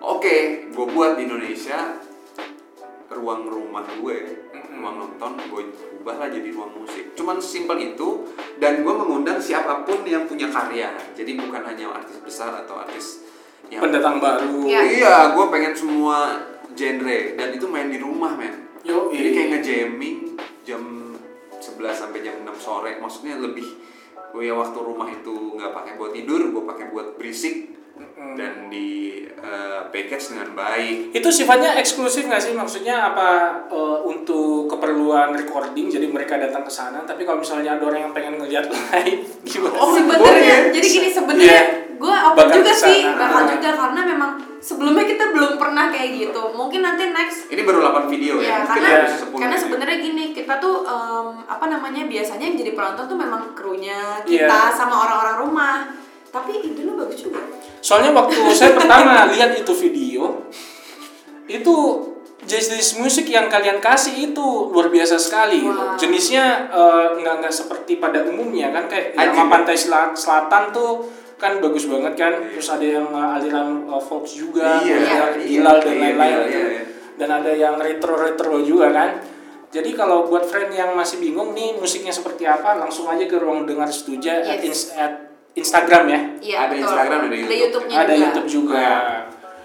Oke 0.00 0.66
gue 0.72 0.86
buat 0.90 1.20
di 1.20 1.28
Indonesia 1.28 2.00
ruang 3.10 3.44
rumah 3.44 3.84
gue 4.00 4.16
ruang 4.80 4.96
nonton 4.96 5.32
gue 5.52 5.62
ubah 6.00 6.16
lah 6.16 6.28
jadi 6.32 6.48
ruang 6.56 6.72
musik. 6.80 7.12
Cuman 7.12 7.36
simpel 7.38 7.76
itu 7.92 8.24
dan 8.56 8.80
gue 8.80 8.94
mengundang 8.96 9.36
siapa 9.36 9.84
pun 9.84 10.00
yang 10.08 10.24
punya 10.24 10.48
karya. 10.48 10.96
Jadi 11.12 11.36
bukan 11.36 11.60
hanya 11.60 11.92
artis 11.92 12.16
besar 12.24 12.56
atau 12.64 12.80
artis 12.80 13.28
yang 13.68 13.84
Pendatang 13.84 14.18
baru. 14.18 14.64
Iya. 14.66 14.80
iya 14.82 15.14
gue 15.36 15.46
pengen 15.52 15.76
semua 15.76 16.40
genre. 16.72 17.18
Dan 17.36 17.48
itu 17.54 17.66
main 17.68 17.92
di 17.92 18.00
rumah 18.00 18.32
men. 18.34 18.72
Yo, 18.80 19.12
jadi 19.12 19.28
kayak 19.36 19.48
nge-jamming 19.60 20.40
jam 20.64 20.82
11 21.60 21.92
sampai 21.92 22.24
jam 22.24 22.34
6 22.48 22.56
sore. 22.56 22.96
Maksudnya 22.96 23.36
lebih 23.36 23.68
gue 24.30 24.42
ya 24.46 24.54
waktu 24.56 24.78
rumah 24.78 25.10
itu 25.10 25.58
nggak 25.58 25.74
pakai 25.74 25.92
buat 25.98 26.16
tidur 26.16 26.48
gue 26.48 26.62
pakai 26.64 26.88
buat 26.88 27.20
berisik. 27.20 27.76
Dan 28.10 28.72
di 28.72 29.20
eh, 29.28 29.80
package 29.92 30.32
dengan 30.32 30.56
baik. 30.56 31.12
Itu 31.12 31.28
sifatnya 31.28 31.76
eksklusif 31.76 32.24
nggak 32.24 32.40
sih? 32.40 32.56
Maksudnya 32.56 33.12
apa 33.12 33.28
eh, 33.68 33.98
untuk 34.08 34.39
keperluan 35.10 35.34
recording 35.34 35.86
jadi 35.90 36.06
mereka 36.06 36.38
datang 36.38 36.62
ke 36.62 36.70
sana, 36.70 37.02
tapi 37.02 37.26
kalau 37.26 37.42
misalnya 37.42 37.74
ada 37.74 37.82
orang 37.82 38.00
yang 38.00 38.14
pengen 38.14 38.38
ngeliat 38.38 38.70
live 38.70 39.26
gimana? 39.42 39.74
Oh, 39.74 39.90
sebenarnya 39.90 40.70
jadi 40.70 40.86
gini 40.86 41.08
sebenarnya 41.10 41.42
Iya. 41.50 41.62
gue 41.98 42.14
open 42.22 42.38
Bakal 42.38 42.56
juga 42.56 42.70
ke 42.70 42.78
sana. 42.78 42.88
sih 42.88 43.00
bakal 43.10 43.42
juga 43.50 43.70
karena 43.74 44.00
memang 44.06 44.30
sebelumnya 44.56 45.04
kita 45.04 45.24
belum 45.34 45.52
pernah 45.58 45.90
kayak 45.90 46.10
gitu 46.16 46.42
mungkin 46.54 46.80
nanti 46.80 47.02
next 47.10 47.50
ini 47.50 47.60
baru 47.60 47.78
8 47.82 48.06
video 48.08 48.38
ya, 48.38 48.46
Ya, 48.46 48.56
mungkin 48.62 48.70
karena 48.78 48.88
harus 49.02 49.14
10 49.20 49.36
karena 49.36 49.56
sebenarnya 49.58 49.98
gini 50.00 50.24
kita 50.30 50.54
tuh 50.56 50.76
em, 50.80 51.26
apa 51.44 51.64
namanya 51.66 52.02
biasanya 52.06 52.44
yang 52.46 52.56
jadi 52.56 52.72
penonton 52.72 53.04
tuh 53.04 53.18
memang 53.18 53.42
krunya 53.52 54.00
kita 54.22 54.46
Iya. 54.62 54.72
sama 54.72 54.94
orang-orang 54.96 55.36
rumah 55.42 55.76
tapi 56.30 56.62
ide 56.62 56.86
lu 56.86 56.94
bagus 56.94 57.18
juga 57.20 57.42
Soalnya 57.80 58.14
waktu 58.14 58.36
saya 58.52 58.76
pertama 58.76 59.24
lihat 59.26 59.56
itu 59.56 59.72
video, 59.74 60.44
itu 61.46 61.74
jenis 62.40 62.96
musik 62.96 63.26
yang 63.26 63.46
kalian 63.46 63.78
kasih 63.78 64.32
itu 64.32 64.46
luar 64.68 64.88
biasa 64.88 65.16
sekali. 65.16 65.60
gitu. 65.60 65.76
Wow. 65.76 65.96
Jenisnya 65.96 66.44
eh, 66.68 67.06
nggak 67.16 67.34
nggak 67.40 67.54
seperti 67.54 67.96
pada 67.96 68.24
umumnya 68.24 68.70
kan 68.70 68.86
kayak 68.86 69.12
nama 69.14 69.44
pantai 69.46 69.76
Sela- 69.76 70.14
selatan 70.14 70.70
tuh 70.70 71.04
kan 71.36 71.56
bagus 71.58 71.84
banget 71.84 72.14
kan. 72.14 72.32
Iya. 72.34 72.50
Terus 72.52 72.68
ada 72.70 72.86
yang 72.86 73.06
eh, 73.08 73.36
aliran 73.36 73.68
eh, 73.86 74.02
folk 74.02 74.24
juga, 74.24 74.80
Iya, 74.80 74.96
ada 75.00 75.36
iya, 75.36 75.46
Bilal 75.60 75.76
dan 75.78 75.92
iya, 75.92 76.00
lain-lain 76.02 76.32
iya, 76.32 76.40
gitu. 76.42 76.58
iya, 76.58 76.68
iya. 76.70 76.82
Dan 77.20 77.28
ada 77.30 77.52
yang 77.52 77.74
retro-retro 77.76 78.56
juga 78.60 78.88
kan. 78.90 79.10
Jadi 79.70 79.94
kalau 79.94 80.26
buat 80.26 80.42
friend 80.42 80.72
yang 80.72 80.90
masih 80.92 81.20
bingung 81.20 81.52
nih 81.52 81.76
musiknya 81.76 82.10
seperti 82.10 82.42
apa, 82.42 82.74
langsung 82.74 83.06
aja 83.06 83.22
ke 83.22 83.36
ruang 83.36 83.62
dengar 83.62 83.86
setuja 83.86 84.40
at, 84.40 84.58
Yes. 84.58 84.66
ins- 84.66 84.90
at 84.92 85.14
Instagram 85.52 86.04
ya. 86.06 86.20
iya 86.40 86.56
Ada 86.60 86.72
betul 86.72 86.82
Instagram, 86.82 87.18
ada 87.18 87.26
ada 87.26 87.36
YouTube. 87.36 87.54
YouTube-nya 87.54 87.96
Ada 87.96 88.10
juga 88.10 88.24
YouTube 88.24 88.48
juga. 88.48 88.74
Iya. 88.74 88.98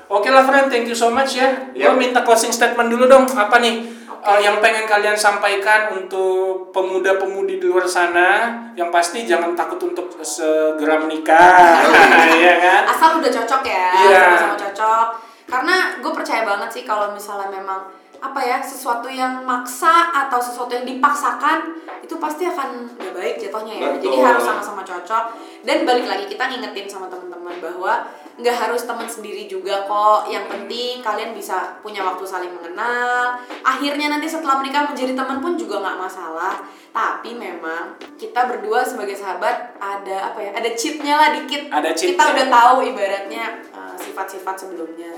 Oke 0.07 0.29
lah 0.29 0.43
friend, 0.43 0.67
thank 0.67 0.85
you 0.85 0.93
so 0.93 1.09
much 1.09 1.33
ya. 1.33 1.49
Yap. 1.73 1.91
Gua 1.91 1.93
minta 1.95 2.21
closing 2.21 2.49
statement 2.49 2.87
dulu 2.87 3.05
dong. 3.05 3.25
Apa 3.25 3.57
nih 3.57 3.81
Oke. 4.05 4.21
eh, 4.27 4.39
yang 4.41 4.57
pengen 4.59 4.85
kalian 4.85 5.13
sampaikan 5.13 5.89
untuk 5.91 6.69
pemuda-pemudi 6.69 7.57
di 7.57 7.65
luar 7.65 7.85
sana? 7.85 8.53
Yang 8.73 8.89
pasti 8.91 9.19
jangan 9.23 9.53
takut 9.53 9.81
untuk 9.81 10.13
segera 10.19 10.97
menikah, 10.97 11.81
ya 12.45 12.55
kan? 12.57 12.81
asal 12.87 13.17
udah 13.17 13.31
cocok 13.31 13.61
ya 13.63 13.87
Iya. 14.03 14.21
sama-sama 14.27 14.55
cocok 14.59 15.07
karena 15.45 15.75
gue 15.99 16.11
percaya 16.11 16.41
banget 16.41 16.69
sih 16.71 16.83
kalau 16.83 17.13
misalnya 17.13 17.53
memang 17.53 17.85
apa 18.17 18.41
ya 18.41 18.57
sesuatu 18.57 19.05
yang 19.05 19.45
maksa 19.45 20.09
atau 20.09 20.41
sesuatu 20.41 20.73
yang 20.73 20.81
dipaksakan 20.81 21.77
itu 22.01 22.17
pasti 22.17 22.49
akan 22.49 22.89
gak 22.97 23.13
baik 23.13 23.37
jatuhnya 23.37 23.77
ya 23.77 23.89
jadi 23.95 24.09
Betul. 24.09 24.25
harus 24.25 24.41
sama-sama 24.43 24.81
cocok 24.81 25.23
dan 25.61 25.77
balik 25.85 26.09
lagi 26.09 26.25
kita 26.25 26.49
ngingetin 26.49 26.89
sama 26.89 27.05
teman-teman 27.05 27.53
bahwa 27.61 28.09
nggak 28.35 28.55
harus 28.55 28.83
teman 28.83 29.07
sendiri 29.07 29.47
juga 29.47 29.87
kok. 29.87 30.27
Yang 30.27 30.45
penting 30.51 30.99
kalian 30.99 31.31
bisa 31.31 31.79
punya 31.79 32.03
waktu 32.03 32.23
saling 32.27 32.51
mengenal. 32.51 33.39
Akhirnya 33.63 34.11
nanti 34.11 34.27
setelah 34.27 34.59
menikah 34.59 34.91
menjadi 34.91 35.15
teman 35.15 35.39
pun 35.39 35.55
juga 35.55 35.79
nggak 35.79 35.99
masalah. 35.99 36.59
Tapi 36.91 37.35
memang 37.35 37.95
kita 38.15 38.47
berdua 38.47 38.83
sebagai 38.83 39.15
sahabat 39.15 39.75
ada 39.79 40.31
apa 40.31 40.39
ya 40.39 40.51
ada 40.55 40.69
cheatnya 40.75 41.15
lah 41.15 41.29
dikit. 41.35 41.71
Ada 41.71 41.89
cheat 41.95 42.15
kita 42.15 42.23
ya. 42.23 42.31
udah 42.35 42.45
tahu 42.51 42.75
ibaratnya 42.91 43.45
uh, 43.71 43.95
sifat-sifat 43.95 44.55
sebelumnya. 44.67 45.11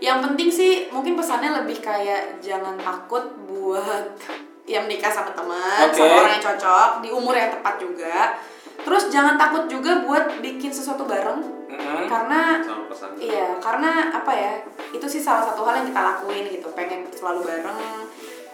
Yang 0.00 0.18
penting 0.28 0.48
sih 0.52 0.72
mungkin 0.92 1.16
pesannya 1.16 1.64
lebih 1.64 1.80
kayak 1.84 2.40
jangan 2.40 2.76
takut 2.80 3.24
buat 3.44 4.16
ya 4.72 4.80
menikah 4.80 5.12
sama 5.12 5.28
teman 5.36 5.92
Oke. 5.92 6.00
sama 6.00 6.24
orang 6.24 6.32
yang 6.40 6.44
cocok 6.44 6.90
di 7.04 7.08
umur 7.12 7.36
yang 7.36 7.52
tepat 7.52 7.76
juga 7.76 8.32
terus 8.82 9.12
jangan 9.12 9.38
takut 9.38 9.70
juga 9.70 10.02
buat 10.02 10.42
bikin 10.42 10.74
sesuatu 10.74 11.06
bareng. 11.06 11.62
Mhm. 11.74 12.06
karena 12.06 12.62
iya 13.18 13.58
karena 13.58 14.14
apa 14.14 14.30
ya 14.30 14.62
itu 14.94 15.02
sih 15.10 15.18
salah 15.18 15.42
satu 15.42 15.66
hal 15.66 15.82
yang 15.82 15.90
kita 15.90 16.00
lakuin 16.00 16.46
gitu. 16.46 16.70
Pengen 16.70 17.02
selalu 17.10 17.42
bareng 17.42 17.78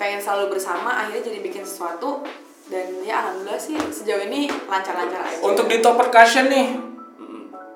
pengen 0.01 0.17
selalu 0.17 0.57
bersama 0.57 1.05
akhirnya 1.05 1.29
jadi 1.29 1.39
bikin 1.45 1.61
sesuatu. 1.61 2.25
Dan 2.71 3.03
ya 3.03 3.21
alhamdulillah 3.21 3.61
sih 3.61 3.75
sejauh 3.77 4.25
ini 4.31 4.47
lancar-lancar 4.71 5.21
aja. 5.21 5.43
Untuk 5.43 5.67
di 5.67 5.83
top 5.83 5.99
percussion 5.99 6.47
nih, 6.47 6.79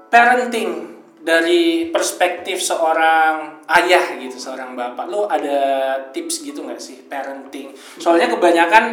parenting 0.07 0.95
dari 1.19 1.91
perspektif 1.91 2.63
seorang 2.63 3.59
ayah 3.75 4.15
gitu, 4.23 4.39
seorang 4.39 4.79
bapak, 4.79 5.11
lo 5.11 5.27
ada 5.27 5.99
tips 6.15 6.47
gitu 6.47 6.63
nggak 6.63 6.79
sih 6.79 7.11
parenting? 7.11 7.75
Soalnya 7.99 8.31
kebanyakan 8.31 8.85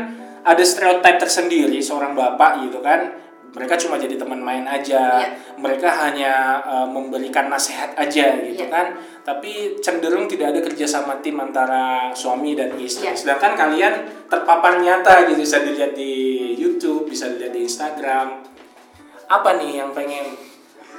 ada 0.41 0.63
stereotip 0.65 1.21
tersendiri 1.21 1.77
seorang 1.85 2.17
bapak 2.17 2.65
gitu 2.65 2.81
kan, 2.81 3.13
mereka 3.51 3.75
cuma 3.75 3.99
jadi 3.99 4.15
teman 4.15 4.39
main 4.39 4.63
aja, 4.63 5.19
Iya. 5.19 5.59
mereka 5.59 5.91
hanya 5.91 6.63
uh, 6.63 6.87
memberikan 6.87 7.51
nasihat 7.51 7.91
aja 7.99 8.39
gitu 8.39 8.63
Iya. 8.63 8.71
kan, 8.71 8.95
tapi 9.27 9.75
cenderung 9.83 10.23
tidak 10.27 10.55
ada 10.55 10.59
kerjasama 10.63 11.19
tim 11.19 11.35
antara 11.35 12.15
suami 12.15 12.55
dan 12.55 12.71
istri. 12.79 13.11
Iya. 13.11 13.15
Sedangkan 13.15 13.59
kalian 13.59 13.93
terpapar 14.31 14.79
nyata 14.79 15.27
gitu, 15.27 15.43
bisa 15.43 15.59
dilihat 15.59 15.91
di 15.91 16.13
YouTube, 16.55 17.11
bisa 17.11 17.27
dilihat 17.27 17.51
di 17.51 17.67
Instagram. 17.67 18.39
Apa 19.27 19.59
nih 19.59 19.83
yang 19.83 19.91
pengen 19.91 20.50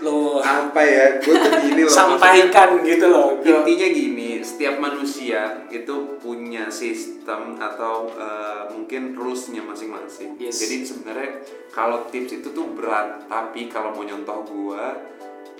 lo 0.03 0.43
apa 0.43 0.83
ya 0.83 1.07
gue 1.23 1.35
tuh 1.35 1.53
gini 1.63 1.83
loh. 1.87 1.95
Sampaikan 1.95 2.83
gitu 2.83 3.07
loh. 3.07 3.39
Intinya 3.39 3.89
gini 3.89 4.43
setiap 4.43 4.83
manusia 4.83 5.65
itu 5.71 6.19
punya 6.19 6.67
sistem 6.69 7.55
atau 7.57 8.11
eh, 8.11 8.63
mungkin 8.75 9.15
rulesnya 9.15 9.63
masing-masing. 9.63 10.35
Yes. 10.43 10.59
jadi 10.59 10.83
sebenarnya 10.83 11.31
kalau 11.71 12.11
tips 12.11 12.43
itu 12.43 12.49
tuh 12.51 12.67
berat 12.75 13.31
tapi 13.31 13.71
kalau 13.71 13.95
mau 13.95 14.03
nyontoh 14.03 14.43
gua 14.51 14.93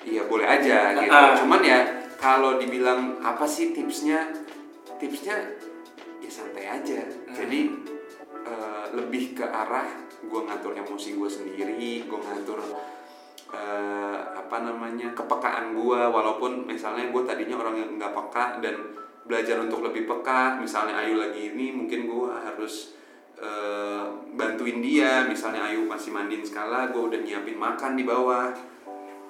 ya 0.03 0.27
boleh 0.27 0.45
aja 0.45 0.99
gitu. 0.99 1.15
Ah. 1.15 1.39
cuman 1.39 1.63
ya 1.63 1.81
kalau 2.19 2.59
dibilang 2.59 3.23
apa 3.23 3.47
sih 3.47 3.71
tipsnya? 3.71 4.27
Tipsnya 4.99 5.39
ya 6.19 6.31
santai 6.31 6.67
aja. 6.67 7.01
Jadi 7.31 7.61
eh, 8.43 8.85
lebih 8.99 9.39
ke 9.39 9.47
arah 9.47 9.87
gua 10.27 10.47
ngatur 10.51 10.75
emosi 10.75 11.15
gua 11.15 11.31
sendiri 11.31 12.07
gua 12.11 12.19
ngatur 12.19 12.59
eh, 13.53 14.19
apa 14.33 14.57
namanya 14.65 15.13
kepekaan 15.13 15.77
gua. 15.77 16.09
Walaupun 16.09 16.65
misalnya 16.67 17.13
gue 17.13 17.23
tadinya 17.23 17.61
orang 17.61 17.77
yang 17.79 17.91
nggak 18.01 18.13
peka 18.13 18.59
dan 18.65 18.75
belajar 19.29 19.61
untuk 19.63 19.85
lebih 19.85 20.09
peka. 20.09 20.59
Misalnya 20.59 20.99
Ayu 20.99 21.21
lagi 21.21 21.55
ini 21.55 21.71
mungkin 21.73 22.09
gua 22.11 22.41
harus 22.43 22.97
eh, 23.39 24.05
bantuin 24.35 24.81
dia. 24.83 25.29
Misalnya 25.29 25.71
Ayu 25.71 25.85
masih 25.87 26.11
mandiin 26.11 26.43
skala 26.43 26.91
gue 26.91 27.01
udah 27.01 27.21
nyiapin 27.21 27.57
makan 27.57 27.95
di 27.95 28.05
bawah. 28.09 28.51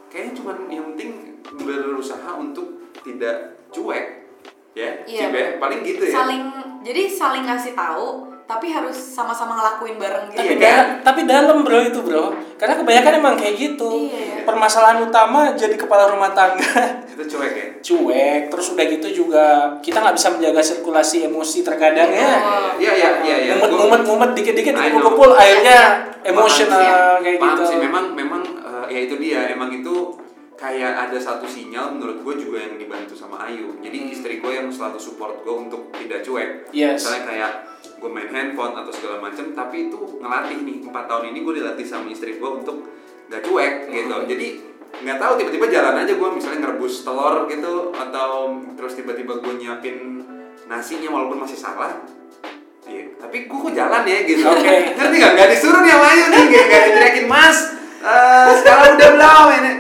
Kayaknya 0.09 0.33
cuman 0.41 0.57
yang 0.69 0.87
penting 0.95 1.13
berusaha 1.61 2.31
untuk 2.39 2.95
tidak 3.03 3.59
cuek. 3.75 4.25
Ya. 4.73 5.05
Cip 5.05 5.37
ya? 5.37 5.61
paling 5.61 5.85
gitu 5.85 6.09
ya. 6.09 6.17
Saling 6.17 6.43
jadi 6.81 7.03
saling 7.07 7.45
ngasih 7.45 7.77
tahu 7.77 8.32
tapi 8.45 8.67
harus 8.69 8.93
sama-sama 8.95 9.55
ngelakuin 9.55 9.97
bareng 9.97 10.25
gitu 10.29 10.39
tapi 10.39 10.55
Iya, 10.55 10.57
da- 10.59 10.91
tapi 11.03 11.21
dalam 11.25 11.63
bro 11.63 11.81
itu 11.81 11.99
bro. 11.99 12.31
Karena 12.55 12.77
kebanyakan 12.77 13.13
emang 13.17 13.35
kayak 13.35 13.55
gitu. 13.57 13.91
Iya. 14.07 14.43
permasalahan 14.43 14.99
utama 15.01 15.51
jadi 15.53 15.75
kepala 15.75 16.07
rumah 16.07 16.31
tangga. 16.31 17.03
Itu 17.07 17.23
cuek 17.29 17.53
ya? 17.53 17.67
Cuek. 17.81 18.41
Terus 18.49 18.67
udah 18.71 18.85
gitu 18.89 19.09
juga 19.17 19.45
kita 19.79 19.99
nggak 19.99 20.15
bisa 20.15 20.29
menjaga 20.31 20.61
sirkulasi 20.61 21.17
emosi 21.25 21.63
terkadang 21.63 22.09
ya. 22.09 22.33
Iya 22.77 22.93
iya 22.93 23.11
iya 23.23 23.37
iya. 23.41 23.53
Mumet 23.57 23.71
mumet 23.73 24.03
mumet 24.05 24.31
dikit 24.33 24.55
dikit 24.55 24.75
know. 24.75 24.99
kumpul 25.01 25.31
akhirnya 25.33 25.81
Iya, 26.21 26.31
emosional 26.31 26.79
sih. 26.79 26.91
kayak 27.21 27.37
Paham 27.37 27.51
gitu. 27.53 27.63
sih 27.65 27.79
memang 27.79 28.05
memang 28.13 28.43
eh, 28.45 28.87
ya 28.89 29.01
itu 29.03 29.15
dia. 29.17 29.41
Emang 29.49 29.71
itu 29.71 29.95
kayak 30.63 30.95
ada 31.01 31.19
satu 31.19 31.43
sinyal 31.45 31.91
menurut 31.93 32.23
gue 32.23 32.35
juga 32.39 32.63
yang 32.63 32.79
dibantu 32.79 33.13
sama 33.13 33.43
Ayu 33.43 33.75
jadi 33.83 33.99
Hmm. 33.99 34.15
istri 34.15 34.39
gue 34.39 34.53
yang 34.53 34.71
selalu 34.71 34.97
support 34.97 35.43
gue 35.43 35.51
untuk 35.51 35.91
tidak 35.93 36.23
cuek 36.23 36.71
Yes. 36.71 37.03
misalnya 37.03 37.23
kayak 37.27 37.53
gue 37.99 38.07
main 38.09 38.31
handphone 38.31 38.75
atau 38.75 38.91
segala 38.91 39.19
macem 39.19 39.51
tapi 39.51 39.91
itu 39.91 39.99
ngelatih 40.19 40.59
nih 40.61 40.77
empat 40.83 41.05
tahun 41.05 41.25
ini 41.29 41.39
gue 41.41 41.55
dilatih 41.59 41.83
sama 41.83 42.07
istri 42.09 42.39
gue 42.39 42.51
untuk 42.53 42.87
gak 43.27 43.43
cuek 43.43 43.91
gitu 43.91 44.07
Hmm. 44.13 44.25
jadi 44.25 44.49
nggak 44.93 45.19
tahu 45.19 45.33
tiba-tiba 45.35 45.67
jalan 45.67 45.95
aja 45.99 46.13
gue 46.13 46.29
misalnya 46.31 46.59
ngerebus 46.63 47.03
telur 47.03 47.49
gitu 47.49 47.75
atau 47.91 48.31
terus 48.73 48.93
tiba-tiba 48.95 49.35
gue 49.37 49.53
nyiapin 49.57 50.23
nasinya 50.65 51.11
walaupun 51.11 51.43
masih 51.43 51.59
salah 51.59 51.99
Iya, 52.83 53.15
tapi 53.17 53.47
gue 53.47 53.59
kok 53.63 53.73
jalan 53.73 54.03
ya 54.03 54.27
gitu. 54.27 54.43
Oke. 54.43 54.99
Ngerti 54.99 55.17
gak? 55.17 55.33
Gak 55.39 55.49
disuruh 55.49 55.81
nih 55.81 55.95
sama 55.95 56.07
Ayu 56.09 56.25
nih, 56.29 56.45
gak, 56.45 56.65
gak 56.67 56.83
diteriakin 56.85 57.27
mas. 57.27 57.59
eh 58.03 58.53
sekarang 58.59 58.99
udah 58.99 59.11
belum 59.15 59.49
ini. 59.55 59.73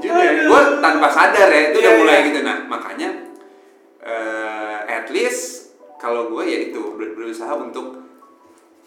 Juga 0.00 0.20
ya. 0.20 0.32
Gue 0.44 0.60
tanpa 0.80 1.08
sadar 1.08 1.48
ya, 1.48 1.60
itu 1.70 1.76
udah 1.78 1.92
Iya, 1.92 2.00
mulai 2.00 2.16
iya. 2.16 2.26
gitu. 2.28 2.40
Nah 2.42 2.56
makanya 2.66 3.08
eh 4.00 4.78
at 4.88 5.06
least 5.08 5.72
kalau 5.96 6.32
gue 6.32 6.42
ya 6.42 6.58
itu 6.66 6.80
ber- 6.96 7.12
berusaha 7.12 7.52
untuk 7.52 8.00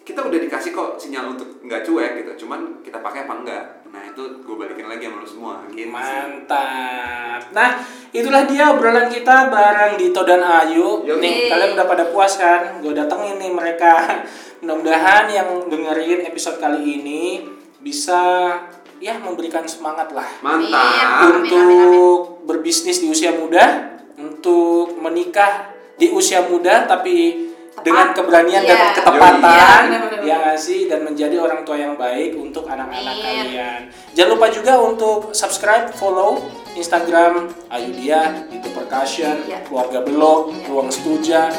kita 0.04 0.20
udah 0.20 0.36
dikasih 0.36 0.76
kok 0.76 1.00
sinyal 1.00 1.32
untuk 1.32 1.64
nggak 1.64 1.80
cuek 1.80 2.12
gitu, 2.20 2.44
cuman 2.44 2.84
kita 2.84 3.00
pakai 3.00 3.24
apa 3.24 3.34
enggak. 3.40 3.64
Nah 3.88 4.04
itu 4.04 4.20
gue 4.44 4.56
balikin 4.58 4.84
lagi 4.84 5.08
sama 5.08 5.24
lu 5.24 5.28
semua. 5.30 5.54
Gitu. 5.72 5.88
Mantap. 5.88 7.42
Nah, 7.56 7.70
itulah 8.12 8.44
dia 8.44 8.74
obrolan 8.76 9.08
kita 9.08 9.48
bareng 9.48 9.96
Dito 9.96 10.28
dan 10.28 10.44
Ayu. 10.44 11.08
Yoi. 11.08 11.24
Nih, 11.24 11.48
kalian 11.48 11.80
udah 11.80 11.88
pada 11.88 12.04
puas 12.12 12.36
kan? 12.36 12.84
Gue 12.84 12.92
datengin 12.92 13.40
nih 13.40 13.54
mereka. 13.56 13.96
Mudah-mudahan 14.60 15.32
yang 15.32 15.48
dengerin 15.72 16.28
episode 16.28 16.60
kali 16.60 17.00
ini 17.00 17.48
bisa 17.80 18.60
ya 19.04 19.20
memberikan 19.20 19.68
semangat 19.68 20.16
lah 20.16 20.24
Mantap. 20.40 20.72
Amin, 20.72 21.44
untuk 21.44 21.60
amin, 21.60 21.80
amin. 21.84 22.48
berbisnis 22.48 23.04
di 23.04 23.12
usia 23.12 23.36
muda, 23.36 23.92
untuk 24.16 24.96
menikah 24.96 25.76
di 25.94 26.08
usia 26.08 26.40
muda 26.42 26.88
tapi 26.88 27.44
Tepat. 27.74 27.84
dengan 27.84 28.08
keberanian 28.14 28.64
dan 28.64 28.78
Iya. 28.80 28.90
ketepatan 28.96 29.84
Iya, 29.92 30.00
ya 30.24 30.36
nggak 30.40 30.58
sih 30.58 30.88
dan 30.88 31.04
menjadi 31.04 31.36
orang 31.36 31.62
tua 31.62 31.76
yang 31.76 32.00
baik 32.00 32.32
untuk 32.34 32.64
anak-anak 32.64 33.12
Amin. 33.12 33.26
kalian. 33.44 33.82
Jangan 34.14 34.30
lupa 34.32 34.48
juga 34.48 34.74
untuk 34.80 35.36
subscribe, 35.36 35.92
follow 35.92 36.40
Instagram 36.74 37.52
Ayu 37.70 37.92
Dia, 37.94 38.48
itu 38.48 38.72
Percussion, 38.72 39.44
Iya. 39.44 39.68
Keluarga 39.68 40.00
Belok, 40.00 40.50
Iya. 40.50 40.66
Ruang 40.70 40.90
Setuja, 40.90 41.52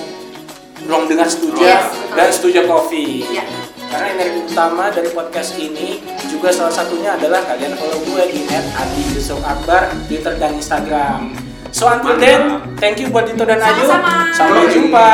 Ruang 0.85 1.05
Dengar 1.07 1.29
Setuja, 1.29 1.61
Yes, 1.61 1.85
dan 2.15 2.29
Setuja 2.31 2.61
Coffee. 2.65 3.23
Iya. 3.27 3.45
Karena 3.91 4.07
energi 4.15 4.41
utama 4.47 4.91
dari 4.93 5.11
podcast 5.11 5.57
ini 5.57 6.01
juga 6.31 6.53
salah 6.53 6.75
satunya 6.75 7.17
adalah 7.17 7.41
kalian 7.49 7.75
follow 7.79 8.01
gue 8.05 8.25
di 8.31 8.41
@adi_yusuf_akbar 8.51 9.91
Twitter 10.07 10.35
dan 10.37 10.55
Instagram. 10.57 11.35
So 11.75 11.91
until 11.91 12.15
then, 12.23 12.63
thank 12.79 13.03
you 13.03 13.11
buat 13.11 13.27
Dito 13.27 13.43
dan 13.43 13.59
Ayu. 13.59 13.91
Sampai 14.31 14.71
jumpa. 14.71 15.09